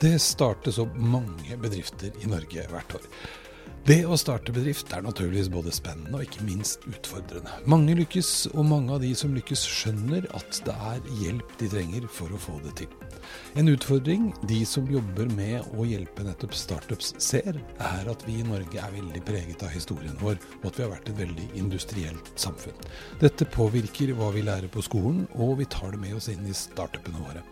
Det 0.00 0.18
startes 0.18 0.78
opp 0.80 0.94
mange 0.96 1.56
bedrifter 1.60 2.14
i 2.22 2.28
Norge 2.30 2.62
hvert 2.72 2.94
år. 2.96 3.02
Det 3.88 4.02
å 4.04 4.16
starte 4.20 4.52
bedrift 4.52 4.90
er 4.92 5.00
naturligvis 5.00 5.48
både 5.48 5.72
spennende 5.72 6.18
og 6.18 6.26
ikke 6.26 6.44
minst 6.44 6.82
utfordrende. 6.84 7.48
Mange 7.70 7.94
lykkes, 7.96 8.50
og 8.52 8.66
mange 8.68 8.92
av 8.92 9.00
de 9.00 9.14
som 9.16 9.32
lykkes 9.32 9.62
skjønner 9.64 10.26
at 10.36 10.58
det 10.66 10.74
er 10.90 11.06
hjelp 11.22 11.54
de 11.62 11.68
trenger 11.72 12.08
for 12.12 12.28
å 12.28 12.40
få 12.40 12.58
det 12.66 12.74
til. 12.82 12.90
En 13.56 13.70
utfordring 13.72 14.26
de 14.50 14.58
som 14.68 14.88
jobber 14.92 15.30
med 15.32 15.64
å 15.72 15.86
hjelpe 15.88 16.26
nettopp 16.26 16.52
startups 16.60 17.14
ser, 17.24 17.56
er 17.80 18.10
at 18.12 18.24
vi 18.26 18.36
i 18.42 18.46
Norge 18.46 18.82
er 18.82 18.92
veldig 18.98 19.22
preget 19.24 19.64
av 19.64 19.72
historien 19.72 20.18
vår, 20.20 20.36
og 20.60 20.66
at 20.68 20.76
vi 20.76 20.84
har 20.84 20.92
vært 20.92 21.08
et 21.08 21.22
veldig 21.22 21.46
industrielt 21.62 22.28
samfunn. 22.40 22.76
Dette 23.22 23.48
påvirker 23.54 24.12
hva 24.18 24.28
vi 24.34 24.44
lærer 24.44 24.68
på 24.72 24.84
skolen, 24.84 25.24
og 25.40 25.56
vi 25.62 25.68
tar 25.72 25.96
det 25.96 26.02
med 26.02 26.18
oss 26.18 26.28
inn 26.32 26.44
i 26.44 26.56
startupene 26.56 27.24
våre. 27.24 27.46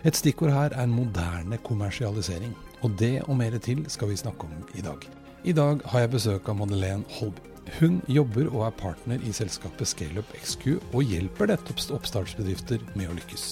Et 0.00 0.16
stikkord 0.16 0.54
her 0.54 0.78
er 0.80 0.88
moderne 0.88 1.60
kommersialisering, 1.68 2.56
og 2.80 2.96
det 3.00 3.18
og 3.28 3.36
mer 3.36 3.58
til 3.60 3.84
skal 3.92 4.08
vi 4.10 4.18
snakke 4.24 4.48
om 4.48 4.64
i 4.72 4.86
dag. 4.86 5.04
I 5.44 5.52
dag 5.52 5.82
har 5.92 6.00
jeg 6.00 6.14
besøk 6.14 6.46
av 6.48 6.56
Madeleine 6.56 7.04
Holby. 7.18 7.50
Hun 7.78 7.98
jobber 8.08 8.46
og 8.48 8.62
er 8.66 8.76
partner 8.76 9.20
i 9.24 9.32
selskapet 9.36 9.88
ScaleUp 9.88 10.30
XQ 10.38 10.66
og 10.94 11.02
hjelper 11.04 11.50
nettopp 11.50 11.82
oppstartsbedrifter 11.98 12.80
med 12.96 13.10
å 13.10 13.16
lykkes. 13.18 13.44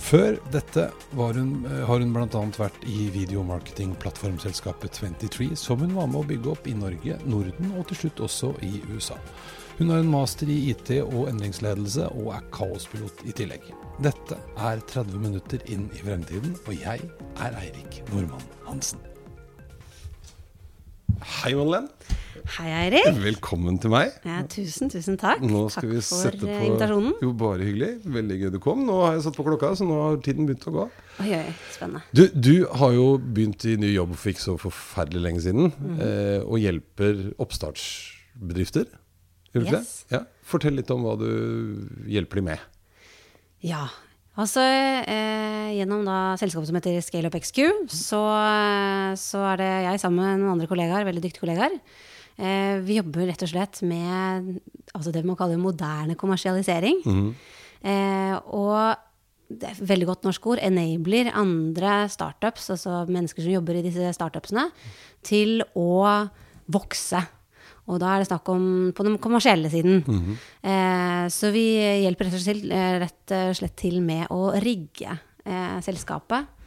Før 0.00 0.38
dette 0.52 0.86
hun, 1.12 1.66
eh, 1.66 1.84
har 1.84 2.00
hun 2.00 2.14
bl.a. 2.14 2.42
vært 2.56 2.80
i 2.88 3.10
videomarketing-plattformselskapet 3.12 5.00
23, 5.02 5.50
som 5.56 5.80
hun 5.84 5.92
var 5.96 6.08
med 6.08 6.22
å 6.22 6.28
bygge 6.28 6.52
opp 6.54 6.66
i 6.66 6.76
Norge, 6.76 7.18
Norden 7.26 7.74
og 7.76 7.88
til 7.88 8.02
slutt 8.04 8.24
også 8.28 8.54
i 8.64 8.80
USA. 8.88 9.18
Hun 9.78 9.90
har 9.90 10.00
en 10.00 10.10
master 10.10 10.48
i 10.48 10.70
IT 10.70 10.94
og 11.02 11.28
endringsledelse, 11.28 12.08
og 12.08 12.32
er 12.38 12.48
kaospilot 12.56 13.20
i 13.28 13.36
tillegg. 13.36 13.68
Dette 14.00 14.40
er 14.56 14.80
30 14.80 15.20
minutter 15.20 15.62
inn 15.68 15.90
i 15.92 16.02
fremtiden, 16.02 16.56
og 16.66 16.74
jeg 16.74 17.04
er 17.36 17.62
Eirik 17.62 18.02
Normann 18.14 18.48
Hansen. 18.64 19.07
Hei, 21.22 21.54
Madeleine. 21.54 21.88
Hei, 22.56 22.68
Eirik. 22.72 23.08
Velkommen 23.20 23.76
til 23.82 23.90
meg. 23.92 24.14
Ja, 24.24 24.38
tusen, 24.48 24.88
tusen 24.92 25.18
takk. 25.20 25.42
Takk 25.42 25.84
for 26.06 26.36
på, 26.40 26.48
invitasjonen. 26.48 27.16
Jo, 27.24 27.32
bare 27.36 27.66
hyggelig. 27.66 27.90
Veldig 28.08 28.38
gøy 28.40 28.52
du 28.54 28.58
kom. 28.62 28.84
Nå 28.88 28.96
har 29.02 29.16
jeg 29.16 29.26
satt 29.26 29.36
på 29.36 29.44
klokka, 29.46 29.72
så 29.76 29.84
nå 29.88 29.98
har 30.00 30.16
tiden 30.24 30.48
begynt 30.48 30.64
å 30.70 30.74
gå. 30.78 30.86
Oi, 31.24 31.28
oi, 31.40 31.52
spennende. 31.74 32.04
Du, 32.16 32.24
du 32.32 32.54
har 32.80 32.94
jo 32.96 33.06
begynt 33.20 33.66
i 33.68 33.74
ny 33.80 33.90
jobb 33.92 34.14
for 34.16 34.32
ikke 34.32 34.44
så 34.46 34.56
forferdelig 34.62 35.24
lenge 35.26 35.44
siden, 35.44 35.70
mm. 35.74 36.00
eh, 36.06 36.40
og 36.46 36.62
hjelper 36.62 37.22
oppstartsbedrifter. 37.42 38.88
Gjør 39.52 39.64
du 39.64 39.70
Yes. 39.72 39.72
det? 40.08 40.16
Ja. 40.16 40.24
Fortell 40.48 40.78
litt 40.78 40.90
om 40.94 41.04
hva 41.04 41.16
du 41.20 41.28
hjelper 42.08 42.40
de 42.40 42.46
med. 42.52 42.68
Ja. 43.66 43.88
Altså, 44.38 44.62
eh, 44.62 45.72
gjennom 45.74 46.04
da 46.06 46.36
selskapet 46.38 46.70
som 46.70 46.76
heter 46.78 47.00
ScaleUp 47.02 47.34
XQ, 47.40 47.88
så, 47.90 48.20
så 49.18 49.40
er 49.50 49.58
det 49.58 49.70
jeg 49.88 50.02
sammen 50.04 50.22
med 50.22 50.44
noen 50.44 50.52
andre 50.54 50.68
kollegaer, 50.70 51.06
veldig 51.08 51.24
dyktige 51.24 51.42
kollegaer. 51.42 51.74
Eh, 52.38 52.78
vi 52.86 53.00
jobber 53.00 53.26
rett 53.26 53.42
og 53.42 53.50
slett 53.50 53.80
med 53.82 54.60
altså 54.94 55.10
det 55.14 55.24
man 55.26 55.38
kaller 55.38 55.58
moderne 55.58 56.14
kommersialisering. 56.18 57.02
Mhm. 57.02 57.28
Eh, 57.78 58.34
og 58.54 58.98
det 59.48 59.70
er 59.70 59.80
veldig 59.90 60.06
godt 60.10 60.26
norsk 60.26 60.46
ord, 60.52 60.60
enabler 60.62 61.30
andre 61.32 62.02
startups, 62.12 62.68
altså 62.74 63.00
mennesker 63.08 63.42
som 63.42 63.54
jobber 63.54 63.78
i 63.78 63.84
disse 63.86 64.12
startupsene, 64.14 64.68
til 65.24 65.62
å 65.78 66.28
vokse. 66.68 67.22
Og 67.88 68.00
da 68.02 68.12
er 68.12 68.22
det 68.22 68.28
snakk 68.28 68.48
om 68.52 68.64
på 68.92 69.06
den 69.06 69.16
kommersielle 69.22 69.70
siden. 69.72 70.02
eh, 70.62 71.24
så 71.32 71.52
vi 71.54 71.66
hjelper 72.04 72.28
rett 72.28 72.36
og, 72.36 72.44
slett, 72.44 72.68
eh, 72.70 72.98
rett 73.00 73.36
og 73.38 73.56
slett 73.56 73.76
til 73.76 74.00
med 74.04 74.28
å 74.30 74.52
rigge 74.60 75.18
eh, 75.44 75.78
selskapet 75.84 76.57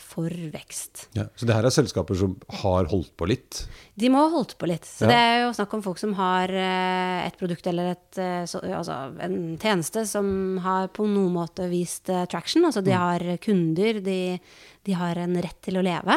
for 0.00 0.32
vekst. 0.52 1.08
Ja. 1.12 1.26
Så 1.36 1.44
det 1.44 1.52
her 1.52 1.66
er 1.68 1.74
selskaper 1.74 2.16
som 2.16 2.36
har 2.62 2.86
holdt 2.88 3.10
på 3.20 3.26
litt. 3.28 3.58
De 3.98 4.08
må 4.08 4.22
ha 4.22 4.30
holdt 4.32 4.54
på 4.56 4.68
litt. 4.70 4.86
Så 4.88 5.04
Ja. 5.04 5.08
det 5.10 5.18
er 5.18 5.42
jo 5.42 5.50
snakk 5.52 5.74
om 5.74 5.82
folk 5.84 5.98
som 6.00 6.14
har 6.16 6.48
eh, 6.48 7.26
et 7.26 7.36
produkt 7.36 7.66
eller 7.66 7.90
et, 7.92 8.18
eh, 8.18 8.44
så, 8.48 8.62
altså 8.64 8.96
en 9.20 9.58
tjeneste 9.60 10.06
som 10.08 10.56
har 10.64 10.88
på 10.88 11.04
noen 11.06 11.34
måte 11.34 11.68
vist 11.68 12.08
eh, 12.08 12.24
traction. 12.24 12.64
Altså 12.64 12.82
de 12.82 12.92
har 12.96 13.20
kunder, 13.44 14.00
de, 14.00 14.40
de 14.84 14.92
har 14.96 15.20
en 15.20 15.36
rett 15.44 15.60
til 15.60 15.76
å 15.76 15.84
leve. 15.84 16.16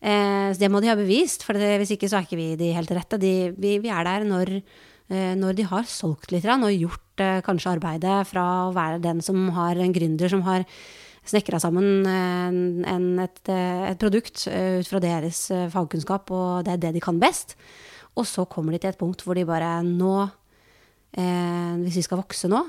Eh, 0.00 0.48
så 0.54 0.58
det 0.58 0.70
må 0.72 0.80
de 0.80 0.88
ha 0.88 0.96
bevist, 0.96 1.44
for 1.44 1.52
det, 1.60 1.76
hvis 1.82 1.92
ikke 1.98 2.08
så 2.08 2.20
er 2.22 2.24
ikke 2.28 2.40
vi 2.40 2.56
de 2.56 2.72
helt 2.72 2.90
rette. 2.96 3.20
De, 3.20 3.34
vi, 3.52 3.76
vi 3.84 3.92
er 3.92 4.04
der 4.08 4.24
når, 4.24 4.54
eh, 5.12 5.34
når 5.36 5.56
de 5.60 5.68
har 5.68 5.84
solgt 5.84 6.32
litt 6.32 6.48
og 6.48 6.72
gjort 6.72 7.20
eh, 7.20 7.42
kanskje 7.44 7.76
arbeidet 7.76 8.26
fra 8.32 8.48
å 8.70 8.72
være 8.72 9.02
den 9.04 9.20
som 9.20 9.50
har 9.58 9.76
en 9.76 9.92
gründer 9.92 10.32
som 10.32 10.40
har 10.48 10.64
snekra 11.26 11.60
sammen 11.62 12.06
en, 12.08 12.60
en, 12.88 13.06
et, 13.22 13.40
eh, 13.52 13.86
et 13.90 14.00
produkt 14.00 14.46
eh, 14.50 14.80
ut 14.80 14.88
fra 14.88 15.00
deres 15.02 15.42
eh, 15.54 15.68
fagkunnskap, 15.72 16.30
og 16.32 16.66
det 16.66 16.74
er 16.74 16.82
det 16.86 16.94
de 16.96 17.04
kan 17.04 17.20
best. 17.20 17.56
Og 18.18 18.26
så 18.26 18.46
kommer 18.50 18.74
de 18.74 18.80
til 18.82 18.90
et 18.92 19.00
punkt 19.00 19.22
hvor 19.22 19.38
de 19.38 19.46
bare 19.46 19.80
Nå, 19.86 20.14
eh, 21.14 21.74
hvis 21.84 22.00
vi 22.00 22.06
skal 22.06 22.22
vokse 22.22 22.50
nå, 22.50 22.64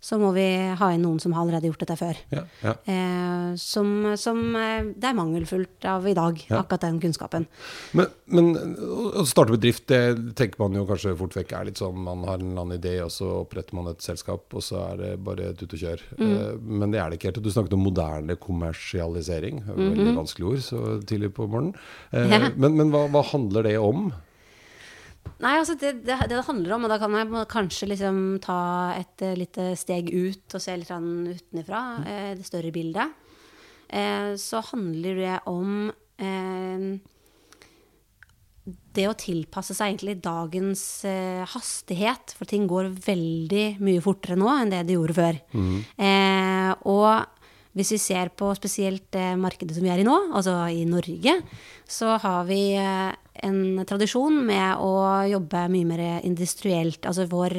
så 0.00 0.16
må 0.20 0.30
vi 0.32 0.44
ha 0.80 0.86
inn 0.94 1.02
noen 1.04 1.18
som 1.20 1.34
har 1.36 1.42
allerede 1.44 1.68
gjort 1.68 1.82
dette 1.84 1.96
før. 2.00 2.16
Ja, 2.32 2.42
ja. 2.64 2.72
Eh, 2.88 3.50
som 3.60 3.90
som 4.16 4.38
eh, 4.56 4.86
det 4.96 5.10
er 5.10 5.16
mangelfullt 5.18 5.84
av 5.84 6.06
i 6.08 6.14
dag, 6.16 6.38
Ja. 6.48 6.62
akkurat 6.62 6.80
den 6.86 7.00
kunnskapen. 7.02 7.46
Men, 7.92 8.06
men 8.26 8.48
å 8.80 9.26
starte 9.28 9.52
bedrift, 9.52 9.86
det 9.92 10.34
tenker 10.38 10.62
man 10.62 10.78
jo 10.78 10.86
kanskje 10.88 11.12
fort 11.20 11.36
vekk 11.36 11.52
er 11.58 11.68
litt 11.68 11.82
sånn 11.82 11.98
man 12.00 12.24
har 12.24 12.38
en 12.40 12.46
eller 12.52 12.62
annen 12.64 12.78
idé, 12.80 12.94
og 13.04 13.12
så 13.12 13.28
oppretter 13.42 13.76
man 13.76 13.90
et 13.92 14.00
selskap, 14.00 14.46
og 14.56 14.64
så 14.64 14.80
er 14.92 14.96
det 15.02 15.10
bare 15.26 15.50
tut 15.58 15.76
og 15.76 15.82
kjør. 15.84 16.06
Mm. 16.16 16.30
Eh, 16.32 16.56
Men 16.80 16.90
det 16.96 17.00
er 17.02 17.10
det 17.10 17.18
ikke 17.20 17.30
helt. 17.32 17.42
Du 17.44 17.50
snakket 17.52 17.76
om 17.76 17.84
moderne 17.84 18.36
kommersialisering. 18.40 19.62
Veldig 19.68 20.16
vanskelig 20.16 20.48
ord 20.54 20.64
så 20.64 20.80
tidlig 21.04 21.34
på 21.36 21.46
morgenen. 21.50 21.76
Eh. 22.10 22.50
Men, 22.56 22.74
men 22.76 22.90
hva, 22.92 23.04
hva 23.12 23.20
handler 23.30 23.62
det 23.68 23.76
om? 23.78 24.10
Nei, 25.40 25.54
altså 25.56 25.76
det, 25.80 26.02
det, 26.04 26.16
det 26.28 26.42
handler 26.44 26.74
om, 26.76 26.84
og 26.84 26.92
da 26.92 26.98
kan 27.00 27.14
jeg 27.16 27.46
kanskje 27.48 27.88
liksom 27.94 28.16
ta 28.44 28.60
et 28.98 29.22
eh, 29.24 29.38
lite 29.38 29.70
steg 29.80 30.10
ut 30.12 30.56
og 30.56 30.60
se 30.60 30.74
litt 30.76 30.90
utenfra, 30.92 31.80
eh, 32.04 32.26
det 32.36 32.44
større 32.44 32.72
bildet, 32.74 33.14
eh, 33.88 34.34
så 34.40 34.60
handler 34.72 35.22
det 35.22 35.38
om 35.48 35.88
det 38.92 39.06
å 39.08 39.16
tilpasse 39.16 39.72
seg 39.72 39.94
egentlig 39.94 40.18
dagens 40.20 40.82
hastighet, 41.54 42.34
for 42.36 42.44
ting 42.44 42.66
går 42.68 42.90
veldig 43.06 43.80
mye 43.80 44.02
fortere 44.04 44.36
nå 44.36 44.50
enn 44.52 44.72
det 44.74 44.82
det 44.90 44.98
gjorde 44.98 45.16
før. 45.16 45.38
Eh, 45.96 46.72
og 46.90 47.40
hvis 47.78 47.94
vi 47.94 48.00
ser 48.02 48.32
på 48.36 48.50
spesielt 48.58 49.06
det 49.16 49.30
markedet 49.40 49.78
som 49.78 49.86
vi 49.86 49.92
er 49.94 50.02
i 50.02 50.04
nå, 50.04 50.18
altså 50.36 50.58
i 50.68 50.84
Norge, 50.90 51.38
så 51.88 52.18
har 52.20 52.44
vi 52.50 52.60
en 53.46 53.84
tradisjon 53.88 54.42
med 54.46 54.82
å 54.82 54.92
jobbe 55.30 55.68
mye 55.72 55.88
mer 55.88 56.02
industrielt. 56.26 57.04
Altså 57.08 57.26
vår, 57.30 57.56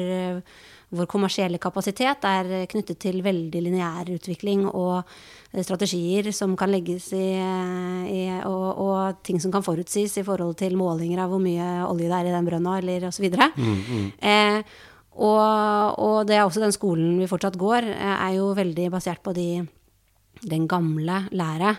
vår 0.92 1.08
kommersielle 1.10 1.60
kapasitet 1.62 2.24
er 2.28 2.52
knyttet 2.70 3.00
til 3.02 3.22
veldig 3.24 3.64
lineær 3.66 4.12
utvikling 4.14 4.66
og 4.68 5.00
eh, 5.00 5.62
strategier 5.64 6.30
som 6.36 6.54
kan 6.58 6.72
legges 6.72 7.10
i, 7.16 7.26
i 8.12 8.22
og, 8.44 8.68
og 8.86 9.20
ting 9.26 9.42
som 9.42 9.54
kan 9.54 9.64
forutsies 9.66 10.18
i 10.20 10.26
forhold 10.26 10.56
til 10.60 10.78
målinger 10.80 11.24
av 11.24 11.32
hvor 11.32 11.42
mye 11.42 11.74
olje 11.88 12.08
det 12.08 12.18
er 12.20 12.30
i 12.30 12.34
den 12.36 12.48
brønna, 12.48 12.78
eller 12.82 13.10
osv. 13.10 13.28
Eh, 13.32 14.74
og, 15.12 16.00
og 16.00 16.22
det 16.28 16.38
er 16.38 16.46
også 16.46 16.62
den 16.62 16.72
skolen 16.72 17.18
vi 17.20 17.28
fortsatt 17.28 17.58
går, 17.60 17.88
eh, 17.92 18.16
er 18.28 18.38
jo 18.38 18.52
veldig 18.56 18.88
basert 18.94 19.20
på 19.24 19.34
de, 19.36 19.66
den 20.40 20.64
gamle 20.70 21.26
lære. 21.36 21.74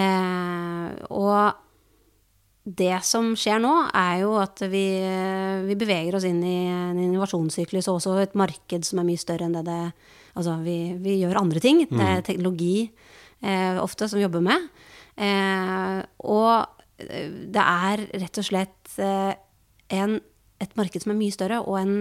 Eh, 0.00 0.88
og 1.14 1.62
det 2.66 2.96
som 3.06 3.30
skjer 3.38 3.60
nå, 3.62 3.72
er 3.94 4.24
jo 4.24 4.32
at 4.42 4.58
vi, 4.66 4.84
vi 5.68 5.76
beveger 5.78 6.16
oss 6.18 6.26
inn 6.26 6.40
i 6.42 6.56
en 6.66 6.98
innovasjonssyklus 6.98 7.86
og 7.86 8.00
også 8.00 8.16
et 8.24 8.34
marked 8.38 8.86
som 8.88 8.98
er 8.98 9.06
mye 9.06 9.22
større 9.22 9.46
enn 9.46 9.54
det 9.60 9.66
det 9.70 9.80
Altså, 10.36 10.58
vi, 10.60 10.92
vi 11.00 11.14
gjør 11.22 11.38
andre 11.40 11.62
ting. 11.64 11.78
Det 11.88 11.96
er 12.04 12.18
teknologi 12.20 12.90
eh, 13.40 13.78
ofte 13.80 14.04
som 14.04 14.18
vi 14.18 14.26
jobber 14.26 14.42
med. 14.44 14.66
Eh, 15.16 16.02
og 16.28 16.50
eh, 17.00 17.30
det 17.54 17.62
er 17.62 18.02
rett 18.20 18.40
og 18.42 18.44
slett 18.44 18.98
eh, 19.00 19.32
en, 19.96 20.18
et 20.60 20.76
marked 20.76 21.06
som 21.06 21.14
er 21.14 21.20
mye 21.22 21.32
større, 21.32 21.62
og 21.64 21.78
en, 21.80 21.94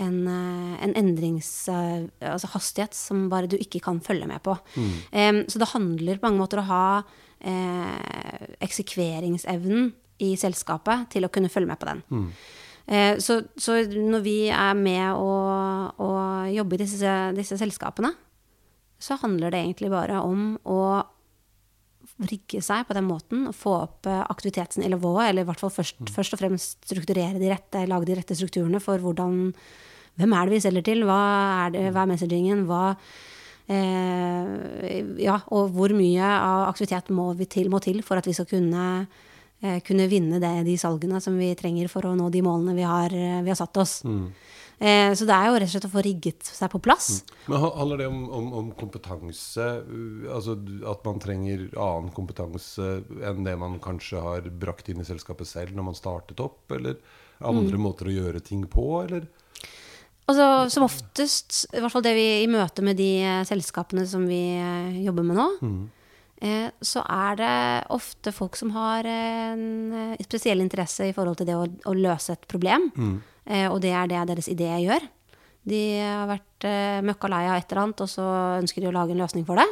en, 0.00 0.16
eh, 0.32 0.74
en 0.86 0.96
endringshastighet 0.96 2.24
eh, 2.24 2.32
altså 2.32 2.54
hastighet 2.54 2.96
som 2.96 3.28
bare 3.28 3.52
du 3.52 3.58
ikke 3.60 3.84
kan 3.84 4.00
følge 4.00 4.30
med 4.32 4.40
på. 4.48 4.56
Eh, 5.12 5.44
så 5.44 5.60
det 5.60 5.72
handler 5.74 6.22
på 6.22 6.30
mange 6.30 6.40
måter 6.40 6.64
å 6.64 6.68
ha 6.72 6.84
eh, 7.40 8.46
eksekveringsevnen 8.64 9.92
i 10.24 10.32
selskapet 10.38 11.10
til 11.14 11.26
å 11.26 11.32
kunne 11.32 11.50
følge 11.52 11.70
med 11.70 11.80
på 11.80 11.90
den. 11.90 12.02
Eh, 12.88 13.18
så, 13.22 13.42
så 13.60 13.82
når 13.92 14.24
vi 14.24 14.38
er 14.48 14.74
med 14.78 15.12
å, 15.12 15.28
å 16.00 16.10
jobbe 16.50 16.78
i 16.78 16.82
disse, 16.82 17.14
disse 17.36 17.58
selskapene, 17.60 18.14
så 18.98 19.18
handler 19.20 19.54
det 19.54 19.62
egentlig 19.62 19.92
bare 19.92 20.18
om 20.24 20.56
å 20.66 20.80
rigge 22.26 22.60
seg 22.64 22.86
på 22.88 22.96
den 22.96 23.06
måten, 23.06 23.44
og 23.50 23.54
få 23.54 23.74
opp 23.84 24.08
eh, 24.10 24.24
aktivitetsnivået, 24.32 25.28
eller 25.28 25.44
i 25.44 25.48
hvert 25.48 25.60
fall 25.62 25.74
først, 25.74 26.00
først 26.14 26.34
og 26.34 26.40
fremst 26.40 26.88
strukturere 26.88 27.38
de 27.38 27.52
rette, 27.52 27.84
lage 27.86 28.08
de 28.08 28.18
rette 28.18 28.38
strukturene 28.38 28.82
for 28.82 29.02
hvordan 29.02 29.52
Hvem 30.18 30.32
er 30.34 30.48
det 30.48 30.50
vi 30.56 30.58
selger 30.64 30.82
til? 30.82 31.04
Hva 31.06 31.16
er, 31.62 31.68
det, 31.70 31.82
hva 31.94 32.02
er 32.02 32.08
messagingen? 32.10 32.64
Hva, 32.66 32.96
ja, 33.68 35.38
og 35.52 35.72
hvor 35.76 35.92
mye 35.96 36.24
av 36.24 36.68
aktivitet 36.70 37.10
må, 37.12 37.30
vi 37.36 37.48
til, 37.50 37.68
må 37.72 37.80
til 37.84 38.00
for 38.06 38.20
at 38.20 38.28
vi 38.28 38.32
skal 38.36 38.48
kunne, 38.48 38.84
eh, 39.60 39.80
kunne 39.84 40.08
vinne 40.08 40.40
det, 40.40 40.54
de 40.64 40.76
salgene 40.80 41.20
som 41.20 41.36
vi 41.36 41.50
trenger 41.58 41.90
for 41.92 42.08
å 42.08 42.14
nå 42.16 42.30
de 42.32 42.40
målene 42.44 42.76
vi 42.78 42.86
har, 42.88 43.12
eh, 43.12 43.42
vi 43.44 43.52
har 43.52 43.58
satt 43.60 43.76
oss. 43.76 44.00
Mm. 44.08 44.32
Eh, 44.78 45.12
så 45.12 45.26
det 45.26 45.34
er 45.34 45.48
jo 45.48 45.54
rett 45.58 45.66
og 45.66 45.72
slett 45.74 45.88
å 45.88 45.90
få 45.90 46.02
rigget 46.06 46.48
seg 46.54 46.70
på 46.70 46.80
plass. 46.80 47.08
Men 47.50 47.58
Handler 47.58 47.98
det 47.98 48.06
om, 48.06 48.20
om, 48.30 48.52
om 48.60 48.68
kompetanse? 48.78 49.66
uh, 49.82 50.28
Altså 50.36 50.54
at 50.86 51.02
man 51.04 51.18
trenger 51.18 51.66
annen 51.74 52.12
kompetanse 52.14 53.02
enn 53.26 53.42
det 53.44 53.56
man 53.58 53.80
kanskje 53.82 54.22
har 54.22 54.46
brakt 54.54 54.88
inn 54.88 55.02
i 55.02 55.08
selskapet 55.08 55.50
selv 55.50 55.74
når 55.74 55.90
man 55.90 55.98
startet 55.98 56.40
opp? 56.40 56.62
Eller 56.70 57.02
andre 57.42 57.80
måter 57.80 58.06
å 58.06 58.14
gjøre 58.14 58.40
ting 58.40 58.64
på, 58.70 58.86
eller? 59.02 59.26
Altså, 60.28 60.46
som 60.68 60.84
oftest, 60.84 61.62
i 61.72 61.80
hvert 61.80 61.92
fall 61.94 62.04
det 62.04 62.12
vi 62.18 62.26
i 62.42 62.48
møte 62.52 62.82
med 62.84 62.98
de 63.00 63.22
eh, 63.24 63.44
selskapene 63.48 64.04
som 64.06 64.26
vi 64.28 64.42
eh, 64.60 64.98
jobber 65.06 65.24
med 65.24 65.38
nå, 65.40 65.46
eh, 66.44 66.68
så 66.84 67.00
er 67.08 67.38
det 67.40 67.54
ofte 67.96 68.32
folk 68.36 68.58
som 68.60 68.74
har 68.76 69.08
en 69.08 70.16
spesiell 70.20 70.60
interesse 70.60 71.08
i 71.08 71.14
forhold 71.16 71.40
til 71.40 71.48
det 71.48 71.56
å, 71.56 71.64
å 71.64 71.96
løse 71.96 72.36
et 72.36 72.44
problem. 72.50 72.90
Eh, 73.48 73.66
og 73.72 73.80
det 73.80 73.94
er 73.96 74.10
det 74.10 74.26
deres 74.34 74.50
idé 74.52 74.68
gjør. 74.84 75.08
De 75.68 75.82
har 76.04 76.28
vært 76.28 76.64
eh, 76.68 77.00
møkka 77.04 77.28
lei 77.32 77.44
av 77.48 77.56
et 77.58 77.72
eller 77.72 77.86
annet, 77.86 78.04
og 78.04 78.08
så 78.12 78.26
ønsker 78.60 78.84
de 78.84 78.88
å 78.90 78.94
lage 78.94 79.16
en 79.16 79.22
løsning 79.24 79.46
for 79.48 79.56
det. 79.60 79.66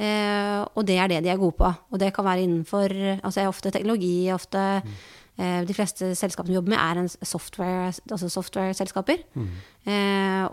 Eh, 0.00 0.60
og 0.76 0.84
det 0.88 0.96
er 1.00 1.08
det 1.12 1.22
de 1.24 1.32
er 1.32 1.40
gode 1.40 1.56
på. 1.58 1.72
Og 1.92 2.00
det 2.00 2.12
kan 2.16 2.24
være 2.24 2.44
innenfor 2.46 2.92
altså 3.18 3.48
ofte 3.48 3.72
teknologi, 3.74 4.30
ofte 4.32 4.60
eh, 4.80 5.08
De 5.40 5.74
fleste 5.76 6.10
selskapene 6.18 6.52
vi 6.52 6.58
jobber 6.58 6.74
med, 6.74 6.80
er 7.08 7.24
software, 7.24 7.92
altså 8.10 8.28
software-selskaper. 8.28 9.22
Mm. 9.34 9.50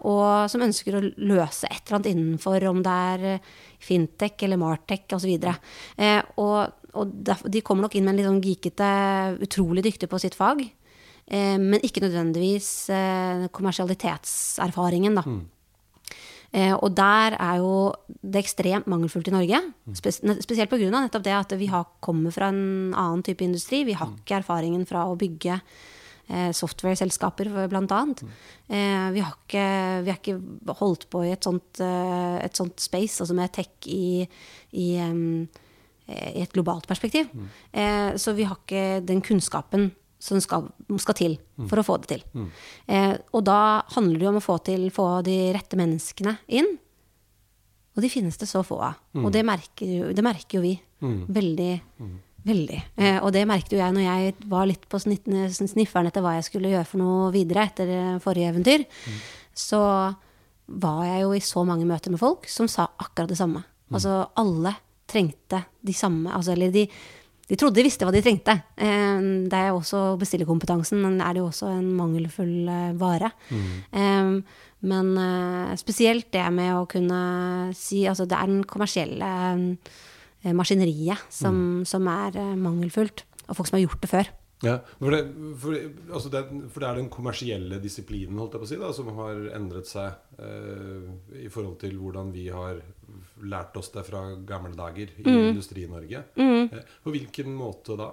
og 0.08 0.48
som 0.48 0.64
ønsker 0.64 0.96
å 0.96 1.02
løse 1.04 1.68
et 1.68 1.82
eller 1.82 1.98
annet 1.98 2.12
innenfor, 2.14 2.64
om 2.70 2.80
det 2.86 2.94
er 3.12 3.26
eh, 3.34 3.50
fintech 3.84 4.46
eller 4.48 4.62
martech 4.62 5.18
osv. 5.18 5.34
Eh, 5.36 6.22
og 6.40 6.88
og 6.98 7.12
de 7.52 7.62
kommer 7.66 7.86
nok 7.86 7.98
inn 7.98 8.08
med 8.08 8.16
en 8.16 8.20
litt 8.20 8.28
sånn 8.28 8.44
geekete, 8.44 8.88
utrolig 9.46 9.84
dyktig 9.86 10.10
på 10.12 10.20
sitt 10.22 10.38
fag. 10.38 10.64
Eh, 11.28 11.58
men 11.60 11.84
ikke 11.84 12.04
nødvendigvis 12.06 12.72
eh, 12.94 13.46
kommersialitetserfaringen, 13.54 15.20
da. 15.20 15.26
Eh, 15.28 15.46
og 16.56 16.94
der 16.96 17.36
er 17.36 17.58
jo 17.60 17.92
det 18.08 18.40
ekstremt 18.40 18.88
mangelfullt 18.88 19.28
i 19.28 19.34
Norge. 19.36 19.60
Spes 20.00 20.22
spesielt 20.42 20.72
pga. 20.72 20.88
nettopp 20.90 21.26
det 21.26 21.36
at 21.36 21.52
vi 21.60 21.68
har, 21.70 21.84
kommer 22.00 22.32
fra 22.32 22.48
en 22.50 22.96
annen 22.96 23.22
type 23.24 23.44
industri. 23.44 23.84
Vi 23.84 23.98
har 24.00 24.14
ikke 24.16 24.40
erfaringen 24.40 24.88
fra 24.88 25.04
å 25.06 25.18
bygge 25.20 25.60
eh, 26.28 26.52
software-selskaper, 26.56 27.52
blant 27.72 27.94
annet. 27.96 28.24
Eh, 28.68 29.08
vi, 29.16 29.24
har 29.24 29.36
ikke, 29.36 29.68
vi 30.04 30.12
har 30.12 30.20
ikke 30.20 30.76
holdt 30.82 31.08
på 31.12 31.24
i 31.26 31.34
et 31.36 31.48
sånt, 31.48 31.82
eh, 31.84 32.38
et 32.44 32.58
sånt 32.58 32.80
space, 32.84 33.22
altså 33.24 33.38
med 33.38 33.54
tech 33.56 33.90
i, 33.92 34.26
i, 34.72 34.90
eh, 35.04 35.62
i 36.34 36.44
et 36.44 36.56
globalt 36.56 36.88
perspektiv. 36.90 37.32
Eh, 37.72 38.16
så 38.20 38.36
vi 38.38 38.48
har 38.48 38.60
ikke 38.60 39.06
den 39.08 39.24
kunnskapen 39.26 39.92
som 40.20 40.40
skal, 40.42 40.68
skal 40.98 41.14
til 41.16 41.38
for 41.70 41.78
å 41.80 41.86
få 41.86 41.98
det 42.02 42.08
til. 42.16 42.24
Eh, 42.88 43.18
og 43.34 43.44
da 43.46 43.84
handler 43.96 44.18
det 44.20 44.26
jo 44.26 44.30
om 44.34 44.40
å 44.40 44.46
få, 44.46 44.58
til, 44.66 44.90
få 44.92 45.24
de 45.24 45.54
rette 45.54 45.78
menneskene 45.78 46.38
inn. 46.50 46.78
Og 47.98 48.02
de 48.04 48.10
finnes 48.10 48.38
det 48.38 48.48
så 48.50 48.64
få 48.66 48.80
av. 48.82 48.96
Og 49.26 49.32
det 49.34 49.44
merker, 49.46 49.86
jo- 49.90 50.14
det 50.14 50.24
merker 50.24 50.58
jo 50.60 50.62
vi. 50.62 50.76
Veldig. 51.28 51.82
Veldig. 52.48 52.82
Eh, 52.98 53.18
og 53.24 53.32
det 53.34 53.46
merket 53.48 53.74
jo 53.74 53.78
jeg 53.82 53.94
når 53.94 54.06
jeg 54.06 54.36
var 54.48 54.66
litt 54.70 54.86
på 54.90 55.00
snifferen 55.02 56.08
etter 56.08 56.22
hva 56.24 56.36
jeg 56.38 56.46
skulle 56.48 56.70
gjøre 56.72 56.88
for 56.88 56.98
noe 57.02 57.32
videre 57.34 57.66
etter 57.68 57.90
eh, 57.90 58.20
forrige 58.24 58.54
eventyr. 58.54 58.86
Så 59.54 59.82
var 60.68 61.06
jeg 61.08 61.22
jo 61.24 61.32
i 61.34 61.40
så 61.44 61.64
mange 61.66 61.86
møter 61.88 62.12
med 62.14 62.20
folk 62.22 62.48
som 62.52 62.68
sa 62.68 62.88
akkurat 63.00 63.30
det 63.30 63.38
samme. 63.40 63.64
Altså 63.92 64.28
alle 64.36 64.76
trengte 65.08 65.62
de 65.82 65.94
samme 65.96 66.28
altså, 66.36 66.52
Eller 66.52 66.72
de, 66.72 66.82
de 67.48 67.56
trodde 67.56 67.80
de 67.80 67.86
visste 67.88 68.04
hva 68.04 68.12
de 68.12 68.22
trengte. 68.24 68.58
Det 68.76 69.56
er 69.56 69.70
jo 69.70 69.78
også 69.80 70.02
bestillerkompetansen, 70.20 71.00
men 71.00 71.22
er 71.24 71.36
det 71.36 71.44
jo 71.44 71.48
også 71.48 71.70
en 71.72 71.94
mangelfull 71.96 72.68
eh, 72.68 72.98
vare. 73.00 73.32
Mm. 73.50 74.42
men 74.92 75.14
eh, 75.24 75.78
spesielt 75.80 76.28
det 76.36 76.44
med 76.52 76.74
å 76.76 76.84
kunne 76.92 77.22
si 77.78 78.04
Altså 78.08 78.28
det 78.28 78.36
er 78.38 78.52
den 78.52 78.66
kommersielle 78.68 79.30
eh, 80.44 80.52
maskineriet 80.54 81.24
som, 81.32 81.86
som 81.88 82.08
er 82.12 82.36
mangelfullt. 82.60 83.24
Og 83.48 83.56
folk 83.56 83.72
som 83.72 83.80
har 83.80 83.88
gjort 83.88 84.04
det 84.04 84.12
før. 84.12 84.36
Ja, 84.66 84.80
for 84.98 85.14
det, 85.14 85.20
for, 85.62 85.76
altså 86.10 86.30
det, 86.34 86.40
for 86.74 86.82
det 86.82 86.88
er 86.88 86.98
den 86.98 87.10
kommersielle 87.14 87.78
disiplinen 87.82 88.40
holdt 88.42 88.56
jeg 88.56 88.64
på 88.64 88.66
å 88.66 88.70
si, 88.72 88.80
da, 88.82 88.90
som 88.96 89.12
har 89.20 89.44
endret 89.54 89.90
seg 89.90 90.42
eh, 90.42 91.44
i 91.44 91.50
forhold 91.54 91.78
til 91.84 92.00
hvordan 92.02 92.32
vi 92.34 92.48
har 92.50 92.82
lært 93.46 93.76
oss 93.78 93.92
det 93.94 94.06
fra 94.08 94.24
gamle 94.48 94.74
dager 94.78 95.12
i 95.18 95.26
Industri-Norge. 95.52 96.24
Mm. 96.40 96.70
på 97.04 97.14
hvilken 97.14 97.54
måte 97.58 97.98
da? 98.00 98.12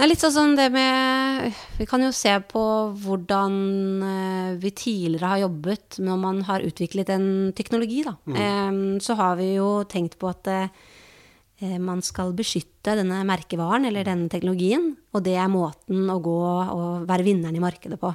Det 0.00 0.06
er 0.06 0.08
litt 0.14 0.22
sånn 0.22 0.32
som 0.32 0.52
det 0.56 0.70
med 0.72 1.56
Vi 1.76 1.84
kan 1.84 2.00
jo 2.00 2.08
se 2.16 2.32
på 2.48 2.62
hvordan 3.02 3.56
eh, 4.00 4.54
vi 4.62 4.70
tidligere 4.72 5.32
har 5.34 5.42
jobbet 5.42 5.98
når 6.00 6.22
man 6.22 6.40
har 6.48 6.64
utviklet 6.64 7.12
en 7.12 7.26
teknologi, 7.52 8.00
da. 8.06 8.14
Mm. 8.24 8.96
så 9.04 9.18
har 9.18 9.36
vi 9.36 9.50
jo 9.58 9.84
tenkt 9.84 10.16
på 10.16 10.30
at 10.30 10.48
eh, 10.54 11.76
man 11.76 12.00
skal 12.00 12.32
beskytte 12.32 12.96
denne 12.96 13.20
merkevaren 13.28 13.84
eller 13.90 14.08
denne 14.08 14.32
teknologien, 14.32 14.94
og 15.12 15.24
det 15.26 15.36
er 15.36 15.52
måten 15.52 16.08
å 16.08 16.16
gå 16.24 16.38
og 16.48 17.04
være 17.04 17.26
vinneren 17.26 17.60
i 17.60 17.60
markedet 17.60 18.00
på. 18.00 18.14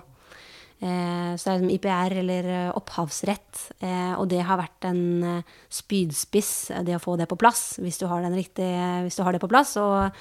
Eh, 0.83 1.31
så 1.39 1.55
det 1.55 1.55
er 1.55 1.75
IPR, 1.77 2.17
eller 2.19 2.49
eh, 2.51 2.71
opphavsrett, 2.75 3.61
eh, 3.79 4.11
og 4.19 4.27
det 4.31 4.41
har 4.43 4.59
vært 4.59 4.89
en 4.89 5.41
spydspiss, 5.71 6.51
det 6.83 6.97
å 6.97 7.01
få 7.03 7.15
det 7.19 7.29
på 7.31 7.39
plass. 7.39 7.77
Hvis 7.79 8.01
du 8.01 8.07
har, 8.11 8.25
riktige, 8.35 9.05
hvis 9.05 9.15
du 9.15 9.23
har 9.23 9.35
det 9.35 9.43
på 9.43 9.51
plass 9.51 9.77
og, 9.81 10.11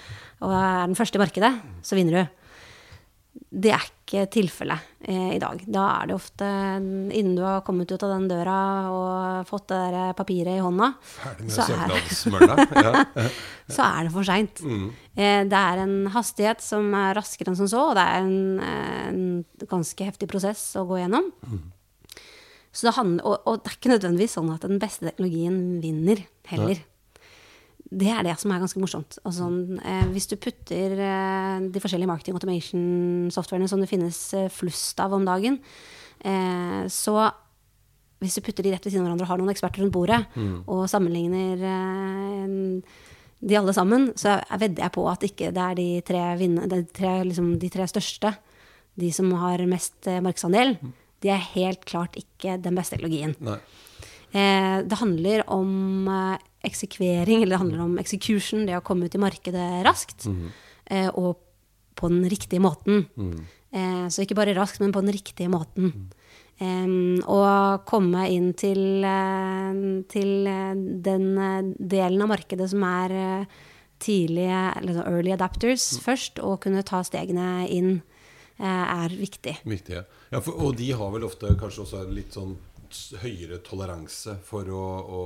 og 0.45 0.55
er 0.55 0.87
den 0.87 0.99
første 0.99 1.19
i 1.19 1.25
markedet, 1.25 1.53
så 1.83 1.99
vinner 1.99 2.23
du. 2.23 2.44
Det 3.55 3.71
er 3.71 3.85
ikke 3.87 4.25
tilfellet 4.35 4.83
eh, 5.07 5.37
i 5.37 5.41
dag. 5.43 5.61
Da 5.71 5.85
er 6.01 6.09
det 6.11 6.17
ofte 6.17 6.47
innen 7.15 7.37
du 7.39 7.43
har 7.47 7.61
kommet 7.67 7.91
ut 7.93 8.03
av 8.03 8.11
den 8.17 8.27
døra 8.31 8.57
og 8.91 9.47
fått 9.49 9.69
det 9.71 9.79
der 9.95 10.17
papiret 10.19 10.57
i 10.59 10.63
hånda, 10.65 10.89
så 11.47 11.67
er. 11.77 11.95
Ja. 12.85 13.05
så 13.71 13.87
er 13.87 14.09
det 14.09 14.13
for 14.13 14.27
seint. 14.27 14.61
Eh, 15.15 15.45
det 15.47 15.61
er 15.61 15.85
en 15.85 15.95
hastighet 16.15 16.61
som 16.65 16.91
er 16.99 17.15
raskere 17.17 17.53
enn 17.53 17.59
som 17.63 17.71
så, 17.71 17.85
og 17.93 17.95
det 17.99 18.05
er 18.05 18.25
en, 18.27 18.59
eh, 18.59 19.07
en 19.13 19.69
ganske 19.71 20.09
heftig 20.11 20.29
prosess 20.35 20.67
å 20.81 20.85
gå 20.91 20.99
gjennom. 21.05 21.31
Så 22.75 22.89
det 22.89 22.97
handler, 22.97 23.23
og, 23.31 23.47
og 23.47 23.63
det 23.63 23.71
er 23.71 23.79
ikke 23.79 23.93
nødvendigvis 23.95 24.35
sånn 24.35 24.51
at 24.51 24.67
den 24.67 24.83
beste 24.83 25.07
teknologien 25.07 25.61
vinner 25.85 26.25
heller. 26.51 26.83
Det 27.95 28.11
er 28.11 28.25
det 28.27 28.35
som 28.41 28.51
er 28.51 28.63
ganske 28.63 28.81
morsomt. 28.83 29.19
Altså, 29.23 29.45
sånn, 29.45 29.79
eh, 29.79 30.07
hvis 30.11 30.27
du 30.31 30.35
putter 30.41 30.97
eh, 30.99 31.67
de 31.71 31.83
forskjellige 31.83 32.11
marketing 32.11 32.37
automation-softwarene 32.39 33.71
som 33.71 33.83
det 33.83 33.91
finnes 33.91 34.19
eh, 34.35 34.51
flust 34.53 34.99
av 35.03 35.15
om 35.15 35.27
dagen, 35.27 35.61
eh, 36.27 36.83
så 36.91 37.17
hvis 38.25 38.39
du 38.39 38.45
putter 38.47 38.67
de 38.67 38.73
rett 38.73 38.87
ved 38.87 38.95
siden 38.95 39.05
av 39.05 39.13
hverandre 39.13 39.27
og 39.27 39.33
har 39.35 39.43
noen 39.43 39.53
eksperter 39.53 39.85
rundt 39.85 39.93
bordet, 39.93 40.21
og 40.71 40.87
sammenligner 40.89 41.61
de 43.45 43.59
alle 43.59 43.75
sammen, 43.77 44.07
så 44.17 44.39
jeg 44.39 44.63
vedder 44.63 44.87
jeg 44.87 44.95
på 44.95 45.05
at 45.11 45.27
ikke 45.29 45.51
det 45.53 45.65
er 45.65 45.77
de 45.77 45.87
tre, 46.09 46.23
vinne, 46.41 46.65
de 46.71 46.79
tre, 46.89 47.19
liksom, 47.29 47.51
de 47.61 47.69
tre 47.75 47.85
største, 47.91 48.33
de 48.97 49.11
som 49.13 49.29
har 49.43 49.61
mest 49.69 50.09
markedsandel, 50.25 50.79
de 51.21 51.35
er 51.35 51.51
helt 51.53 51.85
klart 51.85 52.17
ikke 52.17 52.57
den 52.65 52.79
beste 52.79 52.97
teknologien. 52.97 53.37
Nei. 53.45 53.59
Eh, 54.35 54.79
det 54.83 54.99
handler 54.99 55.45
om 55.53 56.07
eksekvering, 56.65 57.43
eller 57.43 57.57
det 57.57 57.63
handler 57.63 57.85
om 57.85 57.99
execution, 57.99 58.67
det 58.67 58.77
å 58.79 58.85
komme 58.85 59.07
ut 59.07 59.15
i 59.15 59.23
markedet 59.23 59.85
raskt, 59.87 60.27
eh, 60.91 61.09
og 61.15 61.39
på 61.95 62.09
den 62.11 62.25
riktige 62.29 62.61
måten. 62.61 63.07
Eh, 63.75 64.07
så 64.09 64.23
ikke 64.23 64.37
bare 64.39 64.55
raskt, 64.55 64.81
men 64.81 64.93
på 64.93 65.03
den 65.03 65.13
riktige 65.15 65.51
måten. 65.51 66.11
Em, 66.63 67.19
og 67.27 67.83
komme 67.85 68.29
inn 68.31 68.53
til, 68.55 69.03
eh, 69.03 70.03
til 70.09 70.47
eh, 70.47 70.75
den 71.03 71.39
eh, 71.39 71.63
delen 71.79 72.23
av 72.23 72.31
markedet 72.31 72.69
som 72.71 72.85
er 72.87 73.11
eh, 73.11 73.47
tidlige, 73.99 74.61
eller 74.79 75.01
early 75.03 75.33
adapters 75.35 75.99
først, 76.05 76.39
og 76.39 76.61
kunne 76.63 76.85
ta 76.87 77.03
stegene 77.03 77.67
inn, 77.69 78.03
eh, 78.59 78.85
er 78.85 79.09
viktig. 79.09 79.57
viktig 79.65 79.99
Ja, 80.31 80.41
for, 80.41 80.53
og 80.55 80.77
de 80.77 80.93
har 80.93 81.11
vel 81.11 81.27
ofte 81.27 81.51
kanskje 81.59 81.83
også 81.87 82.05
en 82.05 82.15
litt 82.15 82.33
sånn 82.33 82.57
høyere 83.23 83.61
toleranse 83.65 84.37
for 84.47 84.69
å, 84.73 84.85
å, 85.03 85.21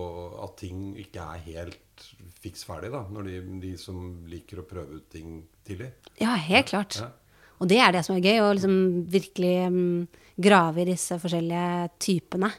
at 0.46 0.58
ting 0.60 0.92
ikke 1.00 1.24
er 1.36 1.44
helt 1.46 2.04
fiks 2.42 2.64
ferdig, 2.66 2.90
da. 2.94 3.04
Når 3.10 3.28
de, 3.28 3.38
de 3.62 3.72
som 3.80 4.02
liker 4.30 4.62
å 4.62 4.66
prøve 4.68 5.00
ut 5.00 5.08
ting 5.12 5.40
tidlig. 5.66 5.90
Ja, 6.20 6.36
helt 6.48 6.70
klart. 6.70 7.00
Ja. 7.00 7.10
Og 7.58 7.70
det 7.70 7.80
er 7.82 7.94
det 7.94 8.04
som 8.06 8.14
er 8.14 8.22
gøy, 8.22 8.38
å 8.42 8.52
liksom 8.54 8.76
virkelig 9.10 9.54
um, 9.66 10.04
grave 10.38 10.84
i 10.84 10.90
disse 10.92 11.18
forskjellige 11.18 11.88
typene 11.98 12.52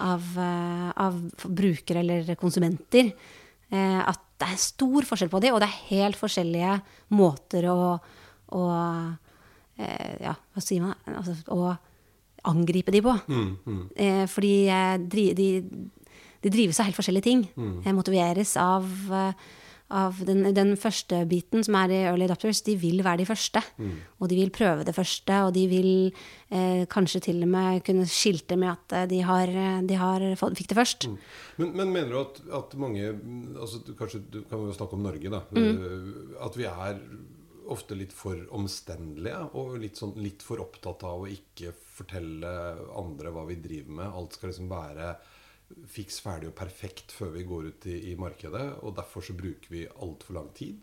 av, 0.00 0.24
uh, 0.38 0.88
av 1.04 1.18
brukere 1.44 2.00
eller 2.00 2.32
konsumenter. 2.40 3.12
Uh, 3.68 4.00
at 4.08 4.24
det 4.40 4.48
er 4.48 4.62
stor 4.62 5.04
forskjell 5.04 5.32
på 5.32 5.42
dem, 5.44 5.56
og 5.56 5.60
det 5.60 5.68
er 5.68 5.82
helt 5.90 6.16
forskjellige 6.16 6.78
måter 7.18 7.68
å, 7.72 7.80
å 8.56 8.64
uh, 8.72 9.10
Ja, 9.78 10.32
hva 10.34 10.62
sier 10.64 10.82
man? 10.82 10.96
Altså, 11.12 11.36
å 11.54 11.68
angripe 12.44 12.92
de 12.94 13.02
på. 13.02 13.14
Mm, 13.28 14.26
fordi 14.30 14.54
eh, 14.68 14.98
fordi 15.08 15.32
de, 15.34 15.48
de 16.44 16.52
drives 16.52 16.78
av 16.80 16.88
helt 16.88 16.98
forskjellige 16.98 17.26
ting. 17.26 17.46
Mm. 17.58 17.80
Eh, 17.84 17.94
motiveres 17.96 18.54
av, 18.60 18.86
eh, 19.10 19.32
av 19.98 20.18
den, 20.28 20.44
den 20.54 20.74
første 20.76 21.22
biten, 21.28 21.64
som 21.64 21.74
er 21.80 21.94
i 21.94 22.00
early 22.06 22.28
adopters. 22.28 22.60
De 22.66 22.76
vil 22.78 23.02
være 23.02 23.22
de 23.22 23.28
første. 23.28 23.62
Mm. 23.78 23.94
Og 24.20 24.28
de 24.30 24.38
vil 24.38 24.52
prøve 24.54 24.84
det 24.86 24.94
første, 24.94 25.40
og 25.46 25.54
de 25.56 25.64
vil 25.70 25.90
eh, 26.50 26.84
kanskje 26.90 27.22
til 27.30 27.42
og 27.42 27.50
med 27.54 27.82
kunne 27.86 28.06
skilte 28.06 28.58
med 28.60 28.70
at 28.74 28.96
eh, 29.00 29.08
de, 29.14 29.22
har, 29.26 29.54
de 29.88 29.98
har 29.98 30.28
fått, 30.38 30.58
fikk 30.60 30.70
det 30.74 30.78
først. 30.78 31.08
Mm. 31.08 31.16
Men, 31.58 31.72
men 31.80 31.96
mener 31.96 32.14
du 32.14 32.20
at, 32.20 32.38
at 32.60 32.78
mange 32.78 33.08
altså, 33.58 33.82
Kanskje 33.98 34.22
du 34.30 34.42
kan 34.46 34.62
jo 34.62 34.76
snakke 34.76 34.94
om 34.94 35.02
Norge, 35.08 35.32
da. 35.32 35.42
Eh, 35.58 36.38
At 36.44 36.54
vi 36.58 36.68
er 36.70 37.02
ofte 37.74 37.96
litt 37.98 38.14
for 38.16 38.40
omstendelige 38.56 39.40
og 39.60 39.78
litt, 39.82 39.98
sånn, 40.00 40.14
litt 40.22 40.44
for 40.44 40.62
opptatt 40.64 41.04
av 41.06 41.24
å 41.24 41.30
ikke 41.30 41.72
fortelle 41.76 42.50
andre 42.98 43.32
hva 43.34 43.44
vi 43.48 43.58
driver 43.62 43.98
med. 44.00 44.12
Alt 44.12 44.38
skal 44.38 44.52
liksom 44.52 44.70
være 44.72 45.12
fiks 45.92 46.20
ferdig 46.24 46.48
og 46.48 46.56
perfekt 46.56 47.12
før 47.12 47.34
vi 47.34 47.46
går 47.48 47.70
ut 47.72 47.88
i, 47.92 47.98
i 48.12 48.14
markedet. 48.18 48.66
Og 48.82 48.94
derfor 48.96 49.24
så 49.24 49.36
bruker 49.36 49.72
vi 49.74 49.84
altfor 50.00 50.38
lang 50.38 50.48
tid. 50.56 50.80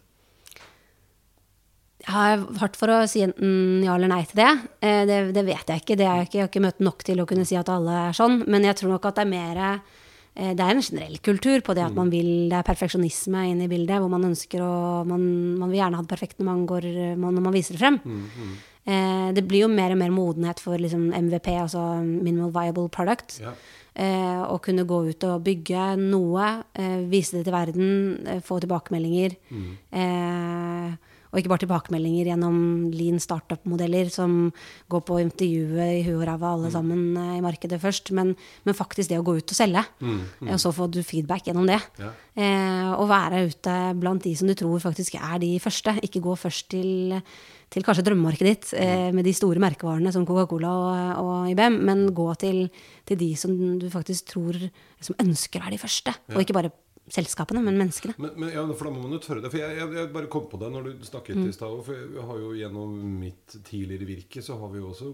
Jeg 2.06 2.12
har 2.12 2.44
hardt 2.60 2.76
for 2.78 2.92
å 2.92 2.98
si 3.10 3.24
enten 3.26 3.82
ja 3.86 3.96
eller 3.96 4.12
nei 4.12 4.22
til 4.30 4.42
det. 4.44 4.52
Eh, 4.84 5.04
Det, 5.10 5.20
det 5.34 5.46
vet 5.48 5.72
jeg 5.72 5.82
ikke. 5.82 5.96
Det 5.98 6.06
jeg, 6.06 6.28
ikke. 6.28 6.38
jeg 6.38 6.44
har 6.46 6.52
ikke 6.52 6.66
møtt 6.68 6.84
nok 6.84 7.06
til 7.08 7.22
å 7.24 7.26
kunne 7.30 7.46
si 7.48 7.58
at 7.58 7.72
alle 7.72 7.96
er 8.10 8.18
sånn. 8.18 8.44
Men 8.52 8.68
jeg 8.68 8.78
tror 8.82 8.94
nok 8.94 9.08
at 9.10 9.18
det 9.18 9.26
er 9.26 9.32
mer 9.32 9.62
Det 10.36 10.60
er 10.60 10.72
en 10.76 10.82
generell 10.84 11.18
kultur 11.24 11.62
på 11.64 11.74
det 11.78 11.86
at 11.86 11.94
man 11.96 12.10
vil 12.12 12.50
Det 12.52 12.58
er 12.58 12.66
perfeksjonisme 12.68 13.46
inne 13.54 13.64
i 13.66 13.72
bildet, 13.72 14.02
hvor 14.04 14.10
man 14.12 14.26
ønsker 14.28 14.60
å 14.60 15.06
Man, 15.08 15.22
man 15.62 15.70
vil 15.72 15.80
gjerne 15.80 15.96
ha 15.96 16.04
det 16.04 16.12
perfekt 16.12 16.40
når 16.42 16.46
man, 16.50 16.66
går, 16.68 16.88
når 17.16 17.40
man 17.46 17.54
viser 17.56 17.78
det 17.78 17.80
frem. 17.80 18.00
Eh, 18.86 19.32
Det 19.34 19.46
blir 19.48 19.62
jo 19.64 19.68
mer 19.72 19.92
og 19.96 19.98
mer 19.98 20.12
modenhet 20.12 20.60
for 20.60 20.76
liksom 20.78 21.08
MVP, 21.16 21.48
altså 21.56 22.04
minimal 22.04 22.52
viable 22.52 22.90
product. 22.90 23.40
Ja. 23.42 23.54
Eh, 23.96 24.44
å 24.52 24.60
kunne 24.60 24.84
gå 24.84 25.00
ut 25.08 25.24
og 25.24 25.42
bygge 25.46 25.96
noe, 26.04 26.66
eh, 26.76 27.00
vise 27.08 27.38
det 27.38 27.46
til 27.48 27.54
verden, 27.56 28.28
eh, 28.28 28.42
få 28.44 28.60
tilbakemeldinger. 28.60 29.38
Eh, 29.94 30.92
og 31.36 31.42
ikke 31.42 31.52
bare 31.52 31.64
tilbakemeldinger 31.66 32.30
gjennom 32.32 32.58
lean 32.96 33.20
startup-modeller 33.20 34.08
som 34.14 34.54
går 34.92 35.02
på 35.04 35.18
intervjuet 35.20 35.98
i 35.98 36.04
huet 36.06 36.22
og 36.22 36.28
ræva 36.30 36.54
alle 36.56 36.70
sammen 36.72 37.02
eh, 37.20 37.34
i 37.36 37.44
markedet 37.44 37.82
først, 37.84 38.14
men, 38.16 38.32
men 38.64 38.78
faktisk 38.78 39.12
det 39.12 39.20
å 39.20 39.26
gå 39.28 39.36
ut 39.36 39.52
og 39.52 39.58
selge. 39.58 39.84
Eh, 40.00 40.54
Og 40.54 40.62
så 40.64 40.72
får 40.72 40.94
du 40.96 41.02
feedback 41.04 41.50
gjennom 41.50 41.68
det. 41.68 41.82
Ja. 42.00 42.14
Eh, 42.40 42.94
og 42.96 43.10
være 43.12 43.44
ute 43.50 43.76
blant 44.00 44.24
de 44.24 44.32
som 44.40 44.48
du 44.48 44.56
tror 44.56 44.80
faktisk 44.80 45.20
er 45.20 45.36
de 45.44 45.52
første. 45.60 45.98
Ikke 46.08 46.24
gå 46.24 46.38
først 46.40 46.70
til, 46.72 47.20
til 47.74 47.84
kanskje 47.84 48.08
drømmemarkedet 48.08 48.54
ditt 48.56 48.72
eh, 48.80 49.12
med 49.12 49.28
de 49.28 49.36
store 49.36 49.60
merkevarene 49.60 50.16
som 50.16 50.24
Coca-Cola 50.28 50.72
og, 50.72 51.22
og 51.26 51.52
IBM, 51.52 51.82
men 51.92 52.08
gå 52.16 52.32
til, 52.40 52.66
til 53.04 53.20
de 53.20 53.34
som 53.36 53.60
du 53.82 53.90
faktisk 53.92 54.32
tror 54.38 54.56
som 55.04 55.20
ønsker 55.20 55.60
være 55.60 55.76
de 55.76 55.84
første. 55.84 56.16
Og 56.32 56.40
ikke 56.46 56.56
bare 56.56 56.72
selskapene, 57.12 57.62
men 57.62 57.78
menneskene. 57.78 58.16
Men, 58.18 58.34
men 58.42 58.54
ja, 58.54 58.64
for 58.74 58.90
da 58.90 58.94
må 58.96 59.06
man 59.06 59.16
jo 59.18 59.22
tørre 59.24 59.44
det. 59.44 59.52
For 59.54 59.62
jeg, 59.62 59.78
jeg, 59.78 59.94
jeg 60.00 60.12
bare 60.16 60.30
kom 60.32 60.48
på 60.50 60.60
det 60.62 60.72
når 60.74 60.88
du 60.88 61.08
snakket 61.08 61.42
i 61.44 61.54
stad. 61.56 61.80
For 61.86 62.06
jeg 62.18 62.28
har 62.30 62.42
jo 62.42 62.54
gjennom 62.58 62.96
mitt 63.22 63.58
tidligere 63.68 64.10
virke 64.10 64.44
så 64.46 64.58
har 64.62 64.72
vi 64.74 64.82
jo 64.82 64.92
også 64.92 65.12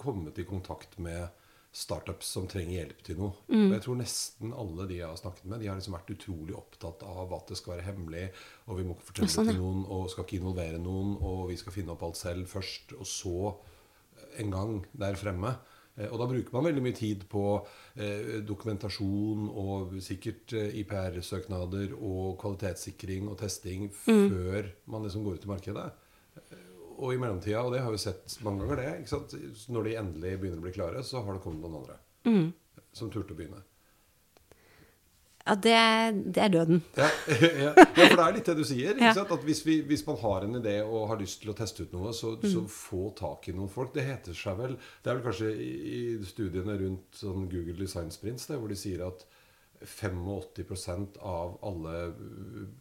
kommet 0.00 0.38
i 0.38 0.46
kontakt 0.48 0.98
med 1.02 1.26
startups 1.72 2.28
som 2.34 2.46
trenger 2.50 2.74
hjelp 2.76 2.98
til 3.06 3.18
noe. 3.18 3.32
Og 3.48 3.74
jeg 3.74 3.82
tror 3.86 3.98
nesten 3.98 4.52
alle 4.52 4.86
de 4.90 4.98
jeg 4.98 5.08
har 5.08 5.18
snakket 5.18 5.46
med, 5.48 5.62
de 5.62 5.70
har 5.70 5.78
liksom 5.78 5.96
vært 5.96 6.12
utrolig 6.12 6.56
opptatt 6.58 7.04
av 7.08 7.32
at 7.32 7.48
det 7.48 7.56
skal 7.58 7.74
være 7.74 7.86
hemmelig, 7.86 8.26
og 8.68 8.78
vi 8.78 8.84
må 8.84 8.96
ikke 8.96 9.08
fortelle 9.08 9.32
sånn, 9.32 9.48
det 9.48 9.54
til 9.56 9.62
noen, 9.64 9.86
og 9.88 10.10
skal 10.12 10.26
ikke 10.26 10.40
involvere 10.42 10.80
noen, 10.82 11.14
og 11.24 11.46
vi 11.48 11.56
skal 11.60 11.76
finne 11.78 11.94
opp 11.94 12.04
alt 12.04 12.20
selv 12.20 12.50
først, 12.52 12.92
og 12.98 13.08
så 13.08 13.54
en 14.42 14.52
gang 14.52 14.76
der 14.92 15.16
fremme. 15.20 15.54
Eh, 15.98 16.08
Og 16.08 16.18
da 16.22 16.26
bruker 16.30 16.54
man 16.56 16.64
veldig 16.64 16.82
mye 16.86 16.96
tid 16.96 17.26
på 17.28 17.42
eh, 17.96 18.38
dokumentasjon 18.48 19.48
og 19.50 19.96
sikkert 20.00 20.54
eh, 20.56 20.70
IPR-søknader 20.80 21.92
og 21.98 22.38
kvalitetssikring 22.40 23.28
og 23.28 23.38
testing 23.42 23.90
før 23.92 24.70
man 24.86 25.04
liksom 25.04 25.24
går 25.26 25.36
ut 25.40 25.44
i 25.44 25.52
markedet. 25.52 25.90
Og 27.02 27.12
i 27.14 27.18
mellomtida, 27.18 27.60
og 27.64 27.72
det 27.74 27.80
har 27.82 27.90
vi 27.92 27.98
sett 27.98 28.38
mange 28.44 28.62
ganger, 28.64 28.76
det, 29.02 29.42
når 29.72 29.84
de 29.88 29.94
endelig 29.98 30.36
begynner 30.40 30.60
å 30.60 30.64
bli 30.66 30.72
klare, 30.76 31.02
så 31.04 31.22
har 31.24 31.34
det 31.34 31.42
kommet 31.44 31.64
noen 31.64 31.80
andre 31.82 31.96
som 32.92 33.10
turte 33.10 33.32
å 33.34 33.36
begynne. 33.38 33.60
Ja, 35.42 35.54
det, 35.58 35.76
det 36.34 36.42
er 36.44 36.52
døden. 36.54 36.82
Ja, 36.96 37.08
ja, 37.42 37.72
ja, 37.74 37.84
for 37.96 38.14
det 38.14 38.24
er 38.26 38.36
litt 38.36 38.48
det 38.50 38.56
du 38.60 38.64
sier. 38.66 38.98
Ja. 39.02 39.12
At 39.22 39.46
hvis, 39.46 39.64
vi, 39.66 39.80
hvis 39.88 40.04
man 40.06 40.18
har 40.22 40.46
en 40.46 40.60
idé 40.60 40.76
og 40.84 41.08
har 41.10 41.20
lyst 41.20 41.42
til 41.42 41.50
å 41.50 41.56
teste 41.58 41.86
ut 41.86 41.94
noe, 41.96 42.14
så, 42.14 42.36
så 42.46 42.62
få 42.70 43.10
tak 43.18 43.50
i 43.50 43.56
noen 43.56 43.70
folk. 43.72 43.94
Det 43.96 44.06
heter 44.06 44.36
seg 44.38 44.58
vel 44.60 44.76
Det 44.78 45.10
er 45.10 45.18
vel 45.18 45.26
kanskje 45.26 45.52
i, 45.52 46.02
studiene 46.26 46.78
rundt 46.78 47.18
sånn 47.18 47.48
Google 47.50 47.78
Design 47.80 48.12
Sprints 48.14 48.50
hvor 48.52 48.70
de 48.70 48.78
sier 48.78 49.02
at 49.06 49.26
85 49.82 51.16
av 51.26 51.56
alle 51.66 51.94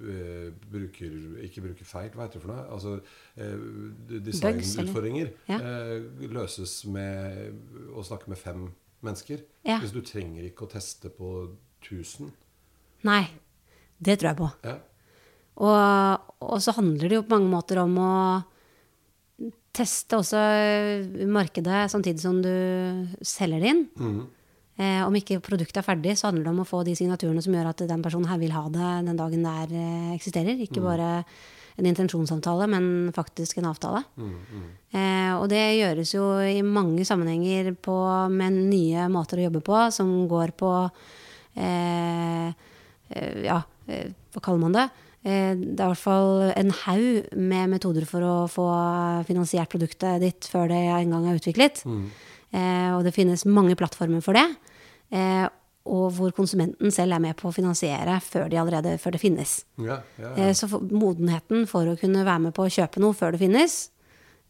øh, 0.02 0.52
bruker, 0.72 1.16
ikke 1.48 1.64
bruker 1.66 1.88
feil, 1.88 2.12
hva 2.14 2.28
heter 2.28 2.38
det 2.38 2.44
for 2.44 2.52
noe? 2.52 2.66
Altså 2.70 2.94
øh, 3.42 4.22
designutfordringer 4.28 5.32
øh, 5.58 6.22
løses 6.30 6.76
med 6.86 7.90
å 7.96 8.06
snakke 8.06 8.30
med 8.30 8.38
fem 8.38 8.68
mennesker. 9.02 9.42
Hvis 9.66 9.96
du 9.96 10.04
trenger 10.06 10.46
ikke 10.46 10.68
å 10.68 10.74
teste 10.76 11.10
på 11.14 11.34
1000. 11.82 12.30
Nei. 13.08 13.24
Det 14.02 14.18
tror 14.20 14.32
jeg 14.32 14.40
på. 14.40 14.50
Ja. 14.66 14.78
Og, 15.62 16.32
og 16.42 16.62
så 16.64 16.74
handler 16.78 17.08
det 17.08 17.20
jo 17.20 17.26
på 17.28 17.36
mange 17.36 17.52
måter 17.52 17.82
om 17.84 17.98
å 18.02 18.14
teste 19.72 20.18
også 20.20 20.40
markedet 21.32 21.86
samtidig 21.92 22.22
som 22.24 22.42
du 22.44 22.52
selger 23.24 23.62
det 23.62 23.72
inn. 23.72 23.84
Mm. 23.96 24.22
Eh, 24.82 25.02
om 25.06 25.16
ikke 25.16 25.42
produktet 25.44 25.82
er 25.82 25.86
ferdig, 25.86 26.16
så 26.18 26.30
handler 26.30 26.48
det 26.48 26.54
om 26.56 26.62
å 26.64 26.68
få 26.68 26.82
de 26.88 26.96
signaturene 26.98 27.44
som 27.44 27.56
gjør 27.56 27.72
at 27.72 27.84
den 27.90 28.04
personen 28.04 28.30
her 28.32 28.40
vil 28.42 28.54
ha 28.56 28.66
det 28.74 28.92
den 29.08 29.20
dagen 29.20 29.46
det 29.46 29.78
eh, 29.78 30.14
eksisterer. 30.16 30.60
Ikke 30.66 30.84
bare 30.84 31.12
en 31.80 31.88
intensjonsavtale, 31.88 32.68
men 32.72 32.86
faktisk 33.16 33.60
en 33.60 33.70
avtale. 33.72 34.02
Eh, 34.92 35.32
og 35.38 35.48
det 35.52 35.62
gjøres 35.78 36.16
jo 36.16 36.26
i 36.44 36.60
mange 36.66 37.06
sammenhenger 37.08 37.72
på, 37.80 37.96
med 38.34 38.58
nye 38.72 39.08
måter 39.14 39.40
å 39.40 39.48
jobbe 39.48 39.64
på, 39.66 39.78
som 39.94 40.12
går 40.32 40.56
på 40.60 40.74
eh, 41.56 42.52
Ja, 43.46 43.62
eh, 43.88 44.12
hva 44.34 44.44
kaller 44.44 44.62
man 44.66 44.76
det? 44.78 44.90
Eh, 45.22 45.54
det 45.54 45.78
er 45.78 45.86
i 45.86 45.94
hvert 45.94 46.02
fall 46.02 46.52
en 46.58 46.74
haug 46.84 47.32
med 47.38 47.72
metoder 47.76 48.08
for 48.10 48.26
å 48.26 48.36
få 48.50 48.68
finansiert 49.28 49.70
produktet 49.70 50.22
ditt 50.24 50.50
før 50.50 50.72
det 50.72 50.82
en 50.90 51.16
gang 51.16 51.30
er 51.30 51.40
utviklet. 51.40 51.84
Eh, 52.52 52.92
og 52.96 53.06
det 53.06 53.16
finnes 53.16 53.46
mange 53.48 53.78
plattformer 53.80 54.24
for 54.26 54.38
det. 54.38 54.48
Eh, 55.14 55.48
og 55.92 56.12
hvor 56.14 56.34
konsumenten 56.36 56.94
selv 56.94 57.16
er 57.16 57.24
med 57.24 57.38
på 57.40 57.50
å 57.50 57.56
finansiere 57.56 58.20
før, 58.22 58.50
de 58.52 58.60
allerede, 58.62 58.98
før 59.02 59.16
det 59.16 59.22
finnes. 59.24 59.62
Ja, 59.82 60.02
ja, 60.22 60.34
ja. 60.38 60.50
Eh, 60.50 60.54
så 60.58 60.70
modenheten 60.70 61.66
for 61.70 61.90
å 61.90 61.98
kunne 62.00 62.26
være 62.28 62.48
med 62.48 62.56
på 62.58 62.68
å 62.68 62.74
kjøpe 62.74 63.02
noe 63.02 63.18
før 63.18 63.34
det 63.34 63.42
finnes, 63.42 63.80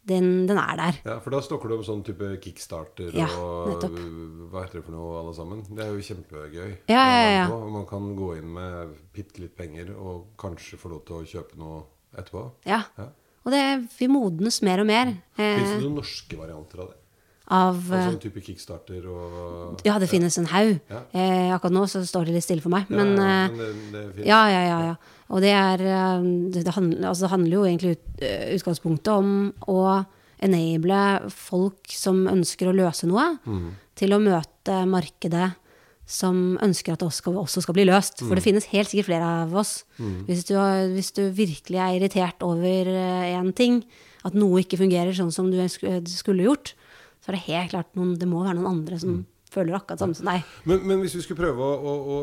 den, 0.07 0.47
den 0.49 0.57
er 0.57 0.75
der. 0.79 0.95
Ja, 1.05 1.15
for 1.21 1.29
da 1.35 1.39
snakker 1.45 1.69
du 1.69 1.75
om 1.77 1.83
sånn 1.85 2.01
type 2.07 2.31
kickstarter 2.41 3.13
Ja, 3.15 3.27
og 3.37 3.69
nettopp. 3.73 3.97
hva 4.51 4.63
heter 4.65 4.79
det 4.79 4.85
for 4.87 4.95
noe, 4.95 5.11
alle 5.21 5.33
sammen. 5.37 5.61
Det 5.69 5.83
er 5.85 5.91
jo 5.93 6.05
kjempegøy. 6.07 6.71
Ja, 6.89 7.03
ja, 7.05 7.21
ja. 7.35 7.43
på, 7.51 7.59
og 7.67 7.71
Man 7.75 7.85
kan 7.89 8.09
gå 8.17 8.31
inn 8.39 8.49
med 8.55 8.95
bitte 9.13 9.43
litt 9.43 9.55
penger 9.57 9.93
og 9.95 10.31
kanskje 10.41 10.79
få 10.81 10.89
lov 10.95 11.03
til 11.05 11.19
å 11.21 11.27
kjøpe 11.35 11.59
noe 11.61 11.83
etterpå. 12.17 12.45
Ja. 12.65 12.81
Ja. 12.97 13.09
Og 13.45 13.53
det, 13.53 13.61
vi 13.97 14.07
modnes 14.11 14.61
mer 14.65 14.83
og 14.83 14.89
mer. 14.89 15.13
Eh, 15.37 15.55
Fins 15.61 15.71
det 15.77 15.83
noen 15.85 15.95
norske 16.01 16.37
varianter 16.37 16.83
av 16.83 16.91
det? 16.91 16.97
Av 17.51 17.79
Altså 17.91 18.15
eh, 18.15 18.19
type 18.23 18.43
kickstarter 18.45 19.07
og 19.11 19.81
Ja, 19.87 19.97
det 20.01 20.09
finnes 20.11 20.37
en 20.39 20.49
haug. 20.51 20.77
Ja. 20.91 21.01
Eh, 21.11 21.51
akkurat 21.51 21.75
nå 21.75 21.85
så 21.91 22.03
står 22.07 22.29
det 22.29 22.37
litt 22.37 22.47
stille 22.47 22.63
for 22.63 22.73
meg. 22.73 22.89
Men, 22.91 23.13
ja, 23.19 23.31
eh, 23.43 23.55
men 23.57 23.81
det, 23.91 24.03
det. 24.15 24.27
Ja, 24.29 24.41
ja, 24.51 24.61
ja. 24.67 24.79
ja. 24.91 25.21
Og 25.31 25.43
det, 25.43 25.51
er, 25.55 25.83
eh, 25.83 26.25
det, 26.53 26.65
det, 26.67 26.75
handler, 26.77 27.09
altså 27.11 27.31
handler 27.31 27.57
jo 27.57 27.65
egentlig 27.67 27.97
ut, 27.97 28.05
utgangspunktet 28.57 29.11
om 29.13 29.33
å 29.71 29.81
enable 30.41 31.01
folk 31.35 31.91
som 31.93 32.23
ønsker 32.31 32.71
å 32.71 32.75
løse 32.75 33.09
noe, 33.09 33.27
til 33.99 34.15
å 34.15 34.21
møte 34.23 34.79
markedet 34.89 35.51
som 36.11 36.57
ønsker 36.65 36.95
at 36.95 37.03
det 37.03 37.07
også 37.07 37.21
skal, 37.21 37.35
også 37.43 37.61
skal 37.61 37.75
bli 37.77 37.85
løst. 37.85 38.23
For 38.25 38.35
det 38.35 38.43
finnes 38.43 38.65
helt 38.71 38.89
sikkert 38.89 39.11
flere 39.11 39.27
av 39.43 39.53
oss. 39.61 39.83
Hvis, 40.25 40.47
du, 40.49 40.55
hvis 40.95 41.13
du 41.15 41.21
virkelig 41.37 41.77
er 41.77 41.99
irritert 41.99 42.41
over 42.43 42.89
én 42.89 43.53
ting, 43.55 43.83
at 44.25 44.33
noe 44.33 44.63
ikke 44.63 44.81
fungerer 44.81 45.13
sånn 45.15 45.29
som 45.31 45.53
du 45.53 45.61
skulle 45.69 46.47
gjort, 46.49 46.73
så 47.21 47.31
er 47.31 47.37
det 47.37 47.45
helt 47.47 47.73
klart 47.73 47.95
noen, 47.97 48.15
det 48.17 48.29
må 48.29 48.41
være 48.43 48.57
noen 48.57 48.71
andre 48.79 48.97
som 49.01 49.21
føler 49.51 49.75
akkurat 49.75 49.99
samme 49.99 50.15
som 50.15 50.29
deg. 50.31 50.45
Men, 50.69 50.79
men 50.87 51.01
hvis 51.03 51.15
vi 51.17 51.21
skulle 51.25 51.41
prøve 51.43 51.59
å, 51.59 51.73
å, 51.91 51.95
å 52.15 52.19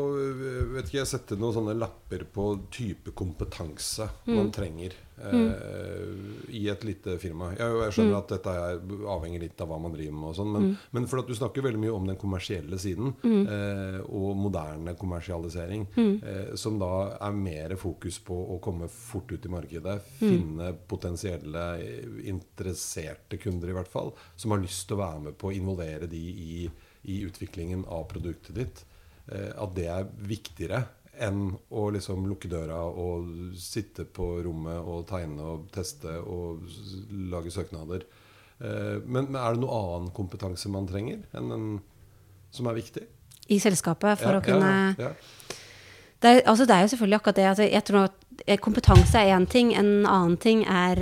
vet 0.73 0.89
ikke, 0.89 1.05
sette 1.05 1.37
noen 1.37 1.53
sånne 1.59 1.75
lapper 1.77 2.25
på 2.33 2.47
type 2.73 3.13
kompetanse 3.13 4.09
Mm. 4.25 4.35
man 4.35 4.49
trenger 4.53 4.93
eh, 5.19 6.09
i 6.55 6.61
et 6.71 6.83
lite 6.85 7.15
firma 7.19 7.49
Jeg, 7.57 7.73
jeg 7.83 7.93
skjønner 7.95 8.13
Mm. 8.15 8.19
at 8.19 8.31
dette 8.33 8.53
er 8.55 8.79
avhenger 9.13 9.41
litt 9.43 9.61
av 9.61 9.67
hva 9.71 9.77
man 9.81 9.93
driver 9.93 10.15
med, 10.15 10.29
og 10.29 10.35
sånn, 10.37 10.51
men, 10.53 10.67
men 10.95 11.07
for 11.11 11.19
at 11.21 11.27
du 11.29 11.35
snakker 11.37 11.65
veldig 11.65 11.81
mye 11.83 11.93
om 11.95 12.07
den 12.09 12.17
kommersielle 12.19 12.79
siden 12.81 13.13
Mm. 13.23 13.41
eh, 13.45 13.99
og 14.07 14.37
moderne 14.39 14.95
kommersialisering, 14.99 15.87
eh, 15.97 16.55
som 16.55 16.79
da 16.81 16.91
er 17.19 17.31
mer 17.35 17.75
fokus 17.79 18.19
på 18.25 18.37
å 18.55 18.59
komme 18.63 18.87
fort 18.89 19.31
ut 19.31 19.45
i 19.45 19.49
markedet, 19.53 19.99
Mm. 20.19 20.29
finne 20.29 20.73
potensielle 20.87 21.65
eh, 21.81 22.29
interesserte 22.29 23.37
kunder, 23.41 23.69
i 23.69 23.73
hvert 23.77 23.91
fall, 23.91 24.13
som 24.35 24.51
har 24.51 24.59
lyst 24.63 24.87
til 24.87 24.97
å 24.97 25.03
være 25.03 25.21
med 25.29 25.37
på 25.37 25.49
å 25.51 25.55
involvere 25.55 26.07
de 26.09 26.17
i 26.29 26.69
i 27.03 27.21
utviklingen 27.27 27.85
av 27.85 28.07
produktet 28.11 28.55
ditt. 28.55 28.85
eh, 29.31 29.51
at 29.55 29.75
det 29.75 29.85
er 29.85 30.07
viktigere 30.25 30.87
enn 31.19 31.51
å 31.69 31.89
liksom 31.93 32.25
lukke 32.29 32.49
døra 32.49 32.79
og 32.87 33.53
sitte 33.59 34.05
på 34.05 34.39
rommet 34.45 34.79
og 34.79 35.05
tegne 35.09 35.43
og 35.43 35.67
teste 35.75 36.15
og 36.19 36.63
lage 37.29 37.51
søknader. 37.53 38.05
Eh, 38.59 38.97
men, 39.05 39.29
er 39.35 39.55
det 39.55 39.61
noe 39.61 39.79
annen 39.83 40.11
kompetanse 40.15 40.71
man 40.71 40.87
trenger 40.89 41.21
enn 41.37 41.53
den 41.53 41.67
som 42.55 42.67
er 42.71 42.79
viktig? 42.79 43.05
I 43.49 43.59
selskapet, 43.61 44.19
for 44.21 44.35
ja, 44.35 44.39
å 44.39 44.45
kunne 44.45 44.73
ja, 44.97 45.09
ja. 45.09 45.13
Det, 46.19 46.29
er, 46.29 46.41
altså, 46.51 46.65
det, 46.67 46.75
er, 46.75 46.81
jo 46.83 46.91
selvfølgelig 46.91 47.15
akkurat 47.15 47.37
det. 47.37 47.45
Altså, 47.47 47.63
jeg 47.63 47.83
tror 47.87 48.09
at 48.09 48.41
eh, 48.45 48.59
Kompetanse 48.59 49.21
er 49.21 49.37
én 49.37 49.45
ting. 49.47 49.71
En 49.79 49.91
annen 50.03 50.35
ting 50.37 50.65
er 50.67 50.99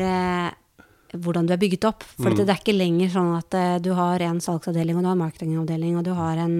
hvordan 1.15 1.47
du 1.47 1.53
er 1.55 1.61
bygget 1.61 1.87
opp. 1.87 2.03
For 2.17 2.33
mm. 2.33 2.39
det 2.41 2.51
er 2.51 2.59
ikke 2.59 2.75
lenger 2.75 3.11
sånn 3.13 3.31
at 3.37 3.57
uh, 3.57 3.77
du 3.83 3.91
har 3.97 4.23
en 4.27 4.41
salgsavdeling, 4.43 4.97
og 4.97 5.05
du 5.05 5.09
har 5.09 5.17
en 5.17 5.23
marketingavdeling, 5.23 5.95
og 5.99 6.05
du 6.07 6.13
har 6.17 6.41
en 6.43 6.57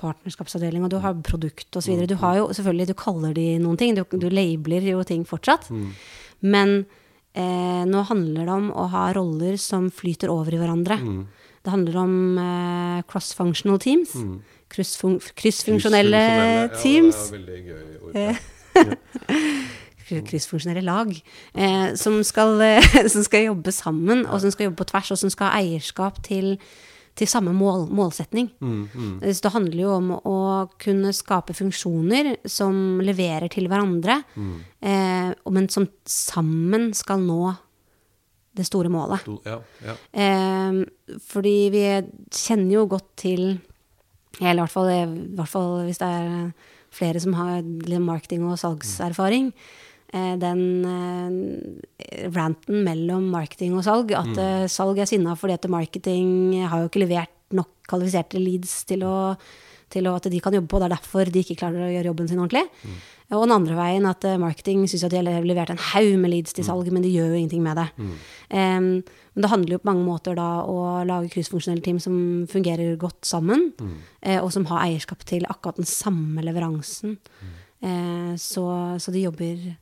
partnerskapsavdeling, 0.00 0.84
og 0.84 0.92
du 0.92 0.98
har 1.02 1.16
produkt 1.26 1.80
osv. 1.80 1.94
Mm. 1.96 2.06
Du 2.10 2.16
har 2.20 2.38
jo 2.40 2.48
selvfølgelig, 2.52 2.90
du 2.90 2.98
kaller 2.98 3.34
de 3.36 3.48
noen 3.62 3.80
ting, 3.80 3.96
du, 3.96 4.04
du 4.12 4.28
labeler 4.28 4.92
jo 4.92 5.02
ting 5.08 5.24
fortsatt. 5.28 5.70
Mm. 5.72 5.88
Men 6.54 6.76
eh, 7.32 7.82
nå 7.88 8.04
handler 8.10 8.44
det 8.44 8.54
om 8.54 8.70
å 8.70 8.86
ha 8.92 9.08
roller 9.16 9.58
som 9.60 9.88
flyter 9.94 10.32
over 10.32 10.54
i 10.54 10.60
hverandre. 10.60 11.00
Mm. 11.00 11.24
Det 11.64 11.74
handler 11.74 11.98
om 12.04 12.14
eh, 12.44 13.00
cross-functional 13.10 13.80
teams. 13.82 14.14
Mm. 14.14 14.38
Kryssfunksjonelle 14.68 16.22
teams. 16.78 17.28
Ja, 17.32 17.40
det 17.40 17.40
er 17.40 17.40
veldig 17.40 17.60
gøy 17.66 17.84
ord. 18.04 18.22
Ja. 18.22 19.74
kryssfunksjonelle 20.08 20.84
lag, 20.86 21.10
eh, 21.54 21.94
som, 21.98 22.20
skal, 22.24 22.60
eh, 22.64 22.84
som, 23.12 23.24
skal, 23.26 23.48
jobbe 23.50 23.74
sammen, 23.74 24.26
og 24.26 24.42
som 24.42 24.54
skal 24.54 24.68
jobbe 24.68 24.82
på 24.82 24.90
tvers, 24.92 25.12
og 25.14 25.20
som 25.22 25.32
skal 25.32 25.50
ha 25.50 25.62
eierskap 25.62 26.22
til, 26.26 26.56
til 27.18 27.30
samme 27.30 27.54
mål, 27.56 27.86
målsetning. 27.94 28.50
Mm, 28.60 28.82
mm. 28.94 29.14
Så 29.28 29.46
det 29.46 29.54
handler 29.54 29.82
jo 29.82 29.94
om 29.94 30.10
å 30.18 30.40
kunne 30.80 31.14
skape 31.16 31.56
funksjoner 31.56 32.34
som 32.48 33.00
leverer 33.04 33.50
til 33.52 33.70
hverandre, 33.70 34.20
mm. 34.34 34.52
eh, 34.80 35.32
men 35.54 35.70
som 35.72 35.88
sammen 36.08 36.92
skal 36.96 37.24
nå 37.24 37.54
det 38.58 38.66
store 38.66 38.90
målet. 38.90 39.26
Ja, 39.46 39.60
ja. 39.84 39.94
Eh, 40.12 41.18
fordi 41.30 41.56
vi 41.74 41.84
kjenner 42.34 42.80
jo 42.80 42.88
godt 42.90 43.12
til 43.22 43.44
Eller 44.38 44.60
i 44.60 44.62
hvert 44.62 44.70
fall, 44.70 44.88
i 44.92 45.34
hvert 45.34 45.50
fall 45.50 45.70
hvis 45.86 45.98
det 45.98 46.06
er 46.06 46.50
flere 46.94 47.20
som 47.20 47.34
har 47.34 47.62
marketing- 47.98 48.44
og 48.46 48.58
salgserfaring. 48.58 49.52
Eh, 50.08 50.36
den 50.40 50.60
eh, 50.88 52.28
ranten 52.32 52.80
mellom 52.86 53.26
marketing 53.28 53.76
og 53.76 53.84
salg. 53.84 54.14
At 54.16 54.32
mm. 54.32 54.40
Eh, 54.40 54.66
salg 54.72 55.00
er 55.02 55.08
sinna 55.08 55.36
fordi 55.36 55.58
at 55.58 55.68
marketing 55.68 56.62
har 56.64 56.80
jo 56.80 56.88
ikke 56.88 57.02
levert 57.04 57.34
nok 57.52 57.68
kvalifiserte 57.88 58.40
leads 58.40 58.72
til, 58.88 59.04
å, 59.04 59.34
til 59.92 60.08
å, 60.08 60.14
at 60.16 60.30
de 60.32 60.40
kan 60.40 60.54
jobbe 60.56 60.70
på. 60.70 60.80
Det 60.80 60.88
er 60.88 60.94
derfor 60.96 61.32
de 61.32 61.42
ikke 61.44 61.58
klarer 61.60 61.84
å 61.84 61.92
gjøre 61.92 62.08
jobben 62.08 62.28
sin 62.30 62.40
ordentlig. 62.40 62.64
Mm. 62.84 62.98
Og 63.36 63.42
den 63.44 63.52
andre 63.52 63.74
veien 63.76 64.08
at 64.08 64.24
marketing 64.40 64.86
syns 64.88 65.02
at 65.04 65.12
de 65.12 65.20
har 65.20 65.44
levert 65.44 65.74
en 65.74 65.82
haug 65.90 66.14
med 66.16 66.32
leads 66.32 66.54
til 66.56 66.64
mm. 66.64 66.68
salg, 66.70 66.88
mm. 66.88 66.94
men 66.96 67.04
de 67.04 67.10
gjør 67.12 67.26
jo 67.28 67.40
ingenting 67.42 67.64
med 67.66 67.76
det. 67.76 67.84
Um, 68.00 68.86
men 69.04 69.44
det 69.44 69.50
handler 69.52 69.74
jo 69.74 69.80
på 69.82 69.90
mange 69.90 70.06
måter 70.06 70.38
da 70.38 70.46
å 70.64 70.78
lage 71.04 71.28
kryssfunksjonelle 71.34 71.84
team 71.84 71.98
som 72.00 72.14
fungerer 72.48 72.96
godt 73.00 73.28
sammen, 73.28 73.66
mm. 73.76 73.98
og 74.40 74.48
som 74.56 74.64
har 74.72 74.86
eierskap 74.86 75.28
til 75.28 75.44
akkurat 75.52 75.76
den 75.76 75.90
samme 75.90 76.40
leveransen. 76.46 77.18
Uh, 77.84 78.32
så, 78.40 78.64
så 78.96 79.12
de 79.12 79.26
jobber 79.26 79.76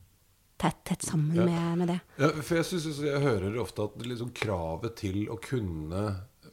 tett, 0.57 0.83
tett 0.83 1.05
sammen 1.05 1.37
ja. 1.37 1.45
med, 1.45 1.77
med, 1.77 1.91
det. 1.93 1.99
Ja, 2.17 2.31
for 2.41 2.59
jeg, 2.59 2.67
synes, 2.71 3.01
jeg 3.05 3.23
hører 3.23 3.57
ofte 3.61 3.87
at 3.87 4.05
liksom 4.05 4.33
kravet 4.35 4.97
til 4.99 5.25
å 5.33 5.39
kunne 5.41 6.03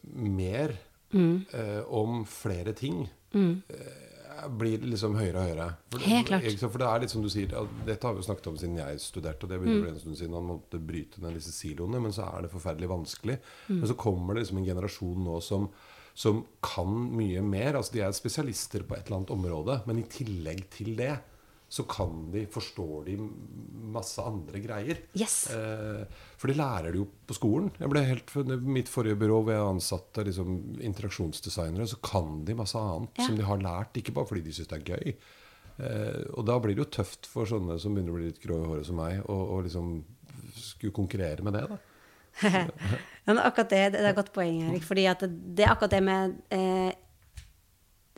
mer 0.04 0.76
mm. 1.14 1.36
eh, 1.52 1.80
om 1.88 2.24
flere 2.28 2.74
ting 2.76 3.06
mm. 3.32 3.54
eh, 3.68 4.48
blir 4.60 4.84
liksom 4.84 5.16
høyere 5.16 5.40
og 5.40 5.48
høyere. 5.48 5.70
For, 5.94 6.04
Helt 6.04 6.28
klart. 6.28 6.50
For 6.66 6.82
det 6.84 6.90
er 6.90 7.04
litt 7.04 7.14
som 7.14 7.24
du 7.24 7.30
sier, 7.32 7.56
Dette 7.86 8.08
har 8.08 8.16
vi 8.18 8.26
snakket 8.26 8.52
om 8.52 8.60
siden 8.60 8.78
jeg 8.82 9.02
studerte, 9.02 9.46
og 9.46 9.52
det 9.54 9.62
begynte 9.62 9.86
mm. 9.86 9.90
en 9.94 10.00
stund 10.04 10.20
siden 10.20 10.36
man 10.36 10.52
måtte 10.52 10.82
bryte 10.82 11.24
ned 11.24 11.38
disse 11.38 11.54
siloene, 11.56 12.02
men 12.04 12.14
så 12.14 12.28
er 12.28 12.44
det 12.44 12.52
forferdelig 12.52 12.92
vanskelig. 12.92 13.40
Mm. 13.68 13.80
Men 13.80 13.90
så 13.90 13.98
kommer 14.04 14.34
det 14.34 14.44
liksom 14.44 14.62
en 14.62 14.72
generasjon 14.72 15.28
nå 15.30 15.42
som 15.44 15.68
som 16.14 16.44
kan 16.62 16.90
mye 17.10 17.42
mer. 17.42 17.74
altså 17.74 17.96
De 17.96 18.02
er 18.06 18.12
spesialister 18.14 18.84
på 18.86 18.94
et 18.94 19.08
eller 19.08 19.16
annet 19.20 19.34
område, 19.34 19.80
men 19.88 19.98
i 19.98 20.06
tillegg 20.06 20.60
til 20.70 20.94
det 20.98 21.16
så 21.74 21.82
kan 21.90 22.28
de, 22.30 22.44
forstår 22.46 23.08
de 23.08 23.16
masse 23.94 24.22
andre 24.22 24.60
greier. 24.62 25.00
Yes. 25.18 25.48
Eh, 25.50 26.04
for 26.38 26.50
de 26.50 26.54
lærer 26.54 26.94
det 26.94 27.00
jo 27.00 27.08
på 27.26 27.34
skolen. 27.34 27.72
Jeg 27.80 27.90
ble 27.90 28.02
helt, 28.06 28.34
mitt 28.62 28.90
forrige 28.92 29.18
byrå 29.18 29.40
hvor 29.40 29.56
jeg 29.56 29.70
ansatte 29.72 30.26
liksom, 30.28 30.52
interaksjonsdesignere, 30.86 31.88
så 31.90 31.98
kan 32.04 32.44
de 32.46 32.54
masse 32.58 32.78
annet 32.78 33.18
ja. 33.18 33.26
som 33.26 33.40
de 33.40 33.48
har 33.48 33.64
lært. 33.64 33.98
Ikke 33.98 34.14
bare 34.14 34.30
fordi 34.30 34.44
de 34.46 34.54
syns 34.54 34.70
det 34.70 34.78
er 34.78 34.94
gøy. 34.94 35.16
Eh, 35.74 36.22
og 36.36 36.46
da 36.46 36.60
blir 36.62 36.76
det 36.76 36.84
jo 36.84 36.92
tøft 37.00 37.26
for 37.26 37.50
sånne 37.50 37.80
som 37.82 37.96
begynner 37.96 38.14
å 38.14 38.20
bli 38.20 38.30
litt 38.30 38.40
grå 38.44 38.60
i 38.62 38.70
håret 38.70 38.86
som 38.92 39.02
meg, 39.02 39.24
å 39.26 39.58
liksom 39.66 39.96
skulle 40.54 40.94
konkurrere 40.94 41.42
med 41.42 41.58
det. 41.58 41.66
da. 41.74 41.82
Men 43.26 43.38
akkurat 43.42 43.70
det, 43.70 43.84
det, 43.94 44.00
er 44.00 44.10
et 44.12 44.18
godt 44.22 44.32
poeng, 44.34 44.62
Erik. 44.68 44.86
fordi 44.86 45.06
det, 45.06 45.30
det, 45.58 45.66
er 45.66 45.74
akkurat 45.74 45.94
det 45.94 46.02
med 46.06 46.38
eh, 46.54 46.90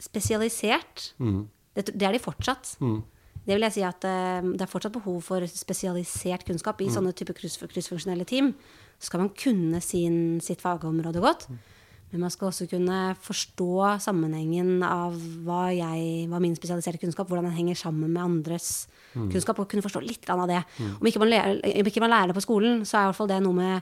spesialisert. 0.02 1.12
Mm. 1.16 1.46
Det, 1.76 1.92
det, 1.92 2.04
er 2.04 2.16
de 2.16 2.22
fortsatt. 2.22 2.76
Mm. 2.84 3.00
Det 3.46 3.54
vil 3.54 3.62
jeg 3.68 3.76
si 3.76 3.84
at 3.86 4.02
uh, 4.02 4.42
det 4.42 4.64
er 4.64 4.70
fortsatt 4.70 4.96
behov 4.96 5.20
for 5.22 5.46
spesialisert 5.46 6.46
kunnskap. 6.48 6.80
I 6.82 6.90
mm. 6.90 6.96
sånne 6.96 7.14
type 7.16 7.36
kryssfunksjonelle 7.36 8.26
team 8.26 8.52
så 8.98 9.10
skal 9.10 9.22
man 9.22 9.32
kunne 9.38 9.80
sin, 9.84 10.38
sitt 10.42 10.64
fagområde 10.64 11.22
godt. 11.22 11.46
Mm. 11.52 11.64
Men 12.10 12.22
man 12.22 12.32
skal 12.32 12.48
også 12.48 12.68
kunne 12.70 12.98
forstå 13.18 13.70
sammenhengen 14.02 14.82
av 14.86 15.14
hva, 15.46 15.66
jeg, 15.74 16.26
hva 16.30 16.38
min 16.42 16.54
spesialiserte 16.56 17.00
kunnskap, 17.02 17.26
hvordan 17.28 17.48
den 17.48 17.56
henger 17.58 17.78
sammen 17.78 18.12
med 18.14 18.22
andres 18.22 18.86
mm. 19.14 19.30
kunnskap, 19.32 19.58
og 19.58 19.68
kunne 19.70 19.84
forstå 19.84 20.02
litt 20.04 20.30
av 20.30 20.44
det. 20.50 20.62
Mm. 20.78 20.92
Om, 21.00 21.08
ikke 21.10 21.26
lærer, 21.26 21.58
om, 21.82 21.90
ikke 21.90 22.04
man 22.04 22.14
lærer, 22.14 22.30
det 22.30 22.38
på 22.38 22.46
skolen, 22.46 22.84
så 22.86 22.98
er 22.98 23.06
i 23.06 23.10
hvert 23.10 23.18
fall 23.18 23.32
det 23.32 23.40
noe 23.42 23.58
med 23.58 23.74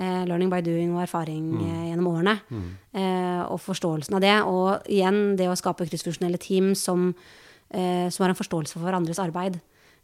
eh, 0.00 0.24
learning 0.28 0.52
by 0.52 0.62
doing 0.64 0.96
og 0.96 1.04
erfaring 1.04 1.44
mm. 1.52 1.60
eh, 1.66 1.84
gjennom 1.90 2.10
årene. 2.14 2.36
Mm. 2.48 2.66
Eh, 2.96 3.44
og 3.44 3.60
forståelsen 3.64 4.16
av 4.16 4.24
det. 4.24 4.34
Og 4.48 4.90
igjen 4.96 5.22
det 5.40 5.52
å 5.52 5.60
skape 5.60 5.88
kryssfunksjonelle 5.88 6.40
team 6.40 6.72
som 6.78 7.10
eh, 7.12 7.38
som 7.70 8.24
har 8.24 8.32
en 8.32 8.38
forståelse 8.38 8.74
for 8.74 8.82
hverandres 8.82 9.20
arbeid. 9.22 9.60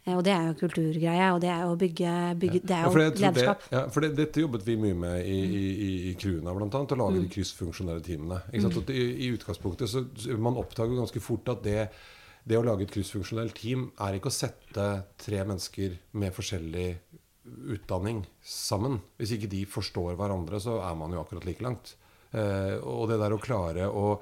Eh, 0.07 0.15
og 0.15 0.23
det 0.25 0.33
er 0.33 0.49
jo 0.49 0.57
kulturgreie, 0.61 1.27
og 1.35 1.41
det 1.43 1.49
er 1.51 1.63
jo 1.65 1.75
bygge, 1.79 2.13
bygge 2.39 2.61
Det 2.63 2.75
er 2.75 2.85
jo 2.85 2.91
ja, 2.95 3.09
lederskap. 3.09 3.65
Det, 3.65 3.73
ja, 3.75 3.83
for 3.91 4.05
det, 4.05 4.11
dette 4.17 4.43
jobbet 4.43 4.65
vi 4.67 4.77
mye 4.79 4.97
med 4.97 5.27
i, 5.27 5.39
i, 5.43 5.91
i 6.11 6.13
Kruna, 6.19 6.55
bl.a. 6.55 6.69
Å 6.69 6.99
lage 7.01 7.17
mm. 7.17 7.25
de 7.25 7.33
kryssfunksjonelle 7.35 8.05
teamene. 8.05 8.39
Mm. 8.53 8.79
I, 8.87 9.03
I, 9.27 9.31
utgangspunktet 9.35 9.91
så 9.91 10.05
Man 10.39 10.59
oppdager 10.59 10.95
ganske 10.95 11.23
fort 11.23 11.51
at 11.51 11.63
det, 11.67 11.87
det 12.47 12.59
å 12.59 12.65
lage 12.65 12.87
et 12.87 12.95
kryssfunksjonelt 12.95 13.57
team 13.59 13.89
er 14.03 14.17
ikke 14.17 14.31
å 14.31 14.37
sette 14.37 14.89
tre 15.19 15.43
mennesker 15.43 15.99
med 16.17 16.35
forskjellig 16.35 16.89
utdanning 17.75 18.25
sammen. 18.43 18.99
Hvis 19.19 19.35
ikke 19.35 19.51
de 19.51 19.63
forstår 19.71 20.17
hverandre, 20.19 20.59
så 20.63 20.81
er 20.83 20.99
man 20.99 21.15
jo 21.15 21.23
akkurat 21.23 21.47
like 21.47 21.63
langt. 21.63 21.95
Eh, 22.35 22.75
og 22.83 23.07
det 23.11 23.19
der 23.21 23.35
å 23.35 23.43
klare 23.43 23.87
å 23.87 24.17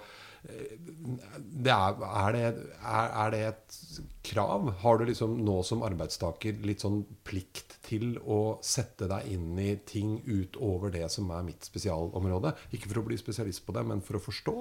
det 0.46 1.72
er, 1.72 1.98
er, 2.06 2.36
det, 2.36 2.42
er, 2.46 3.10
er, 3.24 3.32
det, 3.34 3.42
et 3.50 3.78
krav? 4.26 4.70
Har 4.82 5.00
du 5.00 5.06
liksom 5.10 5.38
nå 5.46 5.58
som 5.66 5.84
arbeidstaker 5.86 6.60
litt 6.66 6.86
sånn 6.86 7.02
plikt 7.28 7.78
til 7.86 8.16
å 8.22 8.58
sette 8.66 9.10
deg 9.12 9.30
inn 9.34 9.60
i 9.62 9.76
ting 9.88 10.18
utover 10.26 10.94
det 10.94 11.08
som 11.14 11.30
er 11.36 11.46
mitt 11.48 11.68
spesialområde? 11.68 12.56
Ikke 12.76 12.92
for 12.92 13.02
å 13.02 13.06
bli 13.10 13.20
spesialist 13.22 13.66
på 13.66 13.76
det, 13.78 13.86
men 13.90 14.04
for 14.06 14.20
å 14.20 14.24
forstå? 14.24 14.56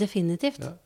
Definitivt. 0.00 0.64
Ja. 0.64 0.76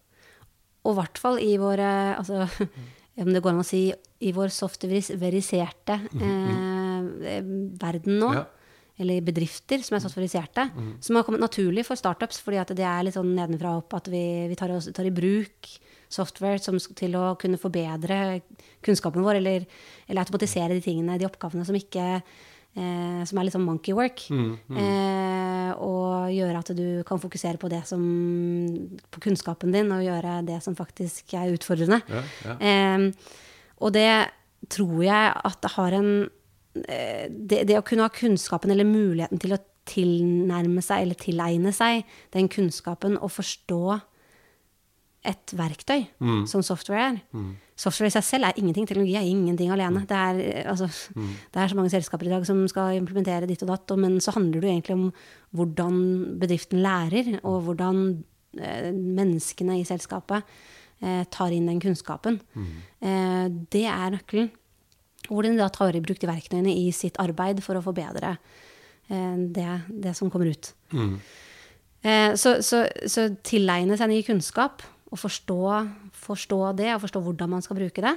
Og 0.85 0.95
i 0.95 0.99
hvert 1.01 1.21
fall 1.21 1.41
i 1.43 1.55
våre 1.61 1.89
altså, 2.19 2.45
Om 3.23 3.29
det 3.31 3.45
går 3.45 3.53
an 3.53 3.63
å 3.63 3.67
si 3.67 3.85
i 4.27 4.33
vår 4.35 4.51
softveriserte 4.51 6.01
mm 6.13 6.21
-hmm. 6.21 7.27
eh, 7.31 7.45
verden 7.79 8.19
nå. 8.19 8.33
Ja 8.35 8.45
eller 9.01 9.25
bedrifter 9.27 9.83
som 9.83 9.97
er 9.97 10.03
softwariserte, 10.05 10.69
mm. 10.71 10.91
som 11.03 11.19
har 11.19 11.27
kommet 11.27 11.43
naturlig 11.43 11.83
for 11.87 11.99
startups, 11.99 12.39
fordi 12.45 12.61
at 12.63 12.71
det 12.79 12.87
er 12.87 13.07
litt 13.07 13.17
sånn 13.17 13.33
nedenfra 13.35 13.75
og 13.75 13.85
opp 13.85 13.99
at 13.99 14.11
vi, 14.13 14.25
vi 14.51 14.59
tar, 14.59 14.75
tar, 14.95 15.09
i 15.09 15.15
bruk 15.15 15.71
software 16.15 16.61
som, 16.63 16.79
til 16.95 17.17
å 17.19 17.33
kunne 17.41 17.59
forbedre 17.59 18.41
kunnskapen 18.85 19.25
vår, 19.25 19.41
eller, 19.41 19.65
eller, 20.07 20.23
automatisere 20.23 20.77
de 20.77 20.85
tingene, 20.85 21.19
de 21.19 21.27
oppgavene 21.27 21.67
som 21.67 21.75
ikke 21.75 22.05
eh, 22.13 23.25
som 23.27 23.41
er 23.41 23.49
litt 23.49 23.57
sånn 23.57 23.67
monkey 23.67 23.97
work. 23.99 24.29
Mm, 24.31 24.53
mm. 24.69 24.79
Eh, 24.85 25.73
og 25.83 26.31
gjøre 26.31 26.63
at 26.63 26.71
du 26.79 26.87
kan 27.09 27.19
fokusere 27.23 27.59
på 27.59 27.73
det 27.73 27.83
som 27.89 28.05
på 29.11 29.25
kunnskapen 29.27 29.75
din, 29.75 29.91
og 29.91 30.07
gjøre 30.07 30.39
det 30.47 30.61
som 30.63 30.79
faktisk 30.79 31.35
er 31.35 31.51
utfordrende. 31.57 31.99
Ja, 32.07 32.23
ja. 32.47 32.57
Eh, 32.63 33.43
og 33.83 33.91
det 33.97 34.09
tror 34.71 35.03
jeg 35.03 35.35
at 35.35 35.61
det 35.65 35.75
har 35.75 35.99
en 35.99 36.11
det, 36.75 37.61
det, 37.69 37.77
å 37.79 37.85
kunne 37.87 38.07
ha 38.07 38.11
kunnskapen 38.11 38.73
eller 38.75 38.89
muligheten 38.89 39.39
til 39.43 39.55
å 39.55 39.61
tilnærme 39.89 40.83
seg 40.83 41.05
eller 41.05 41.19
tilegne 41.21 41.73
seg 41.77 42.03
den 42.35 42.49
kunnskapen 42.51 43.19
og 43.21 43.31
forstå 43.35 44.01
et 45.25 45.55
verktøy 45.57 46.03
mm. 46.21 46.43
som 46.51 46.63
software 46.65 47.07
er. 47.09 47.21
Mm. 47.33 47.55
Software 47.81 48.11
i 48.11 48.15
seg 48.15 48.27
selv 48.27 48.49
er 48.49 48.59
ingenting. 48.61 48.87
Teknologi 48.89 49.17
er 49.17 49.29
ingenting 49.29 49.73
alene. 49.73 50.03
Mm. 50.03 50.09
Det, 50.11 50.19
er, 50.19 50.41
eh, 50.45 50.69
altså, 50.71 50.89
mm. 51.17 51.31
det, 51.55 51.61
er, 51.63 51.71
så 51.71 51.79
mange 51.79 51.93
selskaper 51.95 52.29
i 52.29 52.35
dag 52.35 52.45
som 52.49 52.61
skal 52.71 52.99
implementere 52.99 53.49
ditt 53.49 53.65
og 53.65 53.73
datt, 53.73 53.95
men 54.01 54.19
så 54.25 54.35
handler 54.37 54.61
det 54.61 54.69
jo 54.69 54.75
egentlig 54.75 54.99
om 54.99 55.07
hvordan 55.57 56.03
bedriften 56.43 56.85
lærer, 56.85 57.39
og 57.43 57.65
hvordan 57.69 58.03
eh, 58.61 58.91
menneskene 58.93 59.79
i 59.81 59.87
selskapet 59.89 60.45
eh, 61.01 61.25
tar 61.33 61.57
inn 61.57 61.73
den 61.73 61.81
kunnskapen. 61.83 62.39
Eh, 63.01 63.47
det 63.73 63.87
er 63.89 64.19
nøkkelen. 64.19 64.53
Hvordan 65.29 65.57
de 65.57 65.63
da 65.63 65.71
tar 65.73 65.97
i 65.97 66.03
bruk 66.05 66.21
de 66.21 66.29
verktøyene 66.31 66.75
i 66.75 66.91
sitt 66.93 67.17
arbeid 67.23 67.63
for 67.65 67.79
å 67.79 67.85
forbedre 67.85 68.37
eh, 69.09 69.37
det, 69.57 69.71
det 69.89 70.15
som 70.19 70.31
kommer 70.33 70.51
ut. 70.53 70.73
Eh, 72.05 72.35
så, 72.37 72.59
så, 72.63 72.85
så 73.09 73.31
tilegne 73.47 73.97
seg 73.97 74.11
ny 74.11 74.21
kunnskap 74.27 74.85
og 75.15 75.21
forstå, 75.21 75.59
forstå 76.27 76.61
det, 76.77 76.91
og 76.95 77.03
forstå 77.05 77.21
hvordan 77.23 77.53
man 77.55 77.63
skal 77.65 77.79
bruke 77.79 78.03
det, 78.03 78.15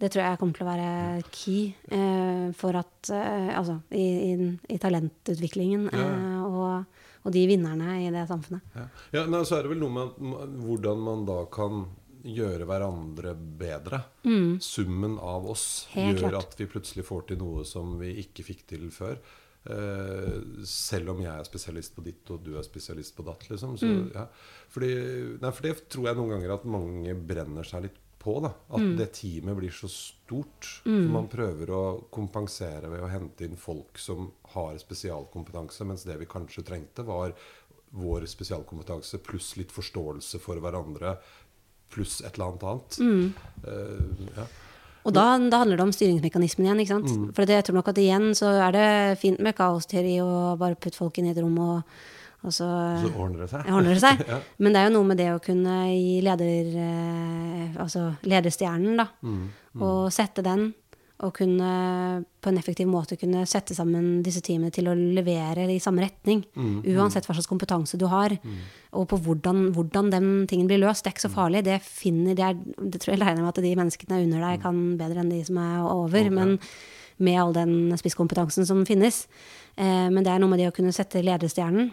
det 0.00 0.08
tror 0.12 0.24
jeg 0.24 0.38
kommer 0.40 0.56
til 0.56 0.64
å 0.64 0.70
være 0.70 0.90
key 1.34 1.64
eh, 1.92 2.46
for 2.56 2.78
at 2.80 3.10
eh, 3.12 3.50
Altså 3.52 3.80
i, 3.92 4.06
i, 4.30 4.48
i 4.72 4.78
talentutviklingen 4.80 5.90
eh, 5.92 6.44
og, 6.46 7.02
og 7.26 7.34
de 7.34 7.42
vinnerne 7.50 7.98
i 8.00 8.08
det 8.14 8.22
samfunnet. 8.30 8.64
Ja, 8.78 8.86
ja 9.18 9.24
nei, 9.28 9.42
Så 9.44 9.58
er 9.58 9.66
det 9.66 9.74
vel 9.74 9.82
noe 9.82 9.92
med 9.92 10.14
at 10.40 10.54
hvordan 10.64 11.04
man 11.04 11.26
da 11.28 11.42
kan 11.52 11.84
gjøre 12.24 12.66
hverandre 12.66 13.34
bedre. 13.36 14.02
Summen 14.60 15.18
av 15.18 15.46
oss 15.50 15.86
Mm. 15.94 16.02
Helt 16.04 16.18
gjør 16.20 16.30
klart. 16.30 16.44
at 16.52 16.56
vi 16.58 16.66
plutselig 16.66 17.04
får 17.04 17.26
til 17.28 17.38
noe 17.38 17.64
som 17.64 17.98
vi 17.98 18.14
ikke 18.22 18.44
fikk 18.44 18.66
til 18.66 18.90
før. 18.90 19.18
Uh, 19.68 20.40
selv 20.64 21.10
om 21.10 21.18
jeg 21.20 21.30
er 21.38 21.44
spesialist 21.44 21.94
på 21.94 22.02
ditt 22.02 22.30
og 22.32 22.42
du 22.42 22.54
er 22.56 22.62
spesialist 22.64 23.14
på 23.16 23.24
datt. 23.26 23.48
Liksom. 23.50 23.76
Så, 23.76 23.86
Mm. 23.86 24.12
ja. 24.14 24.26
Fordi, 24.70 25.38
nei, 25.40 25.50
for 25.50 25.62
det 25.62 25.88
tror 25.90 26.06
jeg 26.06 26.16
noen 26.16 26.30
ganger 26.30 26.54
at 26.54 26.64
mange 26.64 27.14
brenner 27.14 27.62
seg 27.64 27.82
litt 27.82 27.98
på. 28.18 28.40
Da. 28.42 28.48
At 28.70 28.80
Mm. 28.80 28.96
det 28.96 29.12
teamet 29.12 29.56
blir 29.56 29.70
så 29.70 29.88
stort. 29.88 30.80
For 30.82 30.90
man 31.08 31.28
prøver 31.28 31.66
å 31.68 32.04
kompensere 32.10 32.88
ved 32.90 33.00
å 33.00 33.08
hente 33.10 33.42
inn 33.44 33.56
folk 33.56 33.98
som 33.98 34.32
har 34.54 34.74
spesialkompetanse, 34.78 35.84
mens 35.86 36.04
det 36.04 36.18
vi 36.18 36.26
kanskje 36.26 36.64
trengte, 36.64 37.04
var 37.04 37.34
vår 37.92 38.22
spesialkompetanse 38.26 39.18
pluss 39.22 39.56
litt 39.56 39.70
forståelse 39.72 40.38
for 40.40 40.56
hverandre 40.60 41.18
pluss 41.90 42.20
et 42.24 42.34
eller 42.38 42.50
annet 42.52 42.64
annet. 42.70 43.00
Eh, 43.66 44.30
ja. 44.38 44.46
Og 45.08 45.14
da, 45.16 45.24
da 45.48 45.62
handler 45.62 45.78
det 45.80 45.84
om 45.86 45.92
styringsmekanismen 45.96 46.66
igjen. 46.66 46.80
ikke 46.84 46.96
sant? 46.98 47.34
For 47.36 47.48
det, 47.48 47.54
jeg 47.56 47.64
tror 47.70 47.78
nok 47.80 47.88
at 47.88 48.00
igjen 48.02 48.30
så 48.36 48.50
er 48.68 48.74
det 48.76 48.88
fint 49.22 49.40
med 49.40 49.56
kaosteori 49.56 50.18
og 50.20 50.58
bare 50.60 50.76
putte 50.76 50.98
folk 51.00 51.16
inn 51.18 51.30
i 51.30 51.32
et 51.32 51.40
rom 51.40 51.56
og, 51.64 51.94
og 52.44 52.52
så, 52.52 52.66
Så 53.00 53.08
ordner 53.16 53.46
det 53.46 53.48
seg. 53.52 53.64
ordner 53.72 53.96
det 53.96 54.02
seg. 54.04 54.20
Men 54.60 54.72
det 54.76 54.82
er 54.82 54.90
jo 54.90 54.96
noe 54.98 55.08
med 55.08 55.18
det 55.22 55.30
å 55.32 55.40
kunne 55.44 55.78
gi 55.94 56.20
leder, 56.26 56.68
eh, 56.84 57.80
altså 57.80 58.10
lederstjernen, 58.28 59.00
da, 59.00 59.08
og 59.80 60.12
sette 60.12 60.44
den. 60.44 60.68
Og 61.20 61.34
kunne 61.36 61.70
på 62.40 62.48
en 62.48 62.56
effektiv 62.56 62.86
måte 62.88 63.16
kunne 63.20 63.42
sette 63.48 63.74
sammen 63.76 64.22
disse 64.24 64.40
teamene 64.40 64.72
til 64.72 64.86
å 64.88 64.94
levere 64.96 65.66
i 65.68 65.76
samme 65.80 66.00
retning. 66.00 66.44
Uansett 66.56 67.26
hva 67.28 67.34
slags 67.36 67.48
kompetanse 67.50 67.98
du 68.00 68.06
har. 68.08 68.32
Og 68.96 69.06
på 69.10 69.20
hvordan, 69.22 69.68
hvordan 69.74 70.10
den 70.10 70.30
tingen 70.50 70.66
blir 70.70 70.80
løst. 70.82 71.04
Det 71.04 71.12
er 71.12 71.14
ikke 71.14 71.28
så 71.28 71.32
farlig. 71.32 71.62
Det, 71.66 71.76
finner, 71.84 72.34
det, 72.34 72.46
er, 72.46 72.86
det 72.90 73.02
tror 73.02 73.14
jeg 73.14 73.22
regner 73.22 73.44
med 73.44 73.52
at 73.52 73.62
de 73.62 73.74
menneskene 73.78 74.22
under 74.24 74.42
deg 74.48 74.64
kan 74.64 74.80
bedre 74.98 75.22
enn 75.22 75.30
de 75.30 75.40
som 75.46 75.60
er 75.62 75.84
over. 75.86 76.30
Men 76.34 76.56
med 77.20 77.40
all 77.40 77.54
den 77.54 77.74
spisskompetansen 78.00 78.66
som 78.66 78.82
finnes. 78.88 79.26
Eh, 79.76 80.08
men 80.10 80.24
det 80.24 80.32
er 80.32 80.42
noe 80.42 80.50
med 80.50 80.62
det 80.62 80.70
å 80.70 80.74
kunne 80.74 80.94
sette 80.96 81.22
lederstjernen 81.22 81.92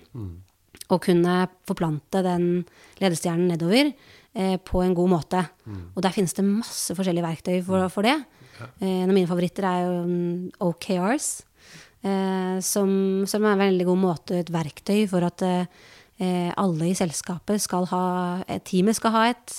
og 0.88 1.04
kunne 1.04 1.34
forplante 1.68 2.22
den 2.24 2.48
ledestjernen 3.02 3.52
nedover 3.52 3.92
eh, 3.92 4.56
på 4.64 4.82
en 4.84 4.96
god 4.96 5.12
måte. 5.12 5.44
Og 5.96 6.04
der 6.06 6.16
finnes 6.16 6.36
det 6.38 6.46
masse 6.48 6.96
forskjellige 6.96 7.28
verktøy 7.28 7.58
for, 7.66 7.90
for 7.94 8.08
det. 8.08 8.16
Eh, 8.80 9.04
en 9.04 9.12
av 9.12 9.16
mine 9.16 9.30
favoritter 9.30 9.68
er 9.68 9.84
jo 9.86 10.00
mm, 10.08 10.32
OKRs, 10.64 11.30
eh, 12.08 12.58
som, 12.64 12.90
som 13.30 13.46
er 13.46 13.54
en 13.56 13.66
veldig 13.66 13.88
god 13.90 14.02
måte, 14.02 14.40
et 14.40 14.54
verktøy 14.54 15.06
for 15.12 15.28
at 15.28 15.44
eh, 15.46 15.86
alle 16.58 16.90
i 16.90 16.98
selskapet 16.98 17.62
skal 17.62 17.88
ha 17.92 18.06
eh, 18.48 18.62
Teamet 18.66 18.98
skal 18.98 19.14
ha 19.14 19.24
et, 19.32 19.58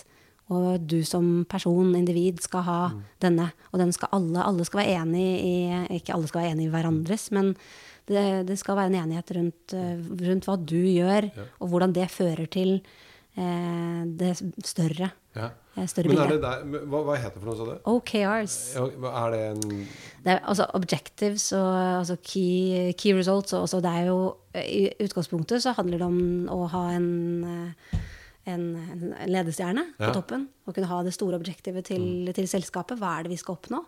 og 0.48 0.80
du 0.88 1.02
som 1.04 1.44
person, 1.48 1.92
individ, 1.94 2.40
skal 2.40 2.64
ha 2.64 2.78
denne. 3.20 3.50
Og 3.70 3.82
den 3.82 3.92
skal 3.92 4.10
alle, 4.16 4.40
alle 4.40 4.64
skal 4.64 4.80
være 4.80 5.02
enig 5.02 5.26
i 5.44 5.56
Ikke 5.98 6.14
alle 6.16 6.30
skal 6.30 6.42
være 6.42 6.54
enig 6.56 6.68
i 6.68 6.72
hverandres, 6.72 7.28
men 7.36 7.52
det, 8.08 8.24
det 8.48 8.56
skal 8.56 8.78
være 8.78 8.92
en 8.94 8.98
enighet 9.02 9.34
rundt, 9.36 9.76
eh, 9.76 10.00
rundt 10.30 10.48
hva 10.48 10.56
du 10.56 10.80
gjør, 10.80 11.28
og 11.60 11.68
hvordan 11.68 11.92
det 11.92 12.08
fører 12.10 12.48
til 12.48 12.78
eh, 13.36 14.02
det 14.18 14.32
større, 14.64 15.12
Ja. 15.38 15.86
større 15.86 16.10
Men 16.10 16.20
er 16.24 16.32
det 16.34 16.38
der, 16.42 16.62
hva, 16.90 17.00
hva 17.06 17.16
heter 17.20 17.36
det 17.38 17.42
for 17.44 17.48
noe, 17.50 17.56
sa 17.58 17.66
du? 17.68 17.90
OKRs. 17.92 18.56
Er 18.76 19.34
det 19.34 19.40
en 19.52 19.64
Det 20.24 20.32
er 20.34 20.40
altså 20.42 20.66
objectives 20.74 21.48
og 21.56 21.70
altså 22.02 22.18
key, 22.18 22.92
key 22.98 23.14
results. 23.16 23.54
Og 23.54 23.66
også 23.68 23.80
det 23.84 23.92
er 24.00 24.08
jo, 24.10 24.18
I 24.58 24.88
utgangspunktet 25.06 25.62
så 25.64 25.74
handler 25.78 26.02
det 26.02 26.08
om 26.08 26.48
å 26.52 26.64
ha 26.74 26.84
en, 26.96 27.10
eh, 27.46 28.00
en, 28.50 28.64
en 28.94 29.04
ledestjerne 29.30 29.86
på 29.98 30.10
toppen. 30.16 30.48
Å 30.66 30.74
kunne 30.74 30.90
ha 30.90 31.02
det 31.06 31.14
store 31.14 31.38
objektivet 31.38 31.86
til, 31.92 32.32
til 32.34 32.50
selskapet. 32.50 32.98
Hva 32.98 33.18
er 33.18 33.28
det 33.28 33.36
vi 33.36 33.40
skal 33.40 33.56
oppnå? 33.60 33.84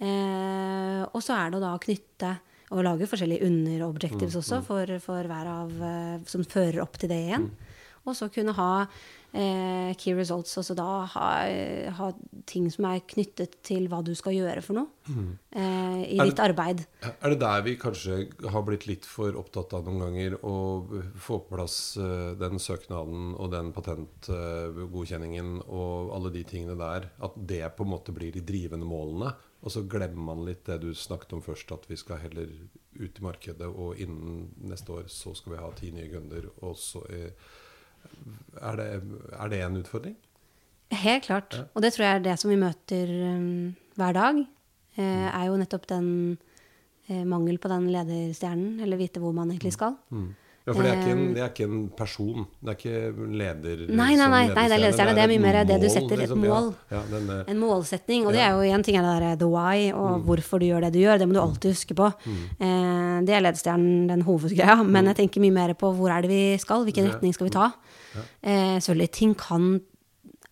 Eh, 0.00 1.02
og 1.10 1.20
så 1.24 1.34
er 1.36 1.50
det 1.52 1.60
å 1.66 1.74
knytte 1.82 2.36
og 2.70 2.84
lage 2.86 3.08
forskjellige 3.10 3.42
underobjectives 3.48 4.36
også 4.38 4.60
for, 4.62 4.92
for 5.02 5.26
hver 5.26 5.48
av 5.50 5.72
eh, 5.82 6.20
som 6.30 6.44
fører 6.46 6.78
opp 6.84 6.94
til 7.02 7.10
det 7.10 7.18
igjen. 7.26 7.48
Og 8.10 8.16
så 8.18 8.26
kunne 8.34 8.52
ha 8.58 8.70
eh, 9.32 9.92
key 10.00 10.14
results, 10.18 10.56
altså 10.58 10.74
da 10.74 10.86
ha, 11.12 11.26
ha 11.98 12.08
ting 12.50 12.66
som 12.74 12.88
er 12.90 13.02
knyttet 13.06 13.60
til 13.66 13.86
hva 13.90 14.00
du 14.02 14.10
skal 14.18 14.34
gjøre 14.34 14.62
for 14.66 14.80
noe 14.80 14.88
eh, 15.54 16.00
i 16.10 16.18
det- 16.18 16.26
ditt 16.32 16.42
arbeid. 16.42 16.82
Er 17.06 17.30
det 17.34 17.38
der 17.42 17.62
vi 17.66 17.76
kanskje 17.78 18.18
har 18.50 18.64
blitt 18.66 18.88
litt 18.90 19.06
for 19.06 19.38
opptatt 19.38 19.72
av 19.78 19.86
noen 19.86 20.02
ganger 20.02 20.34
å 20.42 20.56
få 21.14 21.38
på 21.44 21.54
plass 21.54 21.76
eh, 22.02 22.32
den 22.40 22.58
søknaden 22.58 23.36
og 23.38 23.52
den 23.54 23.70
patentgodkjenningen 23.76 25.60
og 25.68 26.10
alle 26.16 26.32
de 26.34 26.42
tingene 26.44 26.76
der? 26.78 27.08
At 27.22 27.38
det 27.38 27.62
på 27.76 27.86
en 27.86 27.92
måte 27.94 28.14
blir 28.16 28.32
de 28.34 28.42
drivende 28.44 28.86
målene? 28.88 29.32
Og 29.60 29.72
så 29.74 29.82
glemmer 29.84 30.22
man 30.32 30.44
litt 30.46 30.64
det 30.64 30.78
du 30.80 30.90
snakket 30.96 31.34
om 31.36 31.42
først, 31.44 31.70
at 31.76 31.84
vi 31.90 31.98
skal 32.00 32.22
heller 32.22 32.48
ut 32.96 33.18
i 33.18 33.24
markedet, 33.24 33.66
og 33.68 33.98
innen 34.00 34.46
neste 34.70 34.94
år 34.94 35.10
så 35.12 35.34
skal 35.36 35.52
vi 35.54 35.58
ha 35.60 35.68
ti 35.76 35.90
nye 35.92 36.08
kunder, 36.08 36.46
og 36.64 36.78
så 36.80 37.02
eh, 37.12 37.34
er 38.60 38.76
det, 38.80 38.88
er 39.36 39.52
det 39.52 39.62
en 39.64 39.80
utfordring? 39.80 40.16
Helt 40.90 41.24
klart. 41.28 41.54
Og 41.74 41.82
det 41.84 41.92
tror 41.94 42.06
jeg 42.06 42.18
er 42.18 42.24
det 42.24 42.36
som 42.40 42.50
vi 42.50 42.58
møter 42.58 43.10
um, 43.30 43.74
hver 43.98 44.16
dag. 44.16 44.40
Eh, 44.98 45.26
er 45.30 45.44
jo 45.46 45.58
nettopp 45.60 45.86
den 45.90 46.08
uh, 47.08 47.24
mangel 47.30 47.60
på 47.62 47.70
den 47.70 47.86
lederstjernen, 47.94 48.80
eller 48.82 48.98
vite 48.98 49.22
hvor 49.22 49.32
man 49.36 49.52
egentlig 49.52 49.76
skal. 49.76 49.94
Ja, 50.66 50.74
for 50.74 50.84
det 50.84 50.90
er, 50.90 50.98
ikke 51.00 51.12
en, 51.14 51.22
det 51.32 51.40
er 51.40 51.52
ikke 51.54 51.66
en 51.66 51.84
person. 51.96 52.44
Det 52.60 52.72
er 52.72 52.76
ikke 52.76 53.28
leder 53.40 53.84
Nei, 53.88 54.10
nei, 54.12 54.26
nei, 54.28 54.42
nei, 54.50 54.64
det 54.68 54.76
er 54.76 54.82
ledestjerne. 54.82 55.14
Det 55.16 55.22
er 55.24 55.30
mye 55.30 55.42
mer 55.42 55.58
det 55.64 55.78
du 55.80 55.86
setter, 55.88 56.12
et 56.18 56.22
liksom. 56.26 56.42
mål. 56.44 56.68
Ja, 56.90 56.98
ja, 56.98 57.00
den, 57.14 57.30
eh, 57.32 57.52
En 57.54 57.62
målsetning. 57.62 58.26
Og 58.28 58.36
det 58.36 58.42
er 58.44 58.52
jo 58.52 58.74
en 58.76 58.84
ting 58.84 58.98
er 59.00 59.06
det 59.08 59.14
der 59.24 59.38
the 59.40 59.48
why, 59.48 59.88
og 59.96 60.26
hvorfor 60.28 60.60
du 60.60 60.68
gjør 60.68 60.84
det 60.84 60.92
du 60.98 61.00
gjør. 61.00 61.22
Det 61.22 61.30
må 61.30 61.38
du 61.38 61.40
alltid 61.40 61.72
huske 61.72 61.96
på. 61.96 62.10
Eh, 62.28 63.16
det 63.24 63.36
er 63.36 63.46
ledestjernen, 63.46 64.04
den 64.12 64.26
hovedgreia. 64.28 64.76
Men 64.84 65.08
jeg 65.10 65.22
tenker 65.22 65.46
mye 65.46 65.56
mer 65.62 65.72
på 65.80 65.94
hvor 65.96 66.12
er 66.12 66.26
det 66.26 66.32
vi 66.34 66.42
skal, 66.60 66.84
hvilken 66.84 67.08
retning 67.08 67.32
skal 67.36 67.48
vi 67.48 67.56
ta. 67.56 67.70
Eh, 68.44 68.76
selvfølgelig, 68.76 69.10
ting 69.16 69.34
kan 69.38 69.72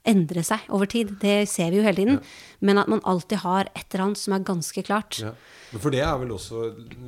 endre 0.07 0.43
seg 0.45 0.61
over 0.71 0.87
tid. 0.87 1.19
Det 1.21 1.49
ser 1.49 1.71
vi 1.71 1.77
jo 1.79 1.83
hele 1.83 1.97
tiden. 1.97 2.21
Men 2.61 2.79
at 2.79 2.89
man 2.89 3.01
alltid 3.05 3.39
har 3.39 3.69
et 3.75 3.85
eller 3.95 4.05
annet 4.07 4.17
som 4.19 4.33
er 4.35 4.45
ganske 4.45 4.83
klart. 4.87 5.19
ja. 5.21 5.33
Men 5.73 5.81
For 5.81 5.91
det 5.91 6.01
er 6.01 6.17
vel 6.19 6.31
også 6.33 6.63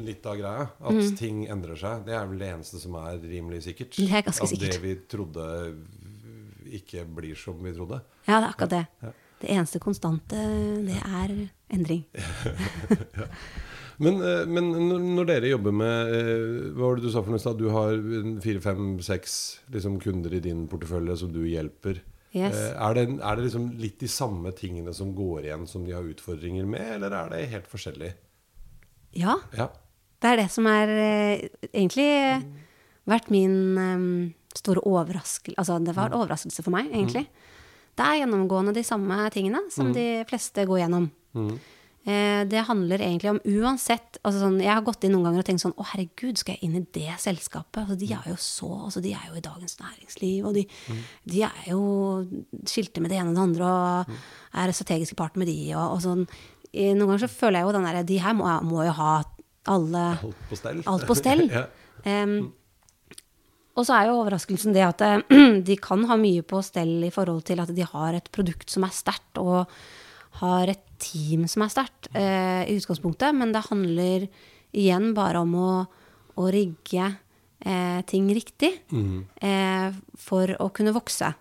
litt 0.04 0.26
av 0.26 0.36
greia. 0.36 0.68
At 0.80 0.92
Mm. 0.92 1.16
ting 1.16 1.46
endrer 1.48 1.76
seg. 1.78 2.04
Det 2.04 2.12
er 2.14 2.26
vel 2.26 2.38
det 2.38 2.48
eneste 2.54 2.78
som 2.78 2.94
er 2.94 3.18
rimelig 3.18 3.62
sikkert. 3.64 3.96
Det 3.96 4.10
er 4.12 4.22
ganske 4.22 4.42
at 4.42 4.48
sikkert. 4.50 4.72
det 4.72 4.82
vi 4.82 4.94
trodde 5.08 5.76
ikke 6.70 7.06
blir 7.08 7.34
som 7.36 7.56
vi 7.62 7.72
trodde. 7.72 8.02
Ja, 8.28 8.40
det 8.40 8.46
er 8.48 8.52
akkurat 8.52 8.70
det. 8.70 8.86
Det 9.40 9.48
eneste 9.48 9.80
konstante, 9.80 10.36
det 10.84 11.00
er 11.02 11.48
endring. 11.72 12.04
Men, 14.00 14.14
eh, 14.24 14.46
men 14.46 14.70
når- 14.72 15.26
dere 15.28 15.50
jobber 15.50 15.72
med 15.72 16.12
eh, 16.14 16.70
Hva 16.72 16.86
var 16.88 16.96
det 16.96 17.02
du 17.04 17.10
sa 17.12 17.20
for 17.20 17.30
noe? 17.30 17.36
i 17.36 17.42
stad? 17.42 17.58
Du 17.58 17.68
har 17.68 17.92
en 17.92 18.40
fire, 18.40 18.60
fem, 18.64 18.98
seks 19.04 19.58
liksom, 19.70 19.98
kunder 20.00 20.32
i 20.32 20.40
din 20.40 20.66
portefølje 20.68 21.18
som 21.18 21.32
du 21.32 21.42
hjelper. 21.44 22.00
Yes. 22.32 22.54
Eh, 22.54 22.76
Er 22.78 22.94
det, 22.94 23.04
er 23.20 23.36
det 23.36 23.44
liksom 23.48 23.70
litt 23.80 23.98
de 23.98 24.06
samme 24.08 24.52
tingene 24.54 24.92
som 24.94 25.14
går 25.16 25.44
igjen, 25.48 25.66
som 25.66 25.84
de 25.84 25.92
har 25.96 26.02
utfordringer 26.06 26.66
med, 26.66 26.92
eller 26.94 27.10
er 27.10 27.28
det 27.32 27.48
helt 27.50 27.66
forskjellig? 27.66 28.12
Ja, 29.18 29.38
Ja. 29.56 29.68
det 30.22 30.28
er 30.30 30.36
det 30.36 30.50
som 30.54 30.66
er 30.70 30.88
eh, 30.88 31.48
egentlig 31.74 32.44
vært 33.10 33.30
min 33.30 33.56
eh, 33.78 34.34
store 34.54 34.82
overraskelse 34.86 35.56
Altså, 35.58 35.78
det 35.84 35.96
var 35.96 36.06
en 36.12 36.20
overraskelse 36.20 36.62
for 36.62 36.70
meg, 36.70 36.86
egentlig. 36.92 37.26
Det 37.98 38.06
er 38.06 38.20
gjennomgående 38.22 38.72
de 38.74 38.82
samme 38.86 39.16
tingene 39.34 39.64
som 39.70 39.92
de 39.92 40.24
fleste 40.30 40.64
går 40.66 40.84
gjennom. 40.84 41.10
Eh, 41.34 41.58
det 42.00 42.62
handler 42.64 43.02
egentlig 43.04 43.28
om 43.28 43.38
uansett 43.44 44.16
altså 44.24 44.40
sånn, 44.40 44.54
Jeg 44.62 44.72
har 44.72 44.84
gått 44.86 45.04
inn 45.04 45.12
noen 45.12 45.26
ganger 45.28 45.42
og 45.42 45.46
tenkt 45.50 45.60
sånn 45.60 45.74
Å, 45.76 45.84
herregud, 45.90 46.38
skal 46.40 46.56
jeg 46.56 46.64
inn 46.64 46.78
i 46.78 46.80
det 46.96 47.12
selskapet? 47.20 47.82
Altså, 47.82 47.96
de 48.00 48.08
er 48.16 48.30
jo 48.32 48.36
så 48.40 48.70
altså, 48.86 49.02
De 49.04 49.12
er 49.12 49.26
jo 49.28 49.36
i 49.36 49.42
Dagens 49.44 49.76
Næringsliv, 49.82 50.46
og 50.48 50.56
de, 50.56 50.64
de 51.28 51.42
er 51.44 51.66
jo 51.68 51.82
skilte 52.64 53.04
med 53.04 53.12
det 53.12 53.18
ene 53.20 53.34
og 53.34 53.36
det 53.36 53.44
andre, 53.44 53.68
og 53.68 54.64
er 54.64 54.72
strategiske 54.72 55.18
partner 55.18 55.44
med 55.44 55.52
de, 55.52 55.58
og, 55.74 55.98
og 55.98 56.00
sånn. 56.06 56.24
Noen 56.72 57.04
ganger 57.04 57.24
så 57.26 57.30
føler 57.34 57.60
jeg 57.60 57.68
jo 57.68 57.76
den 57.76 57.86
derre 57.90 58.06
De 58.08 58.18
her 58.22 58.34
må, 58.38 58.48
må 58.64 58.84
jo 58.86 58.96
ha 58.96 59.12
alle 59.70 60.04
Alt 60.16 60.42
på 60.48 60.58
stell. 60.58 60.82
alt 60.88 61.06
på 61.08 61.16
stell. 61.18 61.46
ja. 61.56 61.66
um, 62.24 62.36
og 63.78 63.86
så 63.86 63.96
er 63.96 64.08
jo 64.08 64.18
overraskelsen 64.20 64.74
det 64.74 64.82
at 64.84 65.02
eh, 65.06 65.40
de 65.68 65.76
kan 65.80 66.02
ha 66.08 66.16
mye 66.20 66.42
på 66.46 66.60
stell 66.64 67.04
i 67.06 67.12
forhold 67.14 67.44
til 67.48 67.62
at 67.62 67.70
de 67.76 67.86
har 67.86 68.16
et 68.18 68.30
produkt 68.34 68.72
som 68.72 68.84
er 68.86 68.94
sterkt, 68.94 69.40
og 69.40 69.70
har 70.40 70.72
et 70.72 70.82
team 71.00 71.48
som 71.50 71.64
er 71.64 71.72
sterkt 71.72 72.10
eh, 72.14 72.62
i 72.68 72.76
utgangspunktet. 72.78 73.34
Men 73.36 73.52
det 73.56 73.66
handler 73.68 74.28
igjen 74.76 75.10
bare 75.16 75.42
om 75.42 75.54
å, 75.58 75.70
å 76.38 76.48
rigge 76.52 77.08
eh, 77.64 78.00
ting 78.06 78.28
riktig 78.36 78.70
eh, 79.42 79.88
for 80.16 80.52
å 80.60 80.68
kunne 80.76 80.94
vokse. 80.96 81.32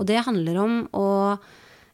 Og 0.00 0.06
det 0.08 0.22
handler 0.24 0.56
om 0.62 0.76
å 0.96 1.08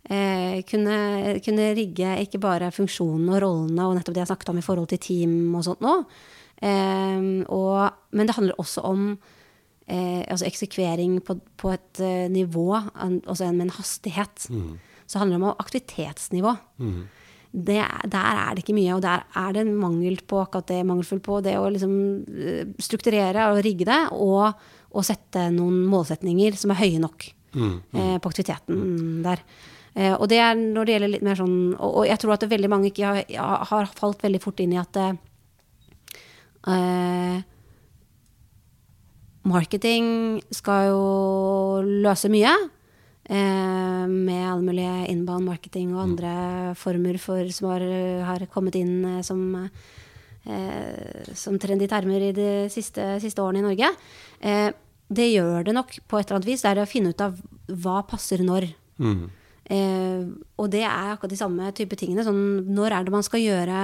eh, 0.06 0.60
kunne, 0.68 0.98
kunne 1.42 1.70
rigge 1.74 2.12
ikke 2.22 2.38
bare 2.42 2.68
funksjonene 2.74 3.32
og 3.34 3.40
rollene 3.42 3.88
og 3.88 3.96
nettopp 3.96 4.14
det 4.14 4.22
jeg 4.22 4.30
snakket 4.30 4.52
om 4.52 4.60
i 4.60 4.66
forhold 4.66 4.92
til 4.92 5.00
team 5.02 5.32
og 5.58 5.64
sånt 5.66 5.82
nå, 5.82 5.96
eh, 6.62 7.24
og, 7.50 7.80
men 8.14 8.28
det 8.28 8.36
handler 8.36 8.60
også 8.62 8.84
om 8.86 9.08
eh, 9.88 10.22
altså 10.30 10.46
eksekvering 10.46 11.18
på, 11.26 11.40
på 11.58 11.72
et 11.74 12.04
nivå, 12.30 12.68
altså 13.02 13.50
med 13.50 13.66
en 13.66 13.76
hastighet. 13.80 14.46
Så 15.12 15.20
handler 15.20 15.36
det 15.36 15.44
om 15.44 15.60
aktivitetsnivå. 15.60 16.54
Det, 17.52 17.82
der 18.08 18.38
er 18.40 18.54
det 18.56 18.62
ikke 18.62 18.76
mye, 18.78 18.94
og 18.96 19.02
der 19.04 19.26
er 19.36 19.52
det 19.52 19.66
mangel 19.68 20.16
på 20.24 20.38
akkurat 20.40 20.70
det 20.70 20.78
mangelfullt 20.88 21.24
på 21.26 21.42
det 21.44 21.58
å 21.60 21.66
liksom 21.68 21.92
eh, 22.32 22.70
strukturere 22.80 23.50
og 23.52 23.60
rigge 23.66 23.84
det, 23.90 23.98
og, 24.16 24.56
og 24.88 25.04
sette 25.04 25.50
noen 25.52 25.82
målsetninger 25.92 26.56
som 26.56 26.72
er 26.72 26.80
høye 26.80 27.02
nok 27.02 27.28
eh, 27.92 28.16
på 28.16 28.32
aktiviteten 28.32 29.20
der. 29.26 29.44
Eh, 29.92 30.14
og 30.16 30.30
det 30.32 30.40
er 30.40 30.56
når 30.56 30.88
det 30.88 30.94
gjelder 30.94 31.10
litt 31.12 31.24
mer 31.26 31.36
sånn 31.36 31.56
Og, 31.76 31.90
og 32.00 32.04
jeg 32.08 32.16
tror 32.22 32.30
at 32.32 32.40
det 32.40 32.48
veldig 32.48 32.68
mange 32.72 32.88
ikke 32.88 33.10
har, 33.10 33.66
har 33.68 33.90
falt 33.92 34.22
veldig 34.24 34.40
fort 34.40 34.62
inn 34.64 34.72
i 34.72 34.80
at 34.80 34.96
eh, 34.96 35.18
eh, 36.72 37.42
Marketing 39.52 40.06
skal 40.54 40.86
jo 40.92 41.02
løse 41.82 42.30
mye. 42.30 42.54
Eh, 43.32 44.06
med 44.08 44.44
all 44.44 44.60
mulig 44.60 44.84
inbound 45.08 45.46
marketing 45.48 45.94
og 45.94 46.02
andre 46.04 46.32
former 46.76 47.16
for, 47.22 47.48
som 47.54 47.70
har, 47.70 47.84
har 48.28 48.46
kommet 48.52 48.76
inn 48.76 49.06
eh, 49.08 49.20
som, 49.24 49.40
eh, 50.44 51.30
som 51.38 51.56
trendy 51.60 51.88
termer 51.88 52.26
i 52.28 52.32
de 52.36 52.48
siste, 52.72 53.06
siste 53.24 53.40
årene 53.40 53.62
i 53.62 53.66
Norge. 53.70 53.88
Eh, 54.44 54.68
det 55.12 55.30
gjør 55.30 55.64
det 55.64 55.74
nok 55.76 55.94
på 56.08 56.18
et 56.18 56.26
eller 56.26 56.40
annet 56.40 56.50
vis. 56.50 56.64
Det 56.64 56.72
er 56.74 56.82
å 56.82 56.88
finne 56.88 57.12
ut 57.12 57.24
av 57.24 57.38
hva 57.72 58.02
passer 58.08 58.42
når. 58.44 58.66
Eh, 59.72 60.24
og 60.60 60.68
det 60.72 60.82
er 60.84 61.14
akkurat 61.14 61.32
de 61.32 61.38
samme 61.40 61.70
type 61.76 61.96
tingene. 62.00 62.26
Sånn, 62.26 62.42
når 62.68 62.98
er 62.98 63.06
det 63.06 63.14
man 63.14 63.24
skal 63.24 63.40
gjøre 63.44 63.78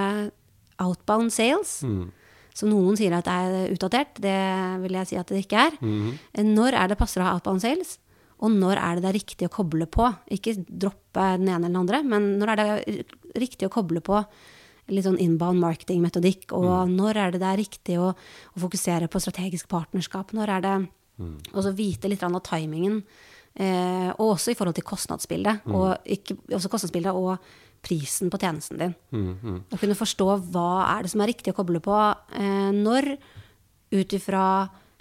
outbound 0.83 1.33
sales? 1.33 1.79
Som 2.57 2.73
noen 2.73 2.97
sier 2.99 3.13
at 3.17 3.25
det 3.25 3.33
er 3.33 3.73
utdatert. 3.73 4.21
Det 4.21 4.37
vil 4.83 4.99
jeg 4.99 5.09
si 5.09 5.17
at 5.21 5.33
det 5.33 5.41
ikke 5.45 5.65
er. 5.69 5.79
Mm. 5.81 6.13
Når 6.53 6.77
er 6.83 6.91
det 6.91 6.99
passer 7.01 7.23
å 7.23 7.29
ha 7.29 7.33
outbound 7.37 7.65
sales? 7.65 7.97
Og 8.39 8.53
når 8.55 8.79
er 8.79 8.95
det 8.95 9.03
det 9.03 9.09
er 9.11 9.17
riktig 9.17 9.49
å 9.49 9.53
koble 9.53 9.87
på? 9.91 10.05
Ikke 10.31 10.55
droppe 10.63 11.25
den 11.39 11.49
ene 11.49 11.57
eller 11.57 11.67
den 11.67 11.81
andre, 11.81 12.03
men 12.07 12.31
når 12.39 12.53
er 12.53 12.61
det 12.61 12.69
riktig 13.39 13.67
å 13.67 13.73
koble 13.73 14.03
på 14.05 14.21
litt 14.89 15.05
sånn 15.05 15.19
inbound 15.21 15.61
marketing-metodikk? 15.61 16.53
Og 16.57 16.89
når 16.91 17.19
er 17.19 17.33
det 17.33 17.41
det 17.43 17.49
er 17.49 17.61
riktig 17.61 17.97
å, 18.01 18.13
å 18.15 18.63
fokusere 18.63 19.09
på 19.11 19.21
strategisk 19.21 19.69
partnerskap? 19.71 20.33
Når 20.37 20.55
er 20.55 20.65
det 20.65 20.77
Og 21.51 21.65
så 21.65 21.73
vite 21.75 22.07
litt 22.07 22.23
av 22.23 22.37
timingen. 22.47 23.01
Eh, 23.59 24.09
og 24.15 24.37
også 24.37 24.53
i 24.53 24.55
forhold 24.55 24.77
til 24.77 24.87
kostnadsbildet. 24.87 25.65
Og 25.67 25.97
ikke, 26.07 26.37
også 26.55 26.71
kostnadsbildet 26.71 27.11
og 27.11 27.35
prisen 27.83 28.31
på 28.31 28.39
tjenesten 28.39 28.79
din. 28.79 28.95
Å 29.71 29.79
kunne 29.79 29.97
forstå 29.99 30.29
hva 30.51 30.69
er 30.95 31.03
det 31.03 31.11
som 31.11 31.23
er 31.23 31.31
riktig 31.31 31.53
å 31.53 31.57
koble 31.57 31.81
på 31.83 31.97
eh, 32.39 32.71
når, 32.75 33.11
ut 33.95 34.15
ifra 34.15 34.45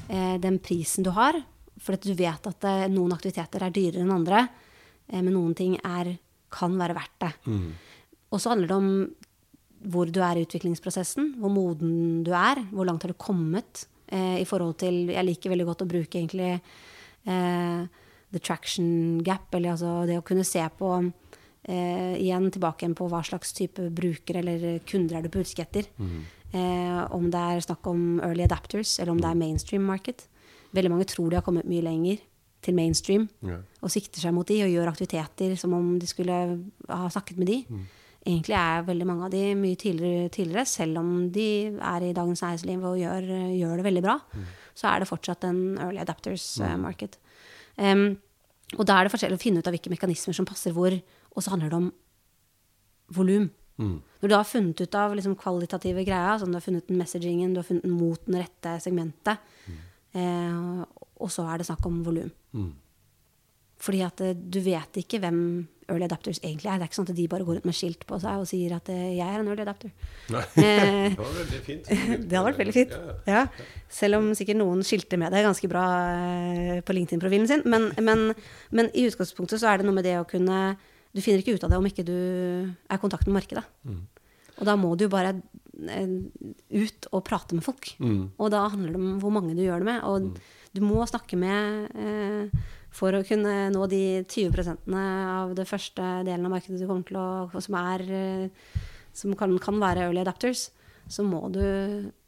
eh, 0.09 0.37
den 0.43 0.59
prisen 0.59 1.07
du 1.07 1.13
har. 1.15 1.39
For 1.83 1.99
du 2.01 2.13
vet 2.19 2.49
at 2.51 2.67
eh, 2.69 2.87
noen 2.93 3.15
aktiviteter 3.15 3.65
er 3.65 3.75
dyrere 3.75 4.03
enn 4.05 4.15
andre, 4.15 4.47
eh, 5.09 5.21
men 5.21 5.33
noen 5.37 5.55
ting 5.59 5.77
er, 5.83 6.17
kan 6.51 6.75
være 6.81 6.97
verdt 6.97 7.19
det. 7.27 7.33
Og 8.29 8.41
så 8.41 8.53
handler 8.53 8.71
det 8.71 8.77
om 8.77 8.91
hvor 9.93 10.11
du 10.11 10.19
er 10.25 10.39
i 10.39 10.43
utviklingsprosessen, 10.47 11.37
hvor 11.39 11.53
moden 11.55 12.25
du 12.27 12.33
er, 12.35 12.61
hvor 12.73 12.89
langt 12.89 13.05
har 13.07 13.13
du 13.13 13.21
kommet 13.21 13.87
eh, 14.11 14.41
i 14.43 14.47
forhold 14.49 14.79
til 14.83 15.13
Jeg 15.13 15.27
liker 15.27 15.53
veldig 15.53 15.69
godt 15.69 15.85
å 15.85 15.91
bruke 15.91 16.19
egentlig 16.19 16.57
eh, 16.57 17.83
the 18.33 18.43
traction 18.43 19.21
gap, 19.25 19.53
eller 19.55 19.77
altså 19.77 19.93
det 20.09 20.19
å 20.19 20.25
kunne 20.27 20.47
se 20.47 20.65
på 20.79 20.91
eh, 20.99 22.17
Igjen 22.19 22.51
tilbake 22.51 22.85
igjen 22.85 22.97
på 22.99 23.07
hva 23.13 23.23
slags 23.25 23.55
type 23.57 23.87
bruker 23.95 24.41
eller 24.43 24.81
kunder 24.89 25.19
er 25.21 25.29
du 25.29 25.31
på 25.33 25.45
utkikk 25.45 25.63
etter. 25.69 25.89
Eh, 26.53 27.01
om 27.15 27.31
det 27.31 27.39
er 27.39 27.65
snakk 27.65 27.87
om 27.91 28.19
early 28.25 28.47
adapters, 28.49 28.99
eller 28.99 29.15
om 29.15 29.23
det 29.23 29.31
er 29.31 29.41
mainstream 29.41 29.87
market. 29.87 30.27
Veldig 30.75 30.91
mange 30.93 31.07
tror 31.09 31.31
de 31.31 31.39
har 31.39 31.43
kommet 31.47 31.69
mye 31.69 31.83
lenger 31.83 32.19
til 32.63 32.75
mainstream 32.75 33.29
Ja. 33.47 33.61
og 33.83 33.91
sikter 33.91 34.21
seg 34.21 34.35
mot 34.35 34.47
de 34.47 34.63
og 34.65 34.69
gjør 34.73 34.89
aktiviteter 34.91 35.57
som 35.57 35.73
om 35.75 35.99
de 35.99 36.07
skulle 36.07 36.35
ha 36.89 37.09
snakket 37.09 37.39
med 37.39 37.47
de. 37.47 37.65
Egentlig 38.27 38.57
er 38.59 38.83
veldig 38.85 39.07
mange 39.07 39.25
av 39.25 39.31
de 39.31 39.55
mye 39.55 39.77
tidligere, 39.79 40.29
tidligere 40.29 40.67
selv 40.67 40.99
om 40.99 41.31
de 41.33 41.47
er 41.79 42.03
i 42.03 42.13
dagens 42.13 42.43
næringsliv 42.43 42.83
og 42.85 42.99
gjør, 42.99 43.29
gjør 43.57 43.77
det 43.77 43.85
veldig 43.87 44.03
bra. 44.03 44.17
Så 44.75 44.89
er 44.91 44.99
det 45.01 45.09
fortsatt 45.09 45.45
en 45.45 45.79
early 45.79 45.99
adapters 46.03 46.61
eh, 46.61 46.77
market. 46.77 47.17
Um, 47.79 48.19
og 48.77 48.85
da 48.85 48.99
er 48.99 49.05
det 49.07 49.13
forskjellig 49.15 49.39
å 49.39 49.41
finne 49.41 49.59
ut 49.63 49.67
av 49.67 49.73
hvilke 49.73 49.89
mekanismer 49.95 50.35
som 50.35 50.45
passer 50.45 50.73
hvor, 50.77 50.93
og 50.93 51.43
så 51.43 51.51
handler 51.55 51.71
det 51.71 51.79
om 51.79 51.93
volum. 53.17 53.51
Når 53.79 54.29
du 54.29 54.35
har 54.35 54.45
funnet 54.45 54.81
ut 54.83 54.95
av 54.99 55.15
liksom, 55.15 55.37
kvalitative 55.39 56.03
greier, 56.05 56.39
sånn 56.43 56.51
du 56.51 56.59
har 56.59 56.65
funnet 56.65 56.89
den 56.91 56.99
messagingen, 56.99 57.53
du 57.55 57.61
har 57.63 57.69
funnet 57.69 57.85
den 57.87 57.95
mot 57.95 58.19
den 58.27 58.41
rette 58.43 58.75
segmentet, 58.83 59.39
eh, 60.15 60.85
og 61.19 61.33
så 61.35 61.49
er 61.51 61.59
det 61.59 61.67
snakk 61.69 61.87
om 61.89 62.05
volum. 62.07 62.31
Fordi 63.79 64.01
at 64.07 64.23
eh, 64.25 64.37
du 64.37 64.61
vet 64.65 65.03
ikke 65.03 65.21
hvem 65.23 65.41
early 65.89 66.05
adapters 66.05 66.41
egentlig 66.43 66.69
er. 66.69 66.77
Det 66.77 66.85
er 66.85 66.91
ikke 66.91 66.99
sånn 66.99 67.09
at 67.09 67.17
de 67.17 67.27
bare 67.31 67.47
går 67.47 67.61
ut 67.61 67.69
med 67.69 67.77
skilt 67.77 68.03
på 68.09 68.19
seg 68.21 68.43
og 68.43 68.49
sier 68.51 68.75
at 68.77 68.91
eh, 68.93 69.17
'jeg 69.17 69.25
er 69.25 69.41
en 69.41 69.49
early 69.49 69.65
adapter'. 69.65 69.93
Nei, 70.35 70.45
Eh, 70.59 71.15
det 71.15 71.19
var 71.19 71.33
veldig 71.39 71.63
fint. 71.65 71.89
det 72.29 72.37
hadde 72.37 72.49
vært 72.51 72.61
veldig 72.61 72.77
fint. 72.77 72.93
Ja. 73.27 73.47
Selv 73.89 74.19
om 74.19 74.35
sikkert 74.37 74.61
noen 74.61 74.85
skilter 74.85 75.21
med 75.21 75.33
det 75.33 75.45
ganske 75.47 75.71
bra 75.71 75.87
eh, 76.13 76.81
på 76.85 76.93
LinkedIn-profilen 76.93 77.49
sin. 77.49 77.65
Men, 77.65 77.91
men, 78.03 78.35
men 78.71 78.91
i 78.93 79.07
utgangspunktet 79.09 79.63
så 79.63 79.73
er 79.73 79.79
det 79.79 79.89
noe 79.89 79.97
med 79.97 80.05
det 80.05 80.19
å 80.21 80.29
kunne 80.29 80.77
Du 81.17 81.23
finner 81.25 81.41
ikke 81.41 81.57
ut 81.57 81.65
av 81.65 81.71
det 81.73 81.79
om 81.79 81.87
ikke 81.89 82.05
du 82.05 82.13
er 82.13 82.99
i 82.99 83.01
kontakt 83.01 83.27
med 83.27 83.41
markedet. 83.41 83.65
Og 84.59 84.67
da 84.67 84.75
må 84.77 84.93
du 84.99 85.09
bare 85.09 85.39
ut 85.79 87.09
og 87.13 87.25
prate 87.27 87.55
med 87.55 87.65
folk. 87.65 87.93
Og 88.37 88.51
da 88.55 88.65
handler 88.73 88.95
det 88.95 89.01
om 89.01 89.21
hvor 89.23 89.35
mange 89.35 89.55
du 89.55 89.63
gjør 89.63 89.85
det 89.85 89.89
med. 89.89 90.03
Og 90.09 90.41
du 90.75 90.83
må 90.85 91.07
snakke 91.09 91.39
med 91.39 91.89
eh, 91.97 92.67
for 92.95 93.15
å 93.15 93.25
kunne 93.27 93.69
nå 93.75 93.87
de 93.91 94.03
20% 94.25 94.89
av 94.99 95.55
det 95.57 95.67
første 95.69 96.11
delen 96.27 96.49
av 96.49 96.55
markedet 96.57 96.81
du 96.81 96.89
kommer 96.89 97.07
til 97.09 97.21
å 97.21 97.63
Som, 97.63 97.79
er, 97.79 98.05
eh, 98.09 98.79
som 99.13 99.35
kan, 99.39 99.57
kan 99.63 99.81
være 99.81 100.09
early 100.09 100.23
adapters, 100.25 100.71
så 101.09 101.25
må 101.25 101.47
du 101.53 101.63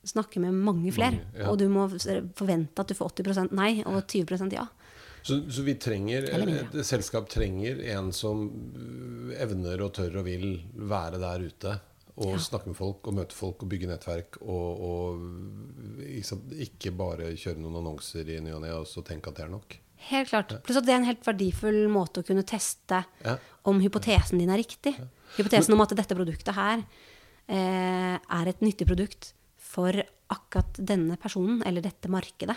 snakke 0.06 0.40
med 0.40 0.56
mange 0.56 0.92
flere. 0.92 1.18
Mange, 1.18 1.40
ja. 1.42 1.50
Og 1.50 1.58
du 1.60 1.66
må 1.68 1.88
forvente 1.90 2.80
at 2.80 2.88
du 2.88 2.96
får 2.96 3.16
80% 3.20 3.56
nei 3.56 3.72
og 3.84 4.04
20% 4.06 4.56
ja. 4.56 4.66
Så, 5.20 5.36
så 5.52 5.62
vi 5.66 5.74
trenger, 5.76 6.30
et 6.32 6.78
selskap 6.88 7.26
trenger 7.28 7.82
en 7.92 8.08
som 8.16 8.46
evner 9.36 9.82
og 9.84 9.92
tør 9.98 10.22
og 10.22 10.24
vil 10.24 10.54
være 10.72 11.20
der 11.20 11.44
ute. 11.44 11.74
Og 12.16 12.35
snakke 12.42 12.66
med 12.73 12.77
folk 12.77 13.07
og 13.07 13.14
møte 13.14 13.37
folk 13.37 13.62
og 13.62 13.68
bygge 13.70 13.88
nettverk. 13.90 14.40
Og, 14.42 14.83
og 14.87 16.01
ikke 16.11 16.40
ikke 16.66 16.92
bare 16.96 17.31
kjøre 17.38 17.61
noen 17.62 17.79
annonser 17.83 18.29
i 18.29 18.40
ny 18.42 18.53
og 18.57 18.62
ne 18.64 18.73
og 18.75 18.87
så 18.90 19.05
tenke 19.07 19.31
at 19.31 19.38
det 19.38 19.46
er 19.46 19.53
nok. 19.55 19.77
Helt 20.11 20.31
klart. 20.33 20.55
Pluss 20.64 20.79
at 20.81 20.87
det 20.88 20.94
er 20.94 21.03
en 21.03 21.09
helt 21.11 21.27
verdifull 21.27 21.83
måte 21.92 22.23
å 22.23 22.27
kunne 22.27 22.44
teste 22.49 23.03
Ja. 23.25 23.37
om 23.68 23.81
hypotesen 23.85 24.38
din 24.40 24.49
er 24.51 24.57
riktig. 24.62 24.94
Hypotesen 25.37 25.75
om 25.77 25.81
at 25.85 25.92
dette 25.94 26.16
produktet 26.16 26.55
her 26.57 26.81
eh, 27.49 28.16
er 28.16 28.49
et 28.49 28.61
nyttig 28.64 28.88
produkt 28.88 29.35
for 29.70 29.92
akkurat 30.31 30.79
denne 30.79 31.16
personen 31.20 31.61
eller 31.66 31.83
dette 31.85 32.09
markedet. 32.11 32.57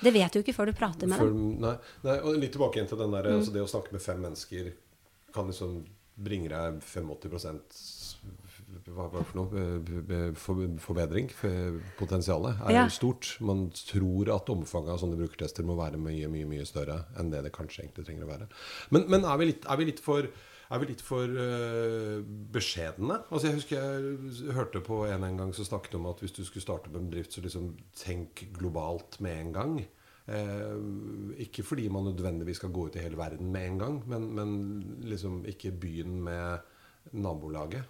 Det 0.00 0.12
vet 0.14 0.32
du 0.32 0.38
ikke 0.40 0.54
før 0.54 0.70
du 0.70 0.76
prater 0.76 1.08
med 1.10 1.18
før, 1.18 1.32
dem. 1.32 1.60
nei, 1.60 1.74
nei, 2.04 2.16
og 2.20 2.36
litt 2.40 2.52
tilbake 2.54 2.78
igjen 2.78 2.88
til 2.92 3.00
den 3.00 3.12
der, 3.16 3.28
altså 3.34 3.52
det 3.52 3.64
å 3.64 3.68
snakke 3.68 3.92
med 3.96 4.02
fem 4.04 4.20
mennesker 4.22 4.70
kan 5.34 5.48
liksom 5.50 5.80
bringe 6.14 6.48
deg 6.52 6.78
85 6.84 7.10
hva 8.86 9.08
var 9.10 9.20
det 9.20 9.26
for 9.30 9.38
noe? 9.40 9.64
Eh, 9.64 10.32
For, 10.38 10.62
forbedring. 10.78 11.30
for 11.30 11.80
Potensialet 11.98 12.60
er 12.66 12.72
Ja. 12.72 12.86
stort. 12.88 13.36
Man 13.40 13.70
tror 13.70 14.28
at 14.34 14.48
omfanget 14.48 14.90
av 14.90 14.98
sånne 15.00 15.16
brukertester 15.18 15.64
må 15.64 15.76
være 15.76 15.98
mye 15.98 16.28
mye, 16.28 16.46
mye 16.46 16.64
større 16.66 17.04
enn 17.18 17.30
det 17.30 17.42
det 17.44 17.52
kanskje 17.52 17.84
egentlig 17.84 18.06
trenger 18.06 18.24
å 18.24 18.32
være. 18.32 18.48
Men, 18.90 19.08
men 19.08 19.24
er, 19.24 19.36
vi 19.38 19.46
litt, 19.52 19.64
er 19.68 19.76
vi 19.76 19.84
litt 19.84 20.00
for 20.00 20.28
er 20.70 20.78
vi 20.80 20.86
litt 20.86 21.02
for 21.04 21.28
uh, 21.28 22.22
beskjedne? 22.24 23.18
Altså 23.30 23.48
Jeg 23.50 23.58
husker 23.60 23.76
jeg 23.76 24.54
hørte 24.56 24.80
på 24.80 25.04
en 25.06 25.22
en 25.22 25.36
gang 25.36 25.52
som 25.54 25.64
snakket 25.68 25.94
om 25.94 26.06
at 26.06 26.20
hvis 26.24 26.32
du 26.32 26.42
skulle 26.44 26.64
starte 26.64 26.88
opp 26.88 26.96
en 26.96 27.10
bedrift, 27.10 27.32
så 27.36 27.42
liksom 27.44 27.76
tenk 27.94 28.46
globalt 28.56 29.20
med 29.20 29.36
en 29.38 29.52
gang. 29.52 29.86
Eh, 30.26 30.78
ikke 31.44 31.62
fordi 31.62 31.88
man 31.92 32.04
nødvendigvis 32.08 32.56
skal 32.56 32.72
gå 32.72 32.86
ut 32.88 32.96
i 32.96 33.02
hele 33.04 33.18
verden 33.20 33.52
med 33.52 33.66
en 33.66 33.78
gang, 33.78 33.98
men, 34.08 34.30
men 34.34 34.54
liksom 35.04 35.42
ikke 35.44 35.70
begynn 35.78 36.22
med 36.24 36.58
nabolaget. 37.12 37.84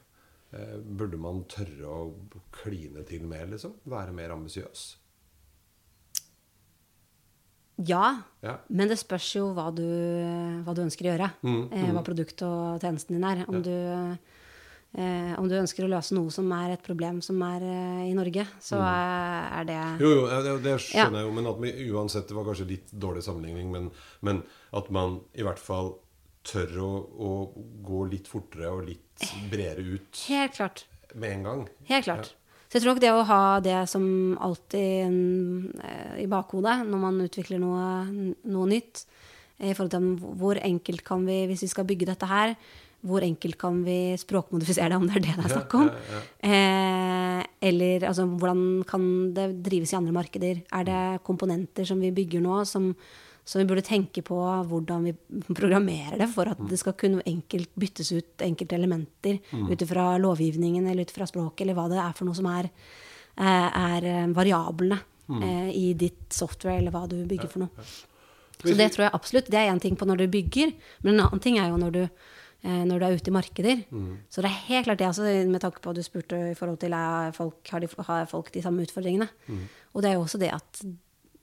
Eh, 0.54 0.76
burde 0.78 1.18
man 1.18 1.40
tørre 1.50 1.88
å 1.90 2.02
kline 2.54 3.02
til 3.08 3.24
mer, 3.26 3.48
liksom? 3.50 3.72
Være 3.90 4.12
mer 4.14 4.30
ambisiøs? 4.36 4.84
Ja, 7.82 8.22
Ja. 8.44 8.58
men 8.70 8.86
det 8.88 9.00
spørs 9.00 9.32
jo 9.34 9.48
hva 9.56 9.66
du, 9.74 9.82
hva 10.62 10.74
du 10.76 10.82
ønsker 10.84 11.08
å 11.08 11.10
gjøre. 11.10 11.30
Mm, 11.42 11.62
eh, 11.74 11.88
hva 11.90 12.04
produkt 12.06 12.42
og 12.46 12.78
tjenesten 12.84 13.16
din 13.16 13.24
er. 13.26 13.42
Om, 13.50 13.62
du, 13.66 13.72
eh, 14.94 15.34
om 15.40 15.48
du 15.50 15.56
ønsker 15.58 15.82
å 15.82 15.90
løse 15.90 16.14
noe 16.14 16.30
som 16.30 16.52
er 16.54 16.76
et 16.76 16.84
problem 16.86 17.18
som 17.20 17.42
er 17.42 17.62
eh, 17.66 18.04
i 18.12 18.14
Norge, 18.14 18.46
så 18.62 18.78
er, 18.78 19.50
er 19.58 19.64
det 19.72 19.80
Mm. 19.80 20.00
Jo, 20.00 20.12
jo, 20.20 20.26
det, 20.46 20.54
det 20.62 20.76
skjønner 20.86 21.18
Ja. 21.18 21.24
jeg 21.24 21.26
jo. 21.26 21.34
Men 21.34 21.46
at 21.50 21.60
vi 21.60 21.90
uansett 21.90 22.28
Det 22.28 22.36
var 22.36 22.44
kanskje 22.44 22.68
litt 22.68 22.92
dårlig 22.94 23.22
sammenligning, 23.26 23.72
men, 23.72 23.90
men 24.22 24.44
at 24.72 24.90
man 24.90 25.20
i 25.34 25.42
hvert 25.42 25.58
fall 25.58 25.96
tør 26.44 26.78
å, 26.84 26.88
å 27.24 27.30
gå 27.86 28.04
litt 28.12 28.28
fortere 28.30 28.70
og 28.72 28.86
litt 28.88 29.26
bredere 29.50 29.84
ut 29.96 30.24
Helt 30.28 30.56
klart. 30.58 30.84
med 31.14 31.38
en 31.38 31.46
gang. 31.48 31.66
Helt 31.88 32.08
klart. 32.08 32.32
Så 32.68 32.78
jeg 32.78 32.82
tror 32.84 32.94
nok 32.96 33.02
det 33.04 33.12
å 33.14 33.26
ha 33.28 33.42
det 33.62 33.80
som 33.86 34.04
alltid 34.42 35.78
eh, 35.84 36.14
i 36.24 36.30
bakhodet 36.30 36.80
når 36.88 37.02
man 37.04 37.20
utvikler 37.22 37.60
noe, 37.62 37.90
noe 38.50 38.70
nytt, 38.70 39.04
i 39.62 39.70
forhold 39.70 39.92
til 39.94 40.08
hvor 40.40 40.58
enkelt 40.58 41.04
kan 41.06 41.22
vi, 41.28 41.44
hvis 41.46 41.62
vi 41.62 41.70
skal 41.70 41.86
bygge 41.86 42.08
dette 42.10 42.26
her, 42.26 42.56
hvor 43.04 43.22
enkelt 43.22 43.58
kan 43.60 43.82
vi 43.84 44.16
språkmodifisere 44.18 44.90
det, 44.90 44.98
om 44.98 45.04
det 45.06 45.20
er 45.20 45.24
det 45.26 45.34
det 45.36 45.44
er 45.44 45.54
snakk 45.58 45.76
om? 45.78 45.90
Ja, 45.92 46.22
Eh, 46.44 47.42
eller 47.64 48.04
altså, 48.08 48.26
hvordan 48.28 48.82
kan 48.88 49.04
det 49.36 49.46
drives 49.64 49.92
i 49.92 49.96
andre 49.96 50.12
markeder? 50.14 50.60
Er 50.74 50.84
det 50.86 51.22
komponenter 51.26 51.86
som 51.88 52.00
vi 52.02 52.10
bygger 52.14 52.42
nå, 52.44 52.58
som, 52.68 52.90
som 53.44 53.60
vi 53.60 53.66
burde 53.68 53.84
tenke 53.84 54.22
på 54.24 54.36
hvordan 54.68 55.04
vi 55.04 55.12
programmerer 55.50 56.16
det 56.22 56.30
for 56.32 56.48
at 56.48 56.60
det 56.68 56.78
skal 56.80 56.96
kunne 56.96 57.24
enkelt 57.28 57.74
byttes 57.76 58.12
ut 58.14 58.44
enkelte 58.44 58.78
elementer 58.78 59.40
ut 59.52 59.84
ifra 59.84 60.14
lovgivningen 60.22 60.86
eller 60.88 61.04
ut 61.04 61.12
fra 61.12 61.28
språket, 61.28 61.66
eller 61.66 61.76
hva 61.76 61.88
det 61.92 62.00
er 62.00 62.14
for 62.16 62.28
noe 62.28 62.38
som 62.38 62.48
er, 62.48 62.70
eh, 63.36 63.68
er 63.98 64.08
eh, 64.08 64.32
variablene 64.32 64.98
mm. 65.28 65.44
i 65.76 65.92
ditt 65.98 66.32
software, 66.32 66.78
eller 66.80 66.94
hva 66.94 67.04
du 67.10 67.18
bygger 67.28 67.52
for 67.52 67.66
noe. 67.66 67.88
Så 68.64 68.78
det 68.78 68.88
tror 68.94 69.08
jeg 69.08 69.16
absolutt. 69.18 69.50
Det 69.52 69.60
er 69.60 69.68
én 69.68 69.82
ting 69.82 69.96
på 69.98 70.08
når 70.08 70.24
du 70.24 70.26
bygger, 70.32 70.72
men 71.04 71.14
en 71.14 71.26
annen 71.26 71.44
ting 71.44 71.60
er 71.60 71.68
jo 71.68 71.76
når 71.80 71.94
du, 71.98 72.02
eh, 72.64 72.82
når 72.88 72.96
du 72.96 73.06
er 73.06 73.20
ute 73.20 73.28
i 73.28 73.36
markeder. 73.36 73.84
Så 74.32 74.40
det 74.40 74.48
er 74.48 74.68
helt 74.70 74.88
klart 74.88 75.02
det, 75.02 75.10
altså, 75.12 75.28
med 75.52 75.60
tanke 75.60 75.84
på 75.84 75.92
at 75.92 76.00
du 76.00 76.06
spurte 76.06 76.40
i 76.48 76.56
forhold 76.56 76.80
til 76.80 76.96
er 76.96 77.36
folk, 77.36 77.60
har, 77.68 77.84
de, 77.84 77.92
har 78.08 78.28
folk 78.30 78.52
de 78.54 78.64
samme 78.64 78.88
utfordringene. 78.88 79.28
Og 79.92 80.00
det 80.00 80.10
er 80.10 80.16
jo 80.16 80.24
også 80.24 80.40
det 80.40 80.54
at 80.56 80.86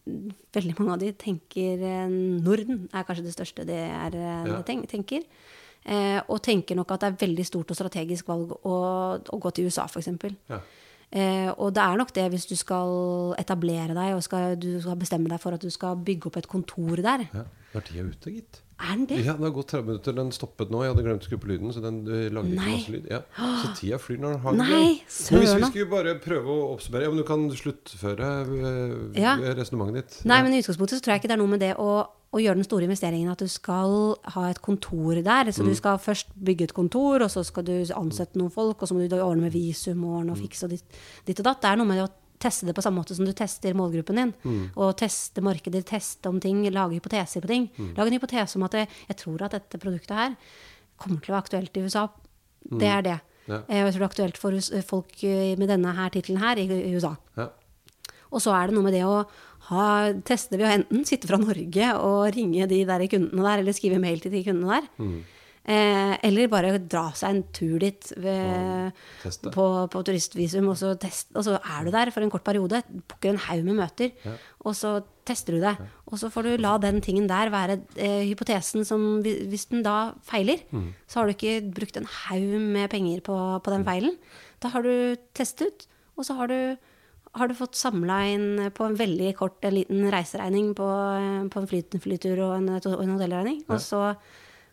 veldig 0.06 0.76
mange 0.80 0.94
av 0.96 1.00
de 1.04 1.12
tenker 1.14 1.82
eh, 1.86 2.08
Norden 2.42 2.88
er 2.94 3.04
kanskje 3.08 3.26
det 3.28 3.34
største 3.36 3.66
de, 3.68 3.78
er, 3.78 4.16
eh, 4.18 4.48
Ja. 4.50 4.62
de 4.62 4.88
tenker. 4.90 5.26
Eh, 5.86 6.22
og 6.30 6.42
tenker 6.46 6.76
nok 6.78 6.92
at 6.92 7.02
det 7.02 7.10
er 7.12 7.28
veldig 7.28 7.46
stort 7.46 7.72
og 7.72 7.78
strategisk 7.78 8.28
valg 8.30 8.52
å, 8.66 8.76
å 9.22 9.40
gå 9.42 9.52
til 9.54 9.66
USA, 9.70 9.88
f.eks. 9.90 10.08
Ja. 10.50 10.60
Eh, 11.12 11.50
og 11.58 11.74
det 11.76 11.84
er 11.84 11.98
nok 12.00 12.14
det 12.16 12.30
hvis 12.32 12.46
du 12.48 12.56
skal 12.56 13.34
etablere 13.42 13.92
deg 13.98 14.14
og 14.16 14.24
skal, 14.24 14.56
du 14.56 14.78
skal 14.80 14.96
bestemme 15.00 15.28
deg 15.32 15.42
for 15.44 15.58
at 15.58 15.64
du 15.64 15.72
skal 15.74 15.98
bygge 16.00 16.30
opp 16.32 16.38
et 16.40 16.48
kontor 16.52 17.02
der. 17.04 17.26
Ja. 17.34 17.44
Nå 17.72 17.80
er 17.80 17.88
tida 17.88 18.04
ute, 18.08 18.32
gitt. 18.32 18.62
Er 18.82 18.96
den 18.98 19.04
det? 19.06 19.18
Ja, 19.26 19.34
Det 19.38 19.46
har 19.46 19.52
gått 19.54 19.70
30 19.72 19.86
minutter. 19.86 20.16
Den 20.18 20.32
stoppet 20.34 20.72
nå. 20.74 20.80
Jeg 20.84 20.92
hadde 20.92 21.04
glemt 21.06 21.24
å 21.24 21.28
skru 21.30 21.38
på 21.44 21.52
lyden. 21.52 21.70
Så 21.76 21.84
den 21.84 22.00
eh, 22.08 22.30
lagde 22.34 22.56
ikke 22.56 22.72
masse 22.72 22.94
lyd. 22.96 23.06
Ja. 23.12 23.20
Så 23.62 23.74
tida 23.78 24.00
flyr 24.02 24.18
når 24.24 24.34
den 24.34 24.42
har 24.46 24.58
Nei, 24.58 24.88
søren. 25.08 25.44
Hvis 25.44 25.54
vi 25.54 25.70
skulle 25.70 25.92
bare 25.92 26.16
prøve 26.24 26.56
å 26.56 26.72
oppsummere 26.74 27.06
ja, 27.06 27.12
men 27.14 27.22
Du 27.22 27.28
kan 27.28 27.46
sluttføre 27.60 28.32
uh, 28.50 29.20
Ja. 29.20 29.36
resonnementet 29.60 30.02
ditt. 30.02 30.18
Nei, 30.32 30.42
men 30.48 30.56
i 30.58 30.64
utgangspunktet 30.64 30.98
så 30.98 31.06
tror 31.06 31.14
jeg 31.16 31.22
ikke 31.24 31.32
det 31.32 31.38
er 31.38 31.44
noe 31.44 31.54
med 31.54 31.62
det 31.64 31.72
å, 31.80 31.92
å 32.32 32.40
gjøre 32.40 32.62
den 32.62 32.68
store 32.68 32.88
investeringen 32.88 33.32
at 33.34 33.42
du 33.44 33.50
skal 33.52 34.16
ha 34.36 34.46
et 34.48 34.62
kontor 34.64 35.20
der. 35.20 35.52
Så 35.52 35.66
du 35.68 35.74
skal 35.76 36.00
først 36.00 36.32
bygge 36.40 36.70
et 36.70 36.76
kontor, 36.76 37.26
og 37.26 37.32
så 37.32 37.44
skal 37.44 37.66
du 37.68 37.76
ansette 37.98 38.40
noen 38.40 38.54
folk, 38.54 38.80
og 38.80 38.88
så 38.88 38.96
må 38.96 39.04
du 39.04 39.18
ordne 39.20 39.50
med 39.50 39.56
visum 39.56 40.06
og 40.08 40.22
ordne 40.22 40.36
og 40.36 40.40
fikse 40.40 40.68
og 40.68 40.76
ditt, 40.76 41.00
ditt 41.28 41.42
og 41.44 41.50
datt. 41.50 41.62
Det 41.64 41.72
er 41.72 41.82
noe 41.82 41.90
med 41.90 42.00
det 42.00 42.08
å 42.08 42.14
teste 42.42 42.66
det 42.66 42.76
på 42.78 42.82
samme 42.82 43.02
måte 43.04 43.18
som 43.18 43.28
du 43.28 43.34
tester 43.38 43.76
målgruppen 43.78 44.22
din. 44.22 44.32
Og 44.80 44.96
teste 44.98 45.44
markedet, 45.46 45.84
teste 45.92 46.32
om 46.32 46.40
ting, 46.42 46.64
lage 46.74 46.98
hypoteser 46.98 47.44
på 47.44 47.52
ting. 47.52 47.68
Lage 47.98 48.08
en 48.08 48.18
hypotese 48.18 48.58
om 48.58 48.66
at 48.70 48.80
jeg, 48.80 48.90
jeg 49.12 49.20
tror 49.26 49.46
at 49.46 49.58
dette 49.58 49.82
produktet 49.82 50.16
her 50.18 50.38
kommer 51.02 51.20
til 51.20 51.34
å 51.34 51.36
være 51.36 51.46
aktuelt 51.46 51.78
i 51.78 51.84
USA. 51.86 52.08
Det 52.72 52.88
er 52.88 53.06
det. 53.06 53.20
Ja. 53.50 53.64
Eh, 53.68 53.82
jeg 53.82 53.94
tror 53.94 54.00
det 54.00 54.06
er 54.06 54.12
aktuelt 54.12 54.38
for 54.40 54.82
folk 54.88 55.24
eh, 55.28 55.58
med 55.60 55.72
denne 55.72 55.94
her 55.98 56.14
tittelen 56.14 56.42
her 56.42 56.62
i 56.62 56.68
i 56.70 56.94
USA. 56.96 57.16
Ja. 57.38 57.50
Og 58.32 58.40
så 58.44 58.54
er 58.56 58.70
det 58.70 58.78
noe 58.78 58.86
med 58.86 58.96
det 58.96 59.04
å 59.04 59.26
ha, 59.70 59.84
teste 60.26 60.58
ved 60.58 60.66
å 60.68 60.72
enten 60.80 61.06
sitte 61.08 61.30
fra 61.30 61.38
Norge 61.42 61.92
og 62.00 62.32
ringe 62.36 62.66
de 62.72 62.82
der 62.90 63.06
kundene 63.12 63.46
der, 63.46 63.62
eller 63.62 63.78
skrive 63.78 64.02
mail 64.02 64.20
til 64.24 64.34
de 64.34 64.42
kundene 64.48 64.80
der. 64.82 64.90
Eh, 65.62 66.16
eller 66.26 66.48
bare 66.50 66.72
dra 66.90 67.12
seg 67.14 67.36
en 67.36 67.42
tur 67.54 67.76
dit 67.84 68.08
ved, 68.18 68.96
på, 69.54 69.66
på 69.94 70.00
turistvisum, 70.08 70.72
og 70.74 70.78
så, 70.80 70.96
test, 70.98 71.30
og 71.38 71.46
så 71.46 71.60
er 71.62 71.86
du 71.86 71.92
der 71.94 72.10
for 72.10 72.26
en 72.26 72.32
kort 72.34 72.44
periode. 72.48 72.82
Booker 72.90 73.30
en 73.36 73.44
haug 73.46 73.62
med 73.68 73.78
møter, 73.78 74.10
og 74.66 74.74
så 74.76 74.96
tester 75.30 75.54
du 75.54 75.62
det. 75.62 75.76
Og 76.10 76.18
så 76.18 76.32
får 76.34 76.50
du 76.50 76.64
la 76.66 76.74
den 76.82 76.98
tingen 77.06 77.30
der 77.30 77.54
være 77.54 77.78
eh, 77.96 78.24
hypotesen 78.32 78.84
som 78.90 79.22
Hvis 79.22 79.68
den 79.70 79.86
da 79.86 80.16
feiler, 80.26 80.66
så 81.06 81.22
har 81.22 81.30
du 81.30 81.36
ikke 81.38 81.60
brukt 81.78 81.98
en 82.02 82.10
haug 82.10 82.58
med 82.74 82.90
penger 82.90 83.22
på, 83.22 83.38
på 83.62 83.72
den 83.76 83.86
feilen. 83.86 84.18
Da 84.62 84.74
har 84.74 84.82
du 84.82 85.16
testet 85.38 85.68
ut, 85.70 85.88
og 86.18 86.26
så 86.26 86.34
har 86.42 86.50
du 86.50 86.58
har 87.34 87.48
du 87.48 87.56
fått 87.56 87.76
samla 87.80 88.20
inn 88.34 88.72
på 88.76 88.84
en 88.90 88.96
veldig 89.00 89.34
kort 89.40 89.64
en 89.64 89.76
liten 89.78 90.06
reiseregning 90.12 90.74
på, 90.76 90.88
på 91.54 91.60
en 91.62 91.68
flyt- 91.68 92.00
flytur 92.04 92.40
og 92.44 92.56
en, 92.58 92.70
og 92.76 93.02
en 93.04 93.14
hotellregning. 93.16 93.62
Og, 93.72 93.80
så, 93.80 94.16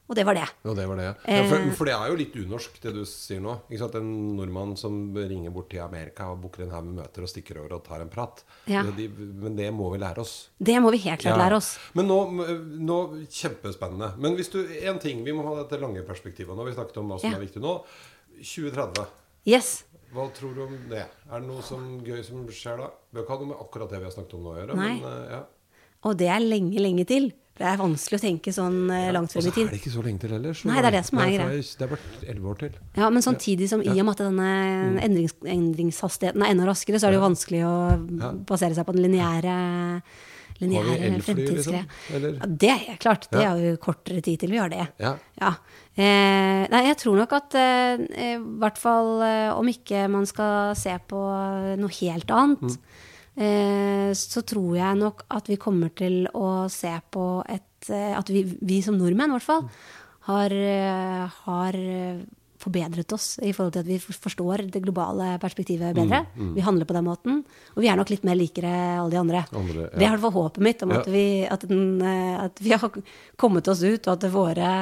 og 0.09 0.17
det 0.17 0.25
var 0.27 0.35
det. 0.35 0.47
Og 0.65 0.75
det 0.75 0.87
var 0.89 0.97
det. 0.99 1.05
Ja, 1.29 1.43
for, 1.47 1.57
Eh. 1.61 1.71
for 1.79 1.85
det 1.87 1.95
er 1.95 2.09
jo 2.11 2.17
litt 2.19 2.35
unorsk, 2.35 2.81
det 2.83 2.95
du 2.97 3.05
sier 3.07 3.39
nå. 3.45 3.55
Ikke 3.71 3.79
sant? 3.85 3.95
En 4.01 4.11
nordmann 4.39 4.73
som 4.81 4.97
ringer 5.15 5.53
bort 5.55 5.69
til 5.71 5.85
Amerika 5.85 6.31
og 6.33 6.41
booker 6.43 6.65
en 6.65 6.71
haug 6.75 6.85
med 6.89 7.03
møter 7.05 7.23
og 7.23 7.29
stikker 7.31 7.61
over 7.61 7.77
og 7.77 7.85
tar 7.87 8.01
en 8.03 8.09
prat. 8.11 8.43
Ja. 8.67 8.83
Ja, 8.83 8.91
de, 8.97 9.07
men 9.09 9.55
det 9.55 9.71
må 9.77 9.93
vi 9.93 9.99
lære 10.03 10.19
oss. 10.25 10.49
Det 10.59 10.81
må 10.83 10.91
vi 10.91 10.99
helt 11.05 11.21
klart 11.23 11.37
Ja. 11.39 11.45
lære 11.45 11.61
oss. 11.61 11.79
Men 11.95 12.09
nå, 12.09 12.19
nå 12.89 12.99
Kjempespennende. 13.31 14.17
Men 14.19 14.35
hvis 14.35 14.51
du, 14.51 14.65
en 14.83 14.99
ting, 14.99 15.23
vi 15.25 15.31
må 15.37 15.45
ha 15.47 15.63
dette 15.63 15.79
lange 15.81 16.03
perspektivet. 16.03 16.51
Nå 16.57 16.65
har 16.65 16.73
vi 16.73 16.77
snakket 16.81 16.97
om 17.05 17.09
hva 17.15 17.21
som 17.21 17.31
Ja. 17.31 17.37
er 17.37 17.47
viktig 17.47 17.63
nå. 17.63 17.85
2030. 18.43 19.07
Yes. 19.49 19.85
Hva 20.15 20.25
tror 20.33 20.55
du 20.57 20.63
om 20.65 20.77
det? 20.89 21.05
Er 21.29 21.41
det 21.43 21.49
noe 21.49 21.63
som 21.63 21.83
gøy 22.05 22.23
som 22.25 22.47
skjer 22.49 22.79
da? 22.81 22.89
Har 23.15 23.23
ikke 23.25 23.35
hatt 23.35 23.43
noe 23.45 23.51
med 23.53 23.61
akkurat 23.61 23.91
det 23.93 23.99
vi 24.01 24.09
har 24.09 24.15
snakket 24.15 24.39
om 24.39 24.47
nå 24.47 24.55
å 24.55 24.57
gjøre. 24.63 24.77
Nei. 24.79 24.95
Men, 25.03 25.13
eh, 25.13 25.35
ja. 25.35 25.43
Og 26.09 26.17
det 26.17 26.29
er 26.33 26.41
lenge, 26.41 26.79
lenge 26.81 27.05
til. 27.09 27.29
Det 27.59 27.67
er 27.67 27.77
vanskelig 27.81 28.21
å 28.21 28.23
tenke 28.23 28.53
sånn 28.55 28.77
ja, 28.87 29.11
langt 29.11 29.33
frem 29.35 29.43
i 29.43 29.51
tid. 29.51 29.51
Og 29.51 29.57
så 29.59 29.67
er 29.67 29.73
det 29.75 29.81
ikke 29.81 29.91
så 29.97 30.03
lenge 30.07 30.21
til 30.23 30.31
heller. 30.37 30.61
Nei, 30.71 30.77
det 30.79 30.87
er 30.87 30.95
det 30.95 31.05
som 31.09 31.19
er 31.19 31.33
greia. 31.33 31.49
Det 31.59 31.85
er 31.85 31.91
bare 31.91 32.31
elleve 32.31 32.51
år 32.53 32.59
til. 32.61 32.77
Ja, 33.01 33.11
Men 33.11 33.25
samtidig 33.27 33.69
som 33.73 33.83
i 33.83 33.91
og 33.97 34.05
med 34.07 34.13
at 34.15 34.23
denne 34.23 34.51
endrings, 35.03 35.35
endringshastigheten 35.43 36.45
er 36.47 36.55
enda 36.55 36.69
raskere, 36.71 37.01
så 37.03 37.09
er 37.09 37.17
det 37.17 37.19
jo 37.19 37.27
vanskelig 37.27 37.63
å 37.67 37.75
basere 38.47 38.79
seg 38.79 38.87
på 38.87 38.95
den 38.95 39.09
lineære 39.09 39.57
lineære 40.59 40.95
elfly, 41.07 41.35
liksom? 41.55 41.75
Ja, 42.11 42.47
det 42.47 42.71
er 42.75 42.97
klart. 42.99 43.29
Det 43.31 43.43
Ja. 43.43 43.55
er 43.55 43.59
jo 43.73 43.77
kortere 43.83 44.23
tid 44.23 44.41
til 44.41 44.51
vi 44.51 44.57
gjør 44.59 44.71
det. 44.71 44.89
Ja. 44.99 45.17
Ja. 45.41 45.53
Eh, 45.99 46.63
nei, 46.71 46.83
jeg 46.87 46.99
tror 47.01 47.17
nok 47.19 47.33
at 47.35 47.55
eh, 47.59 47.99
i 47.99 48.31
hvert 48.63 48.79
fall 48.79 49.17
eh, 49.27 49.51
om 49.59 49.67
ikke 49.67 50.05
man 50.13 50.29
skal 50.31 50.77
se 50.79 50.93
på 51.11 51.19
noe 51.81 51.91
helt 51.99 52.31
annet, 52.31 52.77
eh, 53.35 54.11
så 54.15 54.45
tror 54.47 54.77
jeg 54.79 55.01
nok 55.01 55.25
at 55.35 55.51
vi 55.51 55.59
kommer 55.59 55.91
til 55.99 56.29
å 56.39 56.69
se 56.71 56.93
på 57.11 57.25
et 57.51 57.65
eh, 57.91 58.15
At 58.19 58.31
vi, 58.31 58.45
vi 58.63 58.79
som 58.83 58.95
nordmenn, 58.99 59.31
i 59.33 59.39
hvert 59.39 59.47
fall, 59.49 59.67
har, 60.29 60.53
eh, 60.55 61.27
har 61.49 61.77
eh, 61.79 62.23
forbedret 62.59 63.13
oss 63.15 63.37
i 63.47 63.53
forhold 63.55 63.77
til 63.77 63.85
at 63.85 63.91
vi 63.91 63.99
forstår 64.03 64.65
det 64.75 64.81
globale 64.83 65.37
perspektivet 65.43 65.95
bedre. 65.95 66.25
Vi 66.57 66.63
handler 66.67 66.89
på 66.91 66.97
den 66.97 67.07
måten. 67.07 67.37
Og 67.77 67.85
vi 67.85 67.89
er 67.89 67.97
nok 68.01 68.11
litt 68.11 68.25
mer 68.27 68.35
likere 68.37 68.73
alle 68.99 69.13
de 69.15 69.21
andre. 69.21 69.45
Andre, 69.55 69.85
ja. 69.87 69.93
Det 69.95 70.03
er 70.03 70.09
i 70.09 70.15
hvert 70.17 70.25
fall 70.27 70.35
håpet 70.41 70.65
mitt, 70.67 70.83
om 70.83 70.91
Ja. 70.91 70.99
at, 71.05 71.07
vi, 71.15 71.25
at, 71.47 71.67
den, 71.71 72.03
eh, 72.03 72.35
at 72.49 72.59
vi 72.61 72.75
har 72.75 72.91
kommet 73.39 73.71
oss 73.71 73.83
ut, 73.87 74.03
og 74.11 74.13
at 74.17 74.27
våre, 74.35 74.73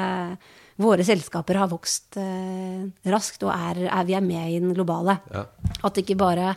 våre 0.79 1.05
selskaper 1.07 1.57
har 1.61 1.71
vokst 1.73 2.19
eh, 2.21 2.83
raskt, 3.13 3.43
og 3.47 3.53
er, 3.55 3.85
er, 3.89 4.05
vi 4.09 4.17
er 4.19 4.25
med 4.25 4.51
i 4.53 4.59
den 4.61 4.75
globale. 4.77 5.19
Ja. 5.33 5.47
At 5.85 5.97
ikke 6.03 6.17
bare 6.21 6.55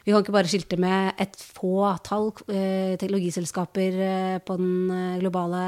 vi 0.00 0.14
kan 0.14 0.22
ikke 0.24 0.32
bare 0.32 0.48
skilte 0.48 0.78
med 0.80 1.12
et 1.20 1.36
fåtall 1.36 2.30
eh, 2.48 2.96
teknologiselskaper 2.98 3.98
eh, 4.06 4.38
på 4.40 4.56
den 4.56 4.90
eh, 4.96 5.18
globale 5.20 5.60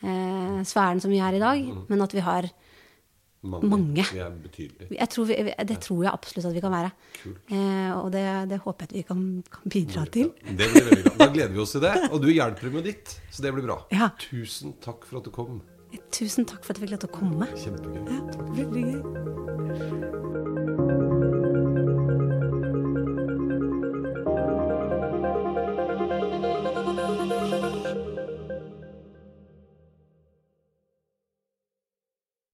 eh, 0.00 0.62
sfæren 0.64 1.00
som 1.04 1.12
vi 1.12 1.20
er 1.20 1.36
i 1.36 1.42
dag, 1.42 1.60
Mm. 1.68 1.84
men 1.92 2.02
at 2.02 2.14
vi 2.16 2.20
har 2.24 2.48
Mange. 3.42 3.68
Mange. 3.72 4.02
Vi 4.12 4.18
er 4.20 4.30
betydelige. 4.36 5.56
Det 5.64 5.78
tror 5.80 6.02
jeg 6.04 6.12
absolutt 6.12 6.44
at 6.50 6.52
vi 6.52 6.60
kan 6.60 6.74
være. 6.74 6.90
Eh, 7.48 7.92
og 7.96 8.10
det, 8.12 8.24
det 8.50 8.58
håper 8.60 8.84
jeg 8.84 8.90
at 8.90 8.96
vi 8.98 9.02
kan, 9.08 9.22
kan 9.48 9.70
bidra 9.72 10.02
til. 10.12 10.26
Det 10.44 10.66
blir 10.74 10.84
veldig 10.90 11.04
bra. 11.06 11.14
Da 11.22 11.28
gleder 11.32 11.54
vi 11.54 11.62
oss 11.62 11.72
til 11.72 11.80
det. 11.80 11.94
Og 12.12 12.20
du 12.20 12.28
hjelper 12.28 12.68
med 12.74 12.84
ditt, 12.84 13.14
så 13.32 13.40
det 13.46 13.54
blir 13.56 13.64
bra. 13.64 13.78
Ja. 13.96 14.10
Tusen 14.20 14.74
takk 14.84 15.06
for 15.08 15.22
at 15.22 15.24
du 15.24 15.32
kom. 15.32 15.62
Tusen 16.10 16.44
takk 16.46 16.64
for 16.64 16.72
at 16.72 16.78
jeg 16.78 16.82
fikk 16.88 16.94
lov 16.96 17.00
til 17.04 17.10
å 17.10 17.12
komme. 17.18 17.46
Kjempegøy. 17.54 18.02
Ja, 18.10 18.20
veldig 18.58 18.82
gøy. 18.90 19.00